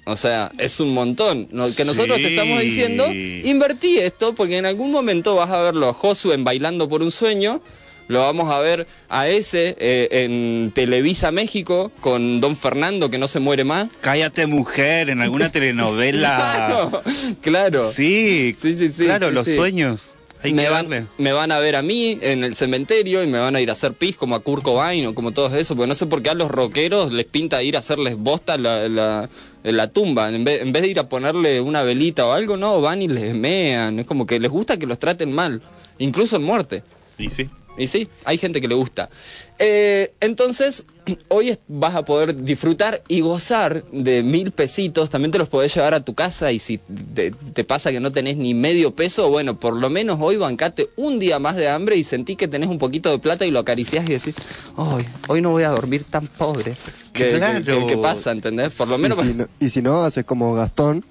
O 0.10 0.16
sea, 0.16 0.52
es 0.58 0.80
un 0.80 0.94
montón. 0.94 1.48
Que 1.76 1.86
nosotros 1.86 2.18
te 2.18 2.30
estamos 2.30 2.62
diciendo, 2.62 3.12
invertí 3.12 4.00
esto 4.00 4.34
porque 4.34 4.58
en 4.58 4.66
algún 4.66 4.92
momento 4.92 5.36
vas 5.36 5.52
a 5.52 5.62
verlo 5.62 5.90
a 5.90 5.94
Josué 5.94 6.36
en 6.36 6.44
Bailando 6.44 6.90
por 6.90 7.02
un 7.02 7.12
Sueño, 7.12 7.62
lo 8.08 8.22
vamos 8.22 8.52
a 8.52 8.60
ver 8.60 8.88
a 9.08 9.28
ese 9.28 9.76
eh, 9.80 10.08
en 10.24 10.72
Televisa 10.74 11.32
México 11.32 11.92
con 12.02 12.42
Don 12.42 12.58
Fernando 12.58 13.12
que 13.12 13.20
no 13.20 13.28
se 13.28 13.40
muere 13.40 13.64
más. 13.64 13.88
Cállate 14.02 14.48
mujer, 14.48 15.12
en 15.12 15.22
alguna 15.22 15.52
telenovela. 15.52 16.36
claro, 16.92 17.04
claro. 17.42 17.92
Sí, 17.92 18.56
sí, 18.60 18.74
sí, 18.74 18.88
sí, 18.88 19.06
claro, 19.06 19.30
sí, 19.30 19.36
los 19.36 19.46
sueños. 19.46 20.10
Hay 20.42 20.54
me, 20.54 20.70
van, 20.70 21.10
me 21.18 21.34
van 21.34 21.52
a 21.52 21.60
ver 21.60 21.76
a 21.76 21.82
mí 21.82 22.18
en 22.22 22.46
el 22.46 22.56
cementerio 22.56 23.24
y 23.24 23.28
me 23.28 23.40
van 23.40 23.58
a 23.58 23.62
ir 23.62 23.70
a 23.70 23.74
hacer 23.74 23.94
pis 23.94 24.16
como 24.16 24.36
a 24.36 24.40
Kurt 24.40 24.64
Cobain 24.64 25.06
o 25.06 25.14
como 25.14 25.32
todos 25.32 25.52
eso, 25.54 25.76
porque 25.76 25.88
no 25.88 25.96
sé 25.96 26.06
por 26.06 26.24
qué 26.24 26.30
a 26.30 26.34
los 26.34 26.50
rockeros 26.50 27.12
les 27.12 27.26
pinta 27.26 27.62
ir 27.62 27.76
a 27.76 27.80
hacerles 27.80 28.16
bosta 28.16 28.58
la, 28.58 28.88
la, 28.88 29.30
en 29.66 29.78
la 29.78 29.90
tumba. 29.90 30.30
En 30.30 30.46
vez, 30.46 30.62
en 30.62 30.72
vez 30.72 30.84
de 30.84 30.88
ir 30.88 31.00
a 31.00 31.10
ponerle 31.10 31.60
una 31.60 31.84
velita 31.84 32.26
o 32.26 32.32
algo, 32.32 32.56
no, 32.56 32.80
van 32.80 33.02
y 33.02 33.10
les 33.10 33.36
mean. 33.36 34.00
Es 34.00 34.08
como 34.08 34.26
que 34.26 34.40
les 34.40 34.50
gusta 34.50 34.78
que 34.78 34.86
los 34.86 34.98
traten 34.98 35.34
mal, 35.34 35.62
incluso 35.98 36.38
en 36.38 36.44
muerte. 36.44 36.84
Y 37.18 37.30
sí. 37.30 37.50
Y 37.80 37.88
sí, 37.88 38.10
hay 38.26 38.38
gente 38.38 38.62
que 38.62 38.68
le 38.68 38.76
gusta. 38.76 39.10
Eh, 39.58 40.12
entonces, 40.20 40.84
hoy 41.30 41.58
vas 41.68 41.96
a 41.96 42.04
poder 42.06 42.36
disfrutar 42.44 43.02
y 43.08 43.22
gozar 43.22 43.84
de 43.92 44.22
mil 44.22 44.52
pesitos. 44.52 45.10
También 45.10 45.32
te 45.32 45.38
los 45.38 45.50
podés 45.50 45.74
llevar 45.74 45.94
a 45.94 46.02
tu 46.04 46.14
casa 46.14 46.52
y 46.52 46.60
si 46.60 46.78
te, 47.16 47.32
te 47.32 47.64
pasa 47.64 47.92
que 47.92 48.00
no 48.00 48.12
tenés 48.12 48.38
ni 48.38 48.54
medio 48.54 48.94
peso, 48.94 49.30
bueno, 49.30 49.60
por 49.60 49.74
lo 49.76 49.90
menos 49.90 50.20
hoy 50.22 50.36
bancate 50.38 50.90
un 50.98 51.20
día 51.20 51.40
más 51.40 51.56
de 51.56 51.70
hambre 51.70 51.96
y 51.96 52.04
sentí 52.04 52.36
que 52.36 52.48
tenés 52.48 52.70
un 52.70 52.78
poquito 52.78 53.10
de 53.10 53.20
plata 53.20 53.46
y 53.46 53.52
lo 53.52 53.60
acariciás 53.60 54.06
y 54.10 54.14
decís, 54.14 54.36
hoy, 54.76 55.06
hoy 55.28 55.42
no 55.42 55.52
voy 55.52 55.64
a 55.64 55.70
dormir 55.70 56.04
tan 56.04 56.28
pobre. 56.28 56.76
¿Qué, 57.14 57.38
Claro. 57.38 58.02
pasa, 58.02 58.32
entendés? 58.32 58.76
Por 58.76 58.88
lo 58.88 58.98
menos... 58.98 59.18
Y 59.20 59.28
si 59.30 59.34
no, 59.34 59.48
y 59.60 59.70
si 59.70 59.82
no, 59.82 60.04
haces 60.04 60.26
como 60.26 60.54
Gastón, 60.54 61.04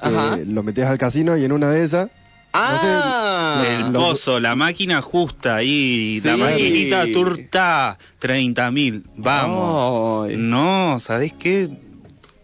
Ajá. 0.00 0.38
lo 0.44 0.62
metes 0.62 0.84
al 0.84 0.98
casino 0.98 1.36
y 1.36 1.44
en 1.44 1.52
una 1.52 1.70
de 1.70 1.84
esas. 1.84 2.08
Ah, 2.60 3.64
El 3.66 3.92
pozo, 3.92 4.40
la 4.40 4.56
máquina 4.56 5.00
justa 5.00 5.56
ahí, 5.56 6.20
la 6.24 6.36
maquinita 6.36 7.04
turta, 7.12 7.98
30 8.18 8.70
mil, 8.72 9.04
vamos. 9.16 10.30
No, 10.32 10.98
¿sabés 11.00 11.32
qué? 11.34 11.70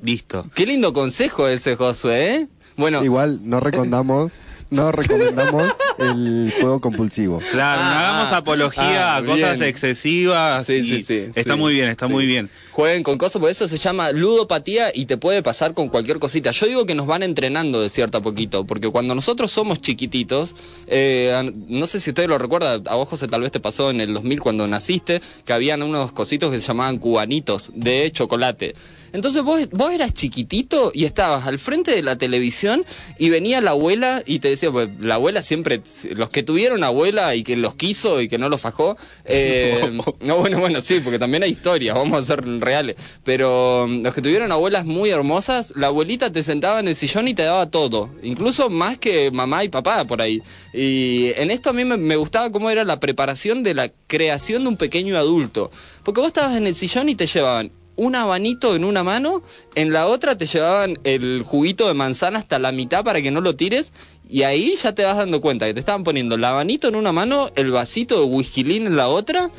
Listo. 0.02 0.46
Qué 0.54 0.66
lindo 0.66 0.92
consejo 0.92 1.48
ese, 1.48 1.76
Josué, 1.76 2.34
¿eh? 2.34 2.48
Bueno, 2.76 3.02
Igual 3.02 3.40
no 3.42 3.58
recomendamos, 3.58 4.32
no 4.70 4.90
recomendamos 4.92 5.64
el 5.98 6.52
juego 6.60 6.80
compulsivo. 6.80 7.38
Claro, 7.52 7.82
no 7.82 7.88
Ah, 7.88 8.08
hagamos 8.10 8.32
apología 8.32 9.14
ah, 9.14 9.16
a 9.18 9.22
cosas 9.24 9.58
bien. 9.58 9.68
excesivas. 9.70 10.66
Sí, 10.66 10.82
sí, 10.84 11.02
sí, 11.02 11.26
Está 11.34 11.54
sí, 11.54 11.58
muy 11.58 11.74
bien, 11.74 11.88
está 11.88 12.06
sí. 12.06 12.12
muy 12.12 12.26
bien. 12.26 12.50
Jueguen 12.72 13.02
con 13.04 13.18
cosas, 13.18 13.38
porque 13.40 13.52
eso 13.52 13.68
se 13.68 13.76
llama 13.76 14.10
ludopatía 14.10 14.90
y 14.92 15.06
te 15.06 15.16
puede 15.16 15.42
pasar 15.42 15.74
con 15.74 15.88
cualquier 15.88 16.18
cosita. 16.18 16.50
Yo 16.50 16.66
digo 16.66 16.86
que 16.86 16.94
nos 16.94 17.06
van 17.06 17.22
entrenando 17.22 17.80
de 17.80 17.88
cierto 17.88 18.18
a 18.18 18.20
poquito, 18.20 18.64
porque 18.66 18.90
cuando 18.90 19.14
nosotros 19.14 19.52
somos 19.52 19.80
chiquititos, 19.80 20.56
eh, 20.88 21.52
no 21.68 21.86
sé 21.86 22.00
si 22.00 22.10
ustedes 22.10 22.28
lo 22.28 22.38
recuerdan, 22.38 22.82
a 22.86 22.94
vos 22.96 23.08
José 23.08 23.28
tal 23.28 23.42
vez 23.42 23.52
te 23.52 23.60
pasó 23.60 23.90
en 23.90 24.00
el 24.00 24.12
2000 24.14 24.40
cuando 24.40 24.66
naciste, 24.66 25.20
que 25.44 25.52
habían 25.52 25.82
unos 25.82 26.12
cositos 26.12 26.50
que 26.50 26.58
se 26.58 26.66
llamaban 26.66 26.98
cubanitos 26.98 27.70
de 27.74 28.10
chocolate. 28.12 28.74
Entonces 29.14 29.44
vos, 29.44 29.60
vos 29.70 29.92
eras 29.92 30.12
chiquitito 30.12 30.90
y 30.92 31.04
estabas 31.04 31.46
al 31.46 31.60
frente 31.60 31.92
de 31.92 32.02
la 32.02 32.18
televisión 32.18 32.84
y 33.16 33.30
venía 33.30 33.60
la 33.60 33.70
abuela 33.70 34.24
y 34.26 34.40
te 34.40 34.48
decía, 34.48 34.72
pues 34.72 34.88
la 34.98 35.14
abuela 35.14 35.44
siempre, 35.44 35.82
los 36.16 36.30
que 36.30 36.42
tuvieron 36.42 36.82
abuela 36.82 37.36
y 37.36 37.44
que 37.44 37.54
los 37.54 37.76
quiso 37.76 38.20
y 38.20 38.28
que 38.28 38.38
no 38.38 38.48
los 38.48 38.60
fajó, 38.60 38.96
eh, 39.24 39.92
no, 40.20 40.38
bueno, 40.38 40.58
bueno, 40.58 40.80
sí, 40.80 40.98
porque 40.98 41.20
también 41.20 41.44
hay 41.44 41.52
historias, 41.52 41.94
vamos 41.94 42.18
a 42.18 42.22
ser 42.22 42.44
reales, 42.58 42.96
pero 43.22 43.86
mm, 43.88 44.02
los 44.02 44.14
que 44.14 44.20
tuvieron 44.20 44.50
abuelas 44.50 44.84
muy 44.84 45.10
hermosas, 45.10 45.72
la 45.76 45.86
abuelita 45.86 46.32
te 46.32 46.42
sentaba 46.42 46.80
en 46.80 46.88
el 46.88 46.96
sillón 46.96 47.28
y 47.28 47.34
te 47.34 47.44
daba 47.44 47.70
todo, 47.70 48.10
incluso 48.20 48.68
más 48.68 48.98
que 48.98 49.30
mamá 49.30 49.62
y 49.62 49.68
papá 49.68 50.04
por 50.08 50.22
ahí. 50.22 50.42
Y 50.72 51.30
en 51.36 51.52
esto 51.52 51.70
a 51.70 51.72
mí 51.72 51.84
me, 51.84 51.96
me 51.96 52.16
gustaba 52.16 52.50
cómo 52.50 52.68
era 52.68 52.82
la 52.82 52.98
preparación 52.98 53.62
de 53.62 53.74
la 53.74 53.92
creación 54.08 54.64
de 54.64 54.70
un 54.70 54.76
pequeño 54.76 55.16
adulto, 55.16 55.70
porque 56.02 56.20
vos 56.20 56.26
estabas 56.26 56.56
en 56.56 56.66
el 56.66 56.74
sillón 56.74 57.08
y 57.08 57.14
te 57.14 57.26
llevaban 57.26 57.70
un 57.96 58.14
abanito 58.14 58.74
en 58.74 58.84
una 58.84 59.02
mano, 59.02 59.42
en 59.74 59.92
la 59.92 60.06
otra 60.06 60.36
te 60.36 60.46
llevaban 60.46 60.98
el 61.04 61.42
juguito 61.44 61.88
de 61.88 61.94
manzana 61.94 62.38
hasta 62.38 62.58
la 62.58 62.72
mitad 62.72 63.04
para 63.04 63.22
que 63.22 63.30
no 63.30 63.40
lo 63.40 63.56
tires, 63.56 63.92
y 64.28 64.42
ahí 64.42 64.74
ya 64.74 64.94
te 64.94 65.04
vas 65.04 65.16
dando 65.16 65.40
cuenta 65.40 65.66
que 65.66 65.74
te 65.74 65.80
estaban 65.80 66.04
poniendo 66.04 66.34
el 66.34 66.44
abanito 66.44 66.88
en 66.88 66.96
una 66.96 67.12
mano, 67.12 67.50
el 67.54 67.70
vasito 67.70 68.18
de 68.20 68.26
whisky 68.26 68.60
en 68.76 68.96
la 68.96 69.08
otra, 69.08 69.50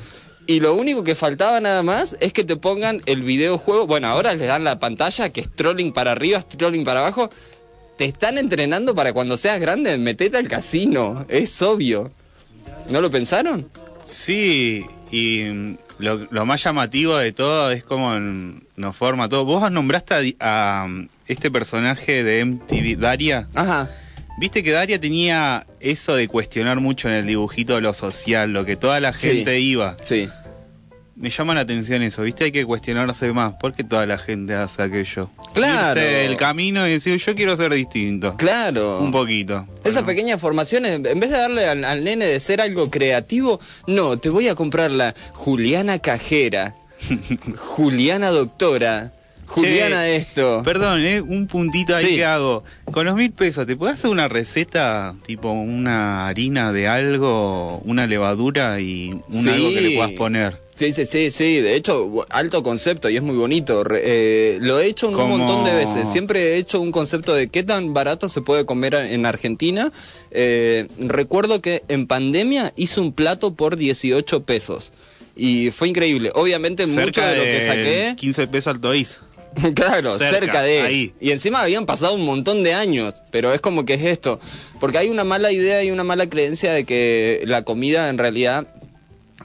y 0.48 0.60
lo 0.60 0.76
único 0.76 1.04
que 1.04 1.16
faltaba 1.16 1.60
nada 1.60 1.82
más 1.82 2.16
es 2.20 2.34
que 2.34 2.44
te 2.44 2.56
pongan 2.56 3.02
el 3.06 3.24
videojuego, 3.24 3.88
bueno, 3.88 4.08
ahora 4.08 4.34
les 4.36 4.48
dan 4.48 4.64
la 4.64 4.80
pantalla 4.80 5.30
que 5.30 5.42
es 5.42 5.56
trolling 5.56 5.92
para 5.92 6.12
arriba, 6.12 6.40
es 6.40 6.48
trolling 6.48 6.84
para 6.84 7.00
abajo, 7.00 7.30
te 7.98 8.06
están 8.06 8.38
entrenando 8.38 8.94
para 8.94 9.14
cuando 9.14 9.38
seas 9.38 9.60
grande, 9.60 9.98
metete 9.98 10.38
al 10.38 10.48
casino, 10.48 11.26
es 11.30 11.62
obvio. 11.62 12.12
¿No 12.90 13.02
lo 13.02 13.10
pensaron? 13.10 13.70
Sí, 14.04 14.86
y 15.12 15.78
lo, 16.00 16.28
lo 16.30 16.46
más 16.46 16.64
llamativo 16.64 17.18
de 17.18 17.32
todo 17.32 17.72
es 17.72 17.84
cómo 17.84 18.14
nos 18.76 18.96
forma 18.96 19.30
todo. 19.30 19.46
Vos 19.46 19.72
nombraste 19.72 20.36
a, 20.39 20.88
este 21.28 21.50
personaje 21.52 22.24
de 22.24 22.43
MTV, 22.46 22.98
Daria. 23.00 23.48
Ajá. 23.56 23.89
Viste 24.38 24.64
que 24.64 24.72
Daria 24.72 25.00
tenía 25.00 25.66
eso 25.80 26.16
de 26.16 26.28
cuestionar 26.28 26.80
mucho 26.82 27.08
en 27.08 27.14
el 27.16 27.26
dibujito 27.26 27.80
lo 27.80 27.93
social, 27.93 28.52
lo 28.52 28.66
que 28.66 28.76
toda 28.76 29.00
la 29.00 29.14
Sí. 29.14 29.30
gente 29.30 29.60
iba. 29.60 29.96
Sí. 30.02 30.28
Me 31.18 31.30
llama 31.30 31.55
la 31.55 31.61
atención 31.61 32.01
eso, 32.03 32.24
viste, 32.24 32.43
hay 32.43 32.51
que 32.51 32.66
cuestionarse 32.66 33.32
más. 33.32 33.53
¿Por 33.55 33.74
qué 33.74 33.86
toda 33.86 34.05
la 34.05 34.18
gente 34.18 34.53
hace 34.53 34.82
aquello? 34.84 35.30
Claro. 35.53 35.97
Irse 35.99 36.26
el 36.26 36.36
camino 36.36 36.86
y 36.88 36.91
decir, 36.91 37.18
yo 37.18 37.34
quiero 37.36 37.55
ser 37.55 37.74
distinto. 37.74 38.36
Claro. 38.36 38.99
Un 38.99 39.11
poquito. 39.11 39.66
Esas 39.86 40.03
pequeñas 40.03 40.41
formaciones, 40.41 40.91
en 41.05 41.20
vez 41.20 41.30
de 41.30 41.38
darle 41.38 41.66
al, 41.68 41.86
al 41.86 42.03
nene 42.03 42.26
de 42.26 42.39
ser 42.41 42.59
algo 42.59 42.91
creativo, 42.91 43.61
no, 43.88 44.18
te 44.18 44.30
voy 44.30 44.49
a 44.49 44.55
comprar 44.55 44.91
la 44.91 45.16
Juliana 45.32 45.99
Cajera, 45.99 46.76
Juliana 47.55 48.30
Doctora, 48.32 49.13
Juliana 49.47 50.01
Che, 50.01 50.16
esto. 50.18 50.63
Perdón, 50.66 51.01
¿eh? 51.01 51.22
un 51.22 51.47
puntito 51.47 51.95
ahí 51.95 52.07
Sí. 52.07 52.16
que 52.16 52.26
hago. 52.26 52.63
Con 52.91 53.05
los 53.05 53.16
mil 53.16 53.32
pesos, 53.32 53.66
¿te 53.68 53.76
puedes 53.76 53.95
hacer 53.99 54.09
una 54.09 54.28
receta, 54.28 55.16
tipo 55.26 55.51
una 55.51 56.28
harina 56.28 56.72
de 56.74 56.88
algo, 56.88 57.78
una 57.86 58.07
levadura 58.07 58.80
y 58.80 59.11
un 59.11 59.24
Sí. 59.43 59.49
algo 59.49 59.70
que 59.70 59.82
le 59.82 59.95
puedas 59.95 60.11
poner? 60.11 60.64
Sí, 60.76 60.92
sí, 60.92 61.06
sí, 61.06 61.32
sí, 61.32 61.62
de 61.62 61.76
hecho, 61.76 62.26
alto 62.30 62.62
concepto 62.62 63.10
y 63.10 63.16
es 63.16 63.24
muy 63.24 63.38
bonito. 63.38 63.84
Eh, 63.92 64.58
lo 64.62 64.80
he 64.82 64.88
hecho 64.88 65.08
un 65.08 65.16
montón 65.16 65.64
de 65.64 65.74
veces. 65.74 66.10
Siempre 66.12 66.54
he 66.54 66.58
hecho 66.58 66.82
un 66.82 66.92
concepto 66.92 67.34
de 67.34 67.48
qué 67.48 67.64
tan 67.64 67.94
barato 67.94 68.28
se 68.28 68.42
puede 68.42 68.66
comer 68.66 68.94
en 68.94 69.26
Argentina. 69.26 69.94
Eh, 70.32 70.90
recuerdo 71.00 71.62
que 71.62 71.84
en 71.88 72.08
pandemia 72.08 72.74
hice 72.76 73.00
un 73.00 73.14
plato 73.14 73.54
por 73.54 73.78
18 73.78 74.44
pesos. 74.44 74.92
Y 75.38 75.72
fue 75.72 75.88
increíble. 75.88 76.32
Obviamente 76.36 76.86
mucho 76.88 77.22
de 77.22 77.38
lo 77.38 77.44
que 77.44 77.62
saqué... 77.62 78.16
15 78.18 78.48
pesos 78.48 78.68
al 78.68 78.82
toiz. 78.82 79.20
Claro, 79.74 80.18
Cerca, 80.18 80.40
cerca, 80.40 80.62
de. 80.64 80.82
ahí. 80.82 81.14
Y 81.22 81.32
encima 81.32 81.62
habían 81.62 81.86
pasado 81.86 82.14
un 82.16 82.26
montón 82.26 82.64
de 82.64 82.74
años, 82.74 83.14
pero 83.32 83.54
es 83.54 83.62
como 83.62 83.86
que 83.86 83.94
es 83.94 84.04
esto. 84.04 84.40
Porque 84.82 84.98
hay 84.98 85.10
una 85.10 85.24
mala 85.24 85.52
idea 85.52 85.82
y 85.84 85.92
una 85.92 86.04
mala 86.04 86.30
creencia 86.30 86.74
de 86.74 86.84
que 86.84 87.42
la 87.46 87.64
comida 87.64 88.10
en 88.10 88.18
realidad 88.18 88.68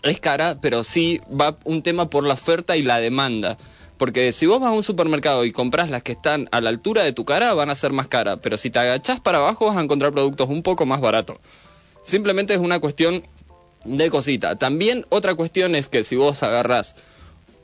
es 0.03 0.21
cara, 0.21 0.59
pero 0.61 0.85
sí 0.85 1.21
va 1.29 1.57
un 1.65 1.83
tema 1.83 2.11
por 2.11 2.25
la 2.25 2.35
oferta 2.35 2.77
y 2.77 2.83
la 2.83 2.99
demanda. 2.99 3.59
Porque 3.99 4.33
si 4.33 4.47
vos 4.47 4.61
vas 4.61 4.71
a 4.71 4.75
un 4.75 4.83
supermercado 4.83 5.45
y 5.45 5.53
compras 5.53 5.91
las 5.91 6.03
que 6.03 6.13
están 6.13 6.49
a 6.53 6.63
la 6.63 6.71
altura 6.71 7.03
de 7.03 7.13
tu 7.13 7.27
cara, 7.27 7.53
van 7.53 7.69
a 7.69 7.75
ser 7.75 7.93
más 7.93 8.09
caras. 8.09 8.39
Pero 8.43 8.57
si 8.57 8.71
te 8.71 8.79
agachás 8.79 9.21
para 9.21 9.39
abajo, 9.39 9.67
vas 9.67 9.77
a 9.77 9.83
encontrar 9.83 10.13
productos 10.13 10.49
un 10.49 10.63
poco 10.63 10.87
más 10.87 11.03
baratos. 11.03 11.37
Simplemente 12.03 12.55
es 12.55 12.61
una 12.61 12.81
cuestión 12.81 13.23
de 13.85 14.09
cosita. 14.09 14.57
También 14.57 15.05
otra 15.11 15.35
cuestión 15.35 15.75
es 15.75 15.89
que 15.89 16.03
si 16.03 16.17
vos 16.17 16.43
agarrás 16.43 16.95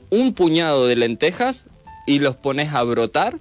un 0.09 0.33
puñado 0.33 0.85
de 0.85 0.95
lentejas 0.95 1.65
y 2.05 2.19
los 2.19 2.35
pones 2.35 2.71
a 2.73 2.83
brotar, 2.83 3.39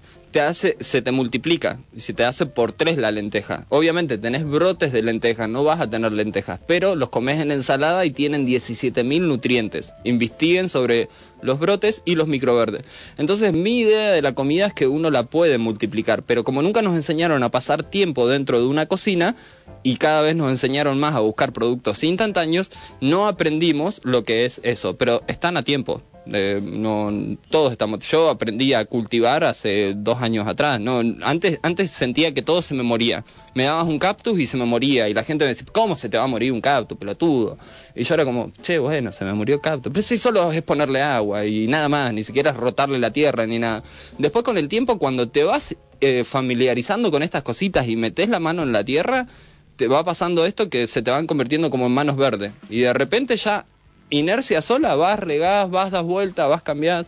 se 0.55 1.03
te 1.03 1.13
multiplica. 1.13 1.81
Se 1.97 2.13
te 2.13 2.25
hace 2.25 2.45
por 2.45 2.73
tres 2.73 2.99
la 2.99 3.11
lenteja. 3.11 3.65
Obviamente 3.71 4.19
tenés 4.19 4.45
brotes 4.45 4.93
de 4.93 5.03
lentejas, 5.03 5.49
no 5.49 5.65
vas 5.65 5.81
a 5.81 5.89
tener 5.89 6.13
lentejas, 6.13 6.61
pero 6.67 6.95
los 6.95 7.09
comes 7.09 7.41
en 7.41 7.53
ensalada 7.53 8.05
y 8.05 8.11
tienen 8.11 8.47
17.000 8.47 9.23
nutrientes. 9.23 9.95
Investiguen 10.05 10.69
sobre 10.69 11.09
los 11.41 11.59
brotes 11.59 12.03
y 12.05 12.17
los 12.17 12.29
microverdes. 12.29 12.85
Entonces 13.17 13.55
mi 13.55 13.79
idea 13.79 14.13
de 14.13 14.21
la 14.21 14.35
comida 14.35 14.67
es 14.67 14.75
que 14.75 14.87
uno 14.87 15.11
la 15.11 15.23
puede 15.23 15.57
multiplicar, 15.57 16.23
pero 16.23 16.45
como 16.45 16.61
nunca 16.61 16.83
nos 16.83 16.95
enseñaron 16.95 17.43
a 17.43 17.51
pasar 17.51 17.83
tiempo 17.83 18.29
dentro 18.29 18.61
de 18.61 18.67
una 18.67 18.87
cocina, 18.87 19.37
y 19.83 19.97
cada 19.97 20.21
vez 20.21 20.35
nos 20.35 20.51
enseñaron 20.51 20.99
más 20.99 21.15
a 21.15 21.21
buscar 21.21 21.53
productos 21.53 22.03
instantáneos, 22.03 22.73
no 23.01 23.29
aprendimos 23.29 24.01
lo 24.05 24.25
que 24.25 24.45
es 24.45 24.61
eso, 24.65 24.97
pero 24.97 25.23
están 25.29 25.57
a 25.57 25.63
tiempo. 25.63 26.03
Eh, 26.33 26.61
no, 26.63 27.37
todos 27.51 27.73
estamos. 27.73 28.01
Yo 28.09 28.29
aprendí 28.29 28.75
a 28.75 28.85
cultivar 28.85 29.45
hace 29.45 29.95
dos 29.97 30.21
años 30.21 30.47
atrás. 30.47 30.81
No, 30.81 31.01
antes, 31.23 31.59
antes 31.63 31.91
sentía 31.91 32.33
que 32.33 32.43
todo 32.43 32.63
se 32.63 32.75
me 32.75 32.83
moría. 32.83 33.25
Me 33.55 33.65
dabas 33.65 33.87
un 33.87 33.99
cactus 33.99 34.39
y 34.39 34.47
se 34.47 34.57
me 34.57 34.65
moría. 34.65 35.09
Y 35.09 35.15
la 35.15 35.23
gente 35.23 35.45
me 35.45 35.49
decía, 35.49 35.67
¿cómo 35.73 35.97
se 35.97 36.09
te 36.09 36.17
va 36.17 36.25
a 36.25 36.29
morir 36.29 36.53
un 36.53 36.61
cactus, 36.61 36.99
pelotudo? 36.99 37.59
Y 37.95 38.05
yo 38.05 38.15
era 38.15 38.25
como, 38.25 38.53
che, 38.61 38.79
bueno, 38.79 39.13
se 39.13 39.25
me 39.25 39.33
murió 39.33 39.57
el 39.57 39.61
cactus. 39.61 39.93
Pero 39.93 40.03
si 40.03 40.17
solo 40.17 40.51
es 40.53 40.63
ponerle 40.63 41.03
agua 41.03 41.47
y 41.47 41.67
nada 41.67 41.89
más, 41.89 42.13
ni 42.13 42.25
siquiera 42.25 42.51
es 42.51 42.57
rotarle 42.57 42.99
la 42.99 43.13
tierra 43.13 43.47
ni 43.47 43.59
nada. 43.59 43.83
Después 44.19 44.45
con 44.45 44.59
el 44.59 44.69
tiempo, 44.69 44.99
cuando 44.99 45.29
te 45.29 45.45
vas 45.45 45.77
eh, 46.01 46.25
familiarizando 46.25 47.11
con 47.11 47.23
estas 47.23 47.43
cositas 47.43 47.87
y 47.89 47.97
metes 47.97 48.29
la 48.29 48.41
mano 48.41 48.63
en 48.63 48.73
la 48.73 48.85
tierra, 48.85 49.29
te 49.77 49.89
va 49.89 50.05
pasando 50.05 50.45
esto 50.45 50.69
que 50.71 50.87
se 50.87 51.03
te 51.03 51.11
van 51.11 51.27
convirtiendo 51.27 51.71
como 51.71 51.87
en 51.87 51.93
manos 51.93 52.17
verdes. 52.17 52.53
Y 52.69 52.81
de 52.81 52.93
repente 52.93 53.37
ya, 53.37 53.67
inercia 54.11 54.61
sola, 54.61 54.95
vas, 54.95 55.19
regás, 55.19 55.71
vas, 55.71 55.91
das 55.91 56.05
vuelta, 56.05 56.47
vas, 56.47 56.63
cambiás. 56.63 57.07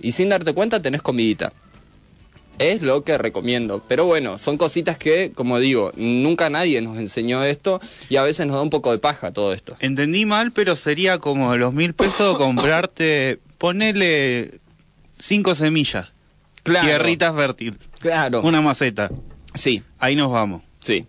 Y 0.00 0.12
sin 0.12 0.28
darte 0.28 0.52
cuenta 0.52 0.82
tenés 0.82 1.02
comidita. 1.02 1.52
Es 2.58 2.82
lo 2.82 3.02
que 3.02 3.18
recomiendo. 3.18 3.82
Pero 3.88 4.06
bueno, 4.06 4.38
son 4.38 4.58
cositas 4.58 4.96
que, 4.96 5.32
como 5.34 5.58
digo, 5.58 5.92
nunca 5.96 6.50
nadie 6.50 6.80
nos 6.82 6.98
enseñó 6.98 7.42
esto 7.42 7.80
y 8.08 8.16
a 8.16 8.22
veces 8.22 8.46
nos 8.46 8.56
da 8.56 8.62
un 8.62 8.70
poco 8.70 8.92
de 8.92 8.98
paja 8.98 9.32
todo 9.32 9.52
esto. 9.52 9.76
Entendí 9.80 10.24
mal, 10.24 10.52
pero 10.52 10.76
sería 10.76 11.18
como 11.18 11.56
los 11.56 11.72
mil 11.72 11.94
pesos 11.94 12.36
comprarte, 12.38 13.40
ponele 13.58 14.60
cinco 15.18 15.54
semillas. 15.54 16.12
Claro. 16.62 16.86
Tierritas 16.86 17.34
fértil. 17.34 17.78
Claro. 17.98 18.40
Una 18.42 18.60
maceta. 18.60 19.10
Sí. 19.54 19.82
Ahí 19.98 20.14
nos 20.14 20.30
vamos. 20.30 20.62
Sí. 20.80 21.06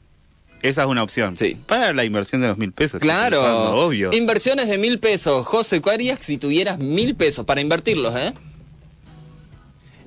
Esa 0.69 0.83
es 0.83 0.87
una 0.87 1.03
opción. 1.03 1.37
Sí. 1.37 1.57
Para 1.67 1.93
la 1.93 2.03
inversión 2.03 2.41
de 2.41 2.47
los 2.47 2.57
mil 2.57 2.71
pesos. 2.71 2.99
Claro. 2.99 3.41
pensando, 3.41 3.75
obvio. 3.75 4.13
Inversiones 4.13 4.67
de 4.67 4.77
mil 4.77 4.99
pesos. 4.99 5.45
José, 5.45 5.81
¿qué 5.81 5.89
harías 5.91 6.19
si 6.21 6.37
tuvieras 6.37 6.79
mil 6.79 7.15
pesos 7.15 7.45
para 7.45 7.61
invertirlos, 7.61 8.15
eh? 8.15 8.33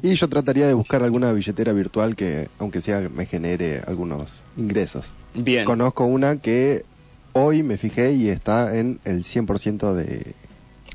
Y 0.02 0.14
yo 0.14 0.28
trataría 0.28 0.66
de 0.66 0.74
buscar 0.74 1.02
alguna 1.02 1.32
billetera 1.32 1.72
virtual 1.72 2.14
que, 2.14 2.48
aunque 2.59 2.80
sea, 2.80 3.09
me 3.09 3.26
genere 3.26 3.82
algunos 3.86 4.42
ingresos. 4.56 5.06
Bien. 5.34 5.64
Conozco 5.64 6.04
una 6.04 6.40
que 6.40 6.84
hoy 7.32 7.62
me 7.62 7.78
fijé 7.78 8.12
y 8.12 8.28
está 8.28 8.76
en 8.76 9.00
el 9.04 9.24
100% 9.24 9.94
de... 9.94 10.34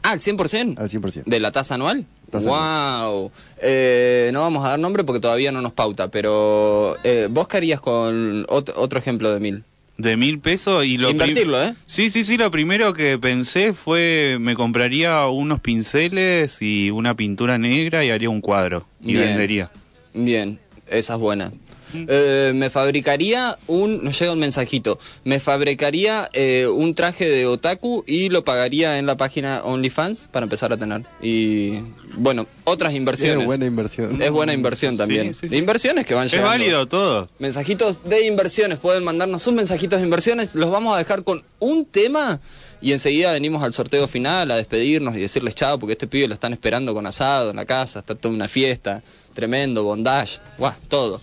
Ah, 0.03 0.11
al 0.11 0.19
100%. 0.19 0.77
Al 0.77 0.89
100%. 0.89 1.23
¿De 1.25 1.39
la 1.39 1.51
tasa 1.51 1.75
anual? 1.75 2.05
Wow. 2.41 3.31
Eh, 3.61 4.29
no 4.33 4.41
vamos 4.41 4.65
a 4.65 4.69
dar 4.69 4.79
nombre 4.79 5.03
porque 5.03 5.19
todavía 5.19 5.51
no 5.51 5.61
nos 5.61 5.73
pauta, 5.73 6.09
pero 6.09 6.95
eh, 7.03 7.27
vos 7.29 7.47
qué 7.47 7.57
harías 7.57 7.81
con 7.81 8.45
ot- 8.47 8.73
otro 8.75 8.99
ejemplo 8.99 9.33
de 9.33 9.39
mil. 9.39 9.63
De 9.97 10.17
mil 10.17 10.39
pesos 10.39 10.85
y 10.85 10.97
lo 10.97 11.11
Invertirlo, 11.11 11.63
¿eh? 11.63 11.75
Sí, 11.85 12.09
sí, 12.09 12.23
sí, 12.23 12.35
lo 12.37 12.49
primero 12.49 12.93
que 12.93 13.19
pensé 13.19 13.73
fue 13.73 14.37
me 14.41 14.55
compraría 14.55 15.27
unos 15.27 15.59
pinceles 15.59 16.61
y 16.61 16.89
una 16.89 17.15
pintura 17.15 17.57
negra 17.59 18.03
y 18.03 18.09
haría 18.09 18.29
un 18.29 18.41
cuadro 18.41 18.87
y 19.01 19.13
Bien. 19.13 19.27
vendería. 19.27 19.69
Bien, 20.15 20.59
esa 20.87 21.13
es 21.13 21.19
buena. 21.19 21.51
Eh, 21.93 22.51
me 22.55 22.69
fabricaría 22.69 23.57
un, 23.67 24.03
nos 24.03 24.19
llega 24.19 24.31
un 24.31 24.39
mensajito, 24.39 24.99
me 25.23 25.39
fabricaría 25.39 26.29
eh, 26.33 26.67
un 26.67 26.93
traje 26.95 27.27
de 27.29 27.45
otaku 27.45 28.03
y 28.07 28.29
lo 28.29 28.43
pagaría 28.43 28.97
en 28.99 29.05
la 29.05 29.17
página 29.17 29.61
OnlyFans 29.63 30.27
para 30.31 30.43
empezar 30.45 30.73
a 30.73 30.77
tener. 30.77 31.03
Y 31.21 31.79
bueno, 32.15 32.47
otras 32.63 32.93
inversiones. 32.93 33.39
Es 33.41 33.45
buena 33.45 33.65
inversión. 33.65 34.21
Es 34.21 34.31
buena 34.31 34.53
inversión 34.53 34.97
también. 34.97 35.33
Sí, 35.33 35.41
sí, 35.41 35.49
sí. 35.49 35.55
Inversiones 35.57 36.05
que 36.05 36.13
van 36.13 36.25
Es 36.25 36.31
llegando. 36.31 36.49
válido 36.49 36.87
todo. 36.87 37.29
Mensajitos 37.39 38.03
de 38.03 38.25
inversiones, 38.25 38.79
pueden 38.79 39.03
mandarnos 39.03 39.41
sus 39.43 39.53
mensajitos 39.53 39.99
de 39.99 40.05
inversiones, 40.05 40.55
los 40.55 40.71
vamos 40.71 40.95
a 40.95 40.97
dejar 40.97 41.23
con 41.23 41.43
un 41.59 41.85
tema 41.85 42.39
y 42.81 42.91
enseguida 42.91 43.31
venimos 43.31 43.63
al 43.63 43.73
sorteo 43.73 44.07
final 44.09 44.51
a 44.51 44.57
despedirnos 44.57 45.15
y 45.15 45.19
decirles 45.21 45.55
chao 45.55 45.79
porque 45.79 45.93
este 45.93 46.05
pibe 46.05 46.27
lo 46.27 46.33
están 46.33 46.51
esperando 46.51 46.93
con 46.93 47.05
asado 47.07 47.51
en 47.51 47.55
la 47.55 47.65
casa, 47.65 47.99
está 47.99 48.13
toda 48.15 48.33
una 48.33 48.49
fiesta, 48.49 49.01
tremendo, 49.33 49.83
bondage, 49.83 50.39
guau, 50.57 50.73
todo. 50.89 51.21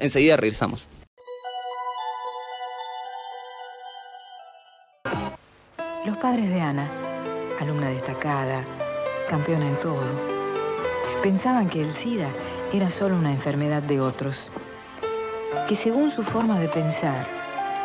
Enseguida 0.00 0.36
regresamos. 0.36 0.88
Los 6.06 6.16
padres 6.16 6.48
de 6.48 6.60
Ana, 6.60 6.90
alumna 7.60 7.90
destacada, 7.90 8.64
campeona 9.28 9.68
en 9.68 9.78
todo, 9.80 10.02
pensaban 11.22 11.68
que 11.68 11.82
el 11.82 11.92
SIDA 11.92 12.30
era 12.72 12.90
solo 12.90 13.14
una 13.14 13.30
enfermedad 13.30 13.82
de 13.82 14.00
otros, 14.00 14.50
que 15.68 15.76
según 15.76 16.10
su 16.10 16.22
forma 16.22 16.58
de 16.58 16.68
pensar, 16.68 17.28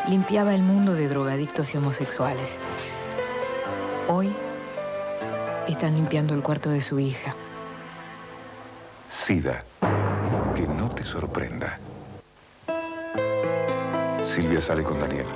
limpiaba 0.07 0.55
el 0.55 0.61
mundo 0.61 0.93
de 0.93 1.09
drogadictos 1.09 1.73
y 1.73 1.77
homosexuales. 1.77 2.49
Hoy 4.07 4.33
están 5.67 5.95
limpiando 5.95 6.33
el 6.33 6.43
cuarto 6.43 6.69
de 6.69 6.79
su 6.79 6.97
hija. 6.97 7.35
SIDA. 9.09 9.65
Que 10.55 10.65
no 10.65 10.89
te 10.89 11.03
sorprenda. 11.03 11.77
Silvia 14.35 14.59
sale 14.59 14.83
con 14.83 14.99
Daniel, 14.99 15.27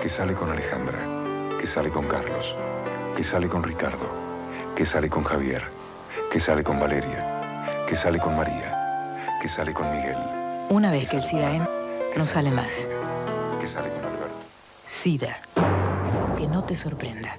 que 0.00 0.08
sale 0.08 0.32
con 0.32 0.50
Alejandra, 0.50 0.98
que 1.60 1.66
sale 1.66 1.90
con 1.90 2.08
Carlos, 2.08 2.56
que 3.14 3.22
sale 3.22 3.46
con 3.50 3.62
Ricardo, 3.62 4.08
que 4.74 4.86
sale 4.86 5.10
con 5.10 5.24
Javier, 5.24 5.62
que 6.32 6.40
sale 6.40 6.64
con 6.64 6.80
Valeria, 6.80 7.84
que 7.86 7.94
sale 7.94 8.18
con 8.18 8.34
María, 8.34 9.36
que 9.42 9.46
sale 9.46 9.74
con 9.74 9.92
Miguel, 9.92 10.16
Una 10.70 10.90
vez 10.90 11.10
que 11.10 11.16
el 11.16 11.22
SIDA 11.22 11.50
entra, 11.54 11.70
no 12.16 12.24
sale 12.24 12.50
más. 12.50 12.88
que 13.60 13.66
sale 13.66 13.90
con 13.90 14.06
Alberto. 14.06 14.34
SIDA. 14.86 15.36
Que 16.38 16.46
no 16.46 16.64
te 16.64 16.74
sorprenda. 16.74 17.36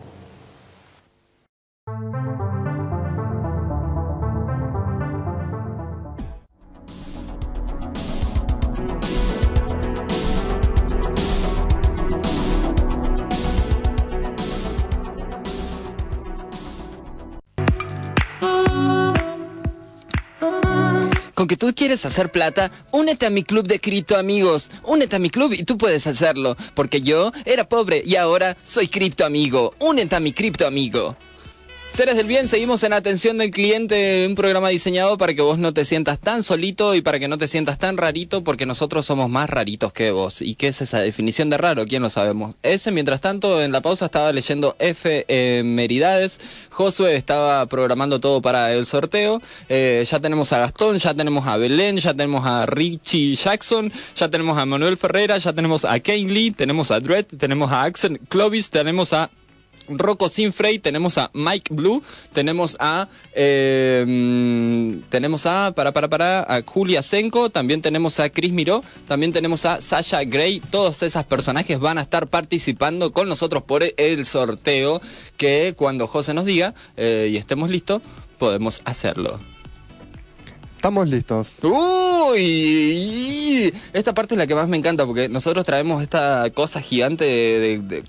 Tú 21.62 21.76
quieres 21.76 22.04
hacer 22.08 22.32
plata, 22.32 22.72
únete 22.90 23.28
a 23.28 23.30
mi 23.30 23.44
club 23.44 23.68
de 23.68 23.80
cripto 23.80 24.18
amigos. 24.18 24.72
Únete 24.84 25.18
a 25.18 25.20
mi 25.20 25.30
club 25.30 25.54
y 25.54 25.62
tú 25.64 25.78
puedes 25.78 26.08
hacerlo. 26.08 26.58
Porque 26.74 27.04
yo 27.04 27.32
era 27.46 27.70
pobre 27.70 28.02
y 28.04 28.16
ahora 28.16 28.58
soy 28.64 28.88
cripto 28.88 29.26
amigo. 29.26 29.76
Únete 29.78 30.16
a 30.16 30.20
mi 30.20 30.34
cripto 30.34 30.66
amigo. 30.66 31.16
Seres 31.94 32.16
del 32.16 32.26
bien, 32.26 32.48
seguimos 32.48 32.84
en 32.84 32.94
atención 32.94 33.38
del 33.38 33.52
cliente, 33.52 34.26
un 34.26 34.34
programa 34.34 34.70
diseñado 34.70 35.18
para 35.18 35.34
que 35.34 35.42
vos 35.42 35.60
no 35.60 35.74
te 35.74 35.84
sientas 35.84 36.20
tan 36.20 36.42
solito 36.42 36.96
y 36.96 37.02
para 37.02 37.20
que 37.20 37.28
no 37.28 37.38
te 37.38 37.50
sientas 37.50 37.80
tan 37.80 37.98
rarito, 37.98 38.46
porque 38.46 38.66
nosotros 38.66 39.06
somos 39.06 39.30
más 39.30 39.50
raritos 39.50 39.92
que 39.92 40.10
vos. 40.12 40.42
¿Y 40.42 40.56
qué 40.56 40.70
es 40.70 40.82
esa 40.82 41.00
definición 41.00 41.50
de 41.50 41.58
raro? 41.58 41.86
¿Quién 41.86 42.02
lo 42.02 42.10
sabemos? 42.10 42.56
Ese, 42.64 42.92
mientras 42.92 43.20
tanto, 43.20 43.62
en 43.62 43.74
la 43.74 43.82
pausa 43.82 44.06
estaba 44.06 44.32
leyendo 44.32 44.78
efemeridades. 44.80 46.40
Josué 46.70 47.18
estaba 47.18 47.66
programando 47.66 48.22
todo 48.22 48.42
para 48.42 48.72
el 48.72 48.86
sorteo. 48.86 49.42
Eh, 49.68 50.06
ya 50.10 50.20
tenemos 50.22 50.54
a 50.54 50.60
Gastón, 50.60 50.98
ya 50.98 51.14
tenemos 51.14 51.46
a 51.46 51.58
Belén, 51.58 51.98
ya 51.98 52.14
tenemos 52.14 52.46
a 52.46 52.66
Richie 52.68 53.36
Jackson, 53.36 53.92
ya 54.16 54.30
tenemos 54.30 54.58
a 54.58 54.66
Manuel 54.66 54.96
Ferreira, 54.96 55.38
ya 55.38 55.52
tenemos 55.52 55.84
a 55.84 56.00
Kane 56.00 56.32
Lee, 56.32 56.52
tenemos 56.52 56.90
a 56.90 57.02
Dredd, 57.02 57.38
tenemos 57.38 57.70
a 57.70 57.84
Axel 57.84 58.18
Clovis, 58.30 58.70
tenemos 58.70 59.12
a 59.12 59.30
Rocco 59.98 60.30
Sinfrey, 60.30 60.80
tenemos 60.80 61.18
a 61.18 61.30
Mike 61.34 61.74
Blue, 61.74 62.02
tenemos 62.34 62.78
a 62.80 63.08
eh, 63.34 65.00
tenemos 65.10 65.46
a 65.46 65.74
para 65.76 65.92
para 65.92 66.08
para 66.10 66.42
a 66.44 66.62
Julia 66.64 67.02
Senko, 67.02 67.50
también 67.50 67.82
tenemos 67.82 68.20
a 68.20 68.30
Chris 68.30 68.52
Miró, 68.52 68.84
también 69.08 69.34
tenemos 69.34 69.66
a 69.66 69.82
Sasha 69.82 70.24
Gray, 70.24 70.60
todos 70.60 71.02
esos 71.04 71.24
personajes 71.26 71.80
van 71.80 71.98
a 71.98 72.02
estar 72.02 72.28
participando 72.28 73.12
con 73.12 73.28
nosotros 73.30 73.64
por 73.64 73.84
el 73.98 74.26
sorteo 74.26 75.02
que 75.38 75.74
cuando 75.78 76.08
José 76.08 76.34
nos 76.34 76.46
diga 76.46 76.74
eh, 76.98 77.30
y 77.32 77.38
estemos 77.38 77.70
listos 77.70 78.02
podemos 78.38 78.82
hacerlo. 78.86 79.40
Estamos 80.76 81.08
listos. 81.08 81.60
Uy, 82.42 83.72
esta 83.94 84.14
parte 84.16 84.34
es 84.34 84.40
la 84.40 84.48
que 84.48 84.56
más 84.56 84.68
me 84.68 84.78
encanta 84.78 85.06
porque 85.06 85.30
nosotros 85.30 85.64
traemos 85.64 86.02
esta 86.02 86.50
cosa 86.54 86.82
gigante 86.82 87.24
de... 87.26 87.60
de- 87.60 87.78
de- 87.78 88.04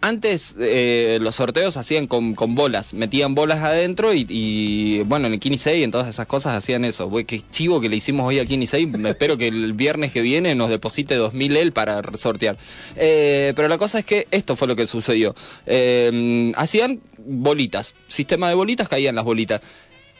Antes 0.00 0.54
eh, 0.58 1.18
los 1.20 1.36
sorteos 1.36 1.76
hacían 1.76 2.06
con, 2.06 2.34
con 2.34 2.54
bolas, 2.54 2.94
metían 2.94 3.34
bolas 3.34 3.62
adentro 3.62 4.12
y, 4.14 5.02
bueno, 5.06 5.26
en 5.26 5.34
el 5.34 5.40
Kini 5.40 5.58
6 5.58 5.80
y 5.80 5.84
en 5.84 5.90
todas 5.90 6.08
esas 6.08 6.26
cosas 6.26 6.54
hacían 6.54 6.84
eso. 6.84 7.08
Güey, 7.08 7.24
qué 7.24 7.42
chivo 7.50 7.80
que 7.80 7.88
le 7.88 7.96
hicimos 7.96 8.26
hoy 8.26 8.38
al 8.38 8.46
Kini 8.46 8.66
6. 8.66 8.88
Me 8.88 9.10
espero 9.10 9.36
que 9.36 9.48
el 9.48 9.72
viernes 9.72 10.12
que 10.12 10.20
viene 10.20 10.54
nos 10.54 10.70
deposite 10.70 11.14
2000 11.14 11.56
él 11.56 11.72
para 11.72 12.02
sortear. 12.16 12.56
Eh, 12.96 13.52
pero 13.56 13.68
la 13.68 13.78
cosa 13.78 13.98
es 13.98 14.04
que 14.04 14.28
esto 14.30 14.54
fue 14.54 14.68
lo 14.68 14.76
que 14.76 14.86
sucedió. 14.86 15.34
Eh, 15.66 16.52
hacían 16.56 17.00
bolitas, 17.18 17.94
sistema 18.08 18.48
de 18.48 18.54
bolitas, 18.54 18.88
caían 18.88 19.14
las 19.14 19.24
bolitas. 19.24 19.60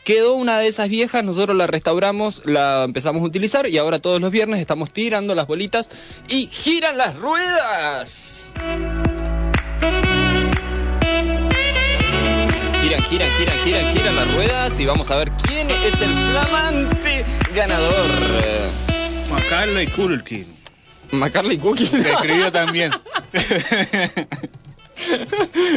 Quedó 0.05 0.35
una 0.35 0.61
de 0.61 0.69
esas 0.69 0.89
viejas, 0.89 1.25
nosotros 1.25 1.57
la 1.57 1.67
restauramos, 1.67 2.43
la 2.45 2.85
empezamos 2.85 3.23
a 3.23 3.25
utilizar 3.25 3.67
y 3.67 3.77
ahora 3.77 3.99
todos 3.99 4.21
los 4.21 4.31
viernes 4.31 4.61
estamos 4.61 4.93
tirando 4.93 5.35
las 5.35 5.49
bolitas 5.49 5.91
y 6.29 6.47
giran 6.47 6.97
las 6.97 7.17
ruedas. 7.17 8.51
Giran, 12.81 13.03
giran, 13.09 13.31
giran, 13.39 13.59
giran, 13.65 13.93
giran 13.95 14.17
las 14.17 14.35
ruedas 14.35 14.81
y 14.81 14.87
vamos 14.87 15.11
a 15.11 15.17
ver 15.17 15.31
quién 15.43 15.71
es 15.71 16.01
el 16.01 16.13
flamante 16.13 17.25
ganador. 17.55 18.11
Macaulay 19.31 19.87
Culkin. 19.89 20.47
Macaulay 21.13 21.59
Culkin. 21.59 21.87
Se 21.87 22.13
escribió 22.13 22.53
también. 22.53 22.93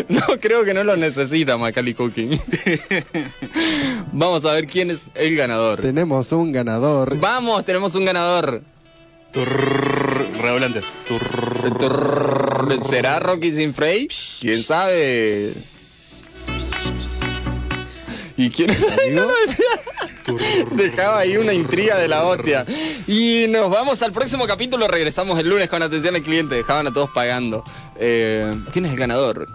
No, 0.07 0.21
creo 0.39 0.63
que 0.63 0.73
no 0.73 0.83
lo 0.85 0.95
necesita 0.95 1.57
Macaulay 1.57 1.93
Culkin. 1.93 2.39
Vamos 4.13 4.45
a 4.45 4.53
ver 4.53 4.65
quién 4.65 4.91
es 4.91 5.01
el 5.13 5.35
ganador. 5.35 5.81
Tenemos 5.81 6.31
un 6.31 6.53
ganador. 6.53 7.17
Vamos, 7.17 7.65
tenemos 7.65 7.93
un 7.95 8.05
ganador. 8.05 8.63
Revolantes. 10.41 10.85
¿Será 12.83 13.19
Rocky 13.19 13.51
Sinfrey? 13.51 14.07
¿Quién 14.41 14.63
sabe? 14.63 15.53
¿Y 18.37 18.49
quién 18.49 18.69
no 19.13 19.21
lo 19.23 19.31
decía? 19.45 19.65
Dejaba 20.71 21.19
ahí 21.19 21.37
una 21.37 21.53
intriga 21.53 21.97
de 21.97 22.07
la 22.07 22.23
hostia. 22.25 22.65
Y 23.07 23.45
nos 23.49 23.69
vamos 23.69 24.01
al 24.01 24.11
próximo 24.11 24.45
capítulo. 24.47 24.87
Regresamos 24.87 25.37
el 25.39 25.49
lunes 25.49 25.69
con 25.69 25.81
atención 25.83 26.15
al 26.15 26.21
cliente. 26.21 26.55
Dejaban 26.55 26.87
a 26.87 26.93
todos 26.93 27.09
pagando. 27.09 27.63
Eh, 27.95 28.55
¿Quién 28.71 28.85
es 28.85 28.91
el 28.91 28.97
ganador? 28.97 29.47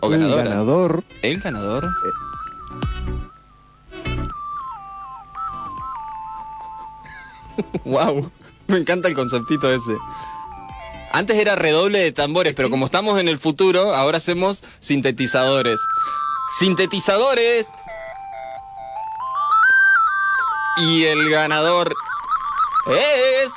¿O 0.00 0.06
El 0.12 0.18
ganadora? 0.18 0.42
ganador. 0.44 1.04
¿El 1.22 1.40
ganador? 1.40 1.88
wow, 7.84 8.30
me 8.66 8.78
encanta 8.78 9.08
el 9.08 9.14
conceptito 9.14 9.70
ese. 9.72 9.96
Antes 11.12 11.36
era 11.36 11.54
redoble 11.56 11.98
de 11.98 12.12
tambores, 12.12 12.54
pero 12.54 12.70
como 12.70 12.86
estamos 12.86 13.18
en 13.18 13.28
el 13.28 13.38
futuro, 13.38 13.94
ahora 13.94 14.18
hacemos 14.18 14.62
sintetizadores. 14.80 15.80
Sintetizadores. 16.58 17.66
Y 20.78 21.04
el 21.04 21.30
ganador 21.30 21.94
es... 22.88 23.50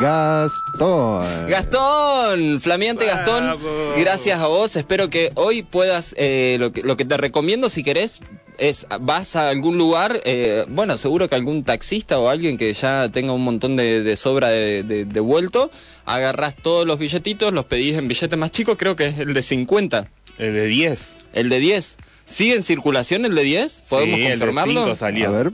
Gastón. 0.00 1.48
Gastón, 1.48 2.60
flameante 2.60 3.06
Gastón, 3.06 3.58
gracias 3.96 4.38
a 4.40 4.46
vos. 4.46 4.76
Espero 4.76 5.08
que 5.08 5.32
hoy 5.34 5.62
puedas, 5.62 6.14
eh, 6.18 6.58
lo, 6.60 6.72
que, 6.72 6.82
lo 6.82 6.96
que 6.98 7.06
te 7.06 7.16
recomiendo 7.16 7.70
si 7.70 7.82
querés 7.82 8.20
es, 8.58 8.86
vas 9.00 9.36
a 9.36 9.48
algún 9.48 9.78
lugar, 9.78 10.20
eh, 10.24 10.64
bueno, 10.68 10.98
seguro 10.98 11.28
que 11.28 11.34
algún 11.34 11.64
taxista 11.64 12.18
o 12.18 12.28
alguien 12.28 12.56
que 12.58 12.72
ya 12.72 13.08
tenga 13.08 13.32
un 13.32 13.42
montón 13.44 13.76
de, 13.76 14.02
de 14.02 14.16
sobra 14.16 14.48
de, 14.48 14.82
de- 14.82 15.04
de 15.04 15.20
vuelto, 15.20 15.70
agarrás 16.04 16.54
todos 16.56 16.86
los 16.86 16.98
billetitos, 16.98 17.52
los 17.52 17.64
pedís 17.66 17.96
en 17.96 18.08
billete 18.08 18.36
más 18.36 18.50
chico, 18.50 18.76
creo 18.76 18.96
que 18.96 19.06
es 19.06 19.18
el 19.18 19.32
de 19.34 19.42
50. 19.42 20.08
El 20.38 20.54
de 20.54 20.66
10. 20.66 21.16
El 21.32 21.48
de 21.48 21.58
10. 21.60 21.96
¿Sigue 22.26 22.54
en 22.56 22.62
circulación 22.62 23.24
el 23.24 23.34
de 23.34 23.42
10? 23.42 23.82
¿Podemos 23.88 24.16
Sí, 24.18 24.26
el 24.26 24.38
de 24.38 24.46
confirmarlo? 24.46 24.84
5 24.84 24.96
salió. 24.96 25.28
A 25.28 25.30
ver. 25.32 25.52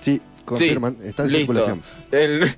Sí, 0.00 0.20
confirman. 0.44 0.96
Sí, 1.02 1.08
está 1.08 1.22
en 1.24 1.28
listo. 1.32 1.38
circulación. 1.38 1.82
El, 2.10 2.50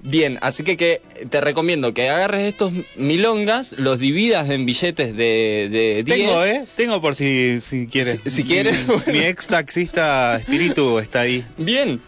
Bien, 0.00 0.38
así 0.42 0.62
que, 0.62 0.76
que 0.76 1.00
te 1.30 1.40
recomiendo 1.40 1.94
que 1.94 2.08
agarres 2.08 2.44
estos 2.44 2.72
milongas, 2.96 3.72
los 3.78 3.98
dividas 3.98 4.48
en 4.50 4.66
billetes 4.66 5.16
de, 5.16 5.68
de 5.70 6.02
10. 6.04 6.18
Tengo, 6.28 6.44
¿eh? 6.44 6.64
Tengo 6.76 7.00
por 7.00 7.14
si, 7.14 7.60
si 7.60 7.86
quieres. 7.86 8.18
Si- 8.24 8.30
si 8.30 8.44
quieres, 8.44 8.78
Mi, 8.80 8.84
bueno. 8.86 9.04
mi 9.12 9.18
ex 9.20 9.46
taxista 9.46 10.36
espíritu 10.36 10.98
está 10.98 11.20
ahí. 11.22 11.44
Bien, 11.56 12.00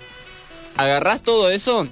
agarrás 0.77 1.23
todo 1.23 1.51
eso. 1.51 1.89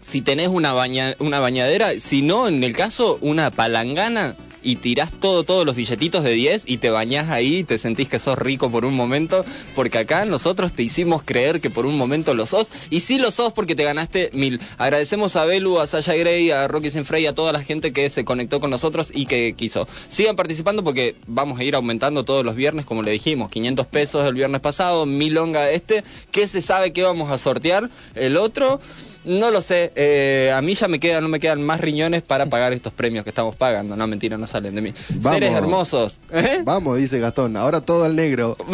Si 0.00 0.20
tenés 0.20 0.48
una, 0.48 0.72
baña- 0.74 1.16
una 1.18 1.40
bañadera, 1.40 1.98
si 1.98 2.20
no, 2.22 2.46
en 2.46 2.62
el 2.62 2.74
caso, 2.76 3.18
una 3.22 3.50
palangana 3.50 4.36
y 4.64 4.76
tirás 4.76 5.12
todo, 5.12 5.44
todos 5.44 5.64
los 5.64 5.76
billetitos 5.76 6.24
de 6.24 6.32
10 6.32 6.64
y 6.66 6.78
te 6.78 6.90
bañás 6.90 7.28
ahí 7.28 7.58
y 7.58 7.64
te 7.64 7.78
sentís 7.78 8.08
que 8.08 8.18
sos 8.18 8.38
rico 8.38 8.70
por 8.70 8.84
un 8.84 8.94
momento, 8.94 9.44
porque 9.74 9.98
acá 9.98 10.24
nosotros 10.24 10.72
te 10.72 10.82
hicimos 10.82 11.22
creer 11.22 11.60
que 11.60 11.70
por 11.70 11.86
un 11.86 11.96
momento 11.96 12.34
lo 12.34 12.46
sos, 12.46 12.72
y 12.90 13.00
sí 13.00 13.18
lo 13.18 13.30
sos 13.30 13.52
porque 13.52 13.76
te 13.76 13.84
ganaste 13.84 14.30
mil. 14.32 14.60
Agradecemos 14.78 15.36
a 15.36 15.44
Belu, 15.44 15.78
a 15.78 15.86
Sasha 15.86 16.14
Gray, 16.14 16.50
a 16.50 16.66
Rocky 16.66 16.90
Sinfrey, 16.90 17.26
a 17.26 17.34
toda 17.34 17.52
la 17.52 17.62
gente 17.62 17.92
que 17.92 18.08
se 18.10 18.24
conectó 18.24 18.60
con 18.60 18.70
nosotros 18.70 19.10
y 19.14 19.26
que 19.26 19.54
quiso. 19.56 19.86
Sigan 20.08 20.36
participando 20.36 20.82
porque 20.82 21.16
vamos 21.26 21.60
a 21.60 21.64
ir 21.64 21.74
aumentando 21.74 22.24
todos 22.24 22.44
los 22.44 22.56
viernes, 22.56 22.86
como 22.86 23.02
le 23.02 23.10
dijimos, 23.10 23.50
500 23.50 23.86
pesos 23.86 24.26
el 24.26 24.34
viernes 24.34 24.60
pasado, 24.60 25.06
milonga 25.06 25.70
este, 25.70 26.04
que 26.30 26.46
se 26.46 26.62
sabe 26.62 26.92
que 26.92 27.02
vamos 27.02 27.30
a 27.30 27.38
sortear, 27.38 27.90
el 28.14 28.36
otro... 28.36 28.80
No 29.24 29.50
lo 29.50 29.62
sé, 29.62 29.90
eh, 29.94 30.52
a 30.54 30.60
mí 30.60 30.74
ya 30.74 30.86
me 30.86 31.00
quedan, 31.00 31.22
no 31.22 31.28
me 31.28 31.40
quedan 31.40 31.62
más 31.62 31.80
riñones 31.80 32.22
para 32.22 32.46
pagar 32.46 32.72
estos 32.72 32.92
premios 32.92 33.24
que 33.24 33.30
estamos 33.30 33.56
pagando. 33.56 33.96
No, 33.96 34.06
mentira, 34.06 34.36
no 34.36 34.46
salen 34.46 34.74
de 34.74 34.82
mí. 34.82 34.94
Vamos. 35.08 35.32
Seres 35.32 35.54
hermosos. 35.54 36.20
¿Eh? 36.30 36.60
Vamos, 36.64 36.98
dice 36.98 37.18
Gastón. 37.18 37.56
Ahora 37.56 37.80
todo 37.80 38.04
al 38.04 38.16
negro. 38.16 38.56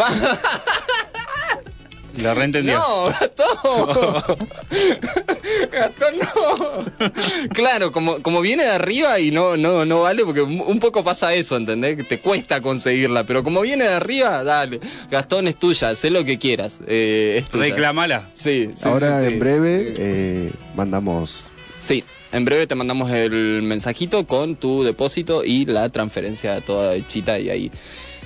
Lo 2.22 2.34
reentendió. 2.34 2.78
No, 2.78 3.06
Gastón. 3.06 4.36
Gastón 5.72 6.14
no. 6.18 7.08
Claro, 7.54 7.92
como, 7.92 8.20
como 8.22 8.40
viene 8.40 8.64
de 8.64 8.70
arriba 8.70 9.18
y 9.20 9.30
no, 9.30 9.56
no, 9.56 9.84
no 9.84 10.02
vale, 10.02 10.24
porque 10.24 10.42
un 10.42 10.60
un 10.60 10.78
poco 10.80 11.02
pasa 11.04 11.34
eso, 11.34 11.56
¿entendés? 11.56 11.96
Que 11.96 12.04
te 12.04 12.18
cuesta 12.20 12.60
conseguirla, 12.60 13.24
pero 13.24 13.42
como 13.42 13.60
viene 13.62 13.84
de 13.84 13.94
arriba, 13.94 14.42
dale. 14.44 14.80
Gastón 15.10 15.48
es 15.48 15.58
tuya, 15.58 15.94
sé 15.94 16.10
lo 16.10 16.24
que 16.24 16.38
quieras. 16.38 16.80
eh, 16.86 17.36
es 17.38 17.48
tuya. 17.48 17.64
Reclamala. 17.64 18.28
Sí, 18.34 18.70
sí, 18.74 18.82
Ahora 18.88 19.20
sí, 19.20 19.26
sí. 19.28 19.32
en 19.34 19.40
breve 19.40 19.94
eh, 19.96 20.50
mandamos. 20.74 21.44
Sí, 21.78 22.04
en 22.32 22.44
breve 22.44 22.66
te 22.66 22.74
mandamos 22.74 23.10
el 23.10 23.62
mensajito 23.62 24.26
con 24.26 24.56
tu 24.56 24.82
depósito 24.84 25.44
y 25.44 25.64
la 25.64 25.88
transferencia 25.88 26.60
toda 26.60 26.94
hechita 26.94 27.38
y 27.38 27.50
ahí. 27.50 27.70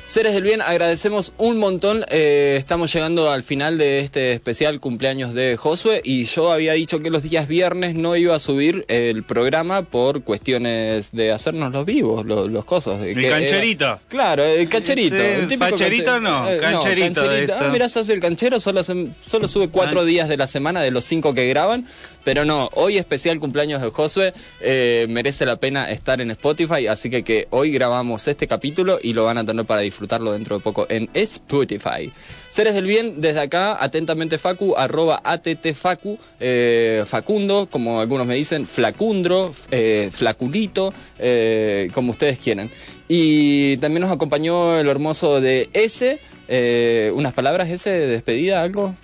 Seres 0.07 0.35
del 0.35 0.43
bien, 0.43 0.61
agradecemos 0.61 1.33
un 1.39 1.59
montón. 1.59 2.05
eh, 2.11 2.57
estamos 2.59 2.93
llegando 2.93 3.31
al 3.31 3.43
final 3.43 3.79
de 3.79 4.01
este 4.01 4.33
especial 4.33 4.79
cumpleaños 4.79 5.33
de 5.33 5.57
Josué 5.57 6.03
y 6.05 6.25
yo 6.25 6.53
había 6.53 6.75
dicho 6.75 7.01
que 7.01 7.09
los 7.09 7.23
días 7.23 7.49
viernes 7.49 7.95
no 7.95 8.15
iba 8.15 8.35
a 8.37 8.39
subir 8.39 8.85
el 8.89 9.23
programa 9.23 9.83
por 9.83 10.23
cuestiones 10.23 11.11
de 11.13 11.33
hacernos 11.33 11.73
los 11.73 11.87
vivos, 11.87 12.27
los, 12.27 12.51
los 12.51 12.65
cosas. 12.67 13.03
El 13.03 13.15
que 13.15 13.27
era- 13.27 13.39
cancherito. 13.41 14.01
claro, 14.09 14.45
el 14.45 14.69
cancherito. 14.69 15.17
Sí, 15.17 15.23
el 15.23 15.49
típico 15.49 15.71
facherito 15.71 16.11
canche- 16.13 16.21
no, 16.23 16.51
eh, 16.51 16.59
cancherito 16.59 17.21
cancherito. 17.23 17.55
Ah, 17.59 17.69
mirá, 17.73 17.89
se 17.89 18.01
hace 18.01 18.13
el 18.13 18.21
canchero, 18.21 18.61
solo, 18.61 18.83
solo 18.85 19.49
sube 19.49 19.69
cuatro 19.69 20.01
Ah. 20.03 20.05
días 20.05 20.29
de 20.29 20.37
la 20.37 20.47
semana 20.47 20.83
de 20.83 20.91
los 20.91 21.05
cinco 21.07 21.35
que 21.35 21.49
graban. 21.49 21.87
Pero 22.25 22.47
no, 22.47 22.71
hoy 22.73 22.97
especial 22.97 23.39
cumpleaños 23.39 23.83
de 23.83 23.91
Josué, 23.91 24.33
eh, 24.61 25.05
merece 25.11 25.45
la 25.45 25.57
pena 25.57 25.91
estar 25.91 26.23
en 26.23 26.31
Spotify, 26.31 26.87
así 26.87 27.11
que, 27.11 27.23
que 27.23 27.49
hoy 27.51 27.71
grabamos 27.71 28.27
este 28.29 28.47
capítulo 28.47 28.99
y 29.03 29.13
lo 29.13 29.25
van 29.25 29.37
a 29.37 29.45
tener 29.45 29.67
para 29.67 29.83
disfrutarlo 29.95 30.33
dentro 30.33 30.57
de 30.57 30.63
poco 30.63 30.87
en 30.89 31.09
Spotify. 31.15 32.13
Seres 32.51 32.75
del 32.75 32.87
bien, 32.87 33.21
desde 33.21 33.41
acá, 33.41 33.83
atentamente 33.83 34.39
Facu, 34.39 34.75
arroba 34.77 35.21
attfacu, 35.23 36.19
eh, 36.41 37.05
Facundo, 37.07 37.69
como 37.71 38.01
algunos 38.01 38.27
me 38.27 38.35
dicen, 38.35 38.67
Flacundro, 38.67 39.55
eh, 39.71 40.11
Flaculito, 40.13 40.93
eh, 41.19 41.91
como 41.95 42.11
ustedes 42.11 42.39
quieran. 42.41 42.71
Y 43.09 43.77
también 43.79 44.03
nos 44.03 44.11
acompañó 44.11 44.79
el 44.79 44.89
hermoso 44.89 45.41
de 45.41 45.69
S, 45.73 46.19
eh, 46.49 47.13
unas 47.15 47.33
palabras 47.33 47.69
S 47.71 47.89
de 47.89 48.09
despedida, 48.09 48.63
algo. 48.63 48.95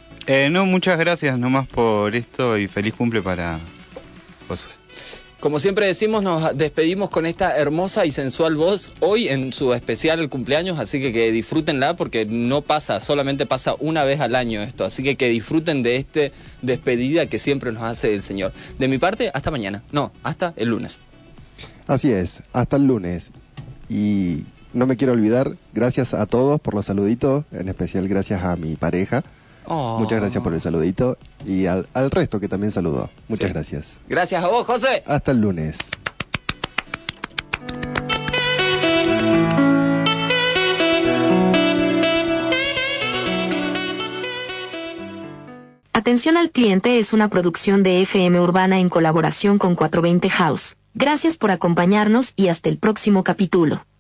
No, 0.50 0.64
muchas 0.64 0.96
gracias 0.96 1.36
nomás 1.38 1.66
por 1.66 2.14
esto 2.14 2.56
y 2.56 2.68
feliz 2.68 2.94
cumple 2.94 3.20
para 3.20 3.58
Josué. 4.46 4.79
Como 5.40 5.58
siempre 5.58 5.86
decimos, 5.86 6.22
nos 6.22 6.54
despedimos 6.54 7.08
con 7.08 7.24
esta 7.24 7.56
hermosa 7.56 8.04
y 8.04 8.10
sensual 8.10 8.56
voz 8.56 8.92
hoy 9.00 9.28
en 9.28 9.54
su 9.54 9.72
especial 9.72 10.28
cumpleaños, 10.28 10.78
así 10.78 11.00
que 11.00 11.14
que 11.14 11.32
disfrútenla 11.32 11.96
porque 11.96 12.26
no 12.26 12.60
pasa, 12.60 13.00
solamente 13.00 13.46
pasa 13.46 13.74
una 13.78 14.04
vez 14.04 14.20
al 14.20 14.34
año 14.34 14.60
esto, 14.60 14.84
así 14.84 15.02
que 15.02 15.16
que 15.16 15.30
disfruten 15.30 15.82
de 15.82 15.96
este 15.96 16.32
despedida 16.60 17.24
que 17.24 17.38
siempre 17.38 17.72
nos 17.72 17.84
hace 17.84 18.12
el 18.12 18.22
Señor. 18.22 18.52
De 18.78 18.86
mi 18.86 18.98
parte, 18.98 19.30
hasta 19.32 19.50
mañana, 19.50 19.82
no, 19.92 20.12
hasta 20.22 20.52
el 20.56 20.68
lunes. 20.68 20.98
Así 21.86 22.12
es, 22.12 22.42
hasta 22.52 22.76
el 22.76 22.86
lunes. 22.86 23.30
Y 23.88 24.44
no 24.74 24.86
me 24.86 24.98
quiero 24.98 25.14
olvidar, 25.14 25.56
gracias 25.72 26.12
a 26.12 26.26
todos 26.26 26.60
por 26.60 26.74
los 26.74 26.84
saluditos, 26.84 27.46
en 27.50 27.70
especial 27.70 28.08
gracias 28.08 28.44
a 28.44 28.56
mi 28.56 28.76
pareja. 28.76 29.24
Oh. 29.72 30.00
Muchas 30.00 30.18
gracias 30.18 30.42
por 30.42 30.52
el 30.52 30.60
saludito 30.60 31.16
y 31.46 31.66
al, 31.66 31.88
al 31.94 32.10
resto 32.10 32.40
que 32.40 32.48
también 32.48 32.72
saludó. 32.72 33.08
Muchas 33.28 33.46
Sí. 33.46 33.52
gracias. 33.52 33.96
Gracias 34.08 34.42
a 34.42 34.48
vos, 34.48 34.66
José. 34.66 35.04
Hasta 35.06 35.30
el 35.30 35.40
lunes. 35.40 35.76
Atención 45.92 46.36
al 46.36 46.50
cliente 46.50 46.98
es 46.98 47.12
una 47.12 47.28
producción 47.28 47.82
de 47.82 48.00
FM 48.02 48.40
Urbana 48.40 48.78
en 48.78 48.88
colaboración 48.88 49.58
con 49.58 49.74
420 49.74 50.30
House. 50.30 50.76
Gracias 50.94 51.36
por 51.36 51.50
acompañarnos 51.50 52.32
y 52.36 52.48
hasta 52.48 52.68
el 52.68 52.78
próximo 52.78 53.22
capítulo. 53.24 53.84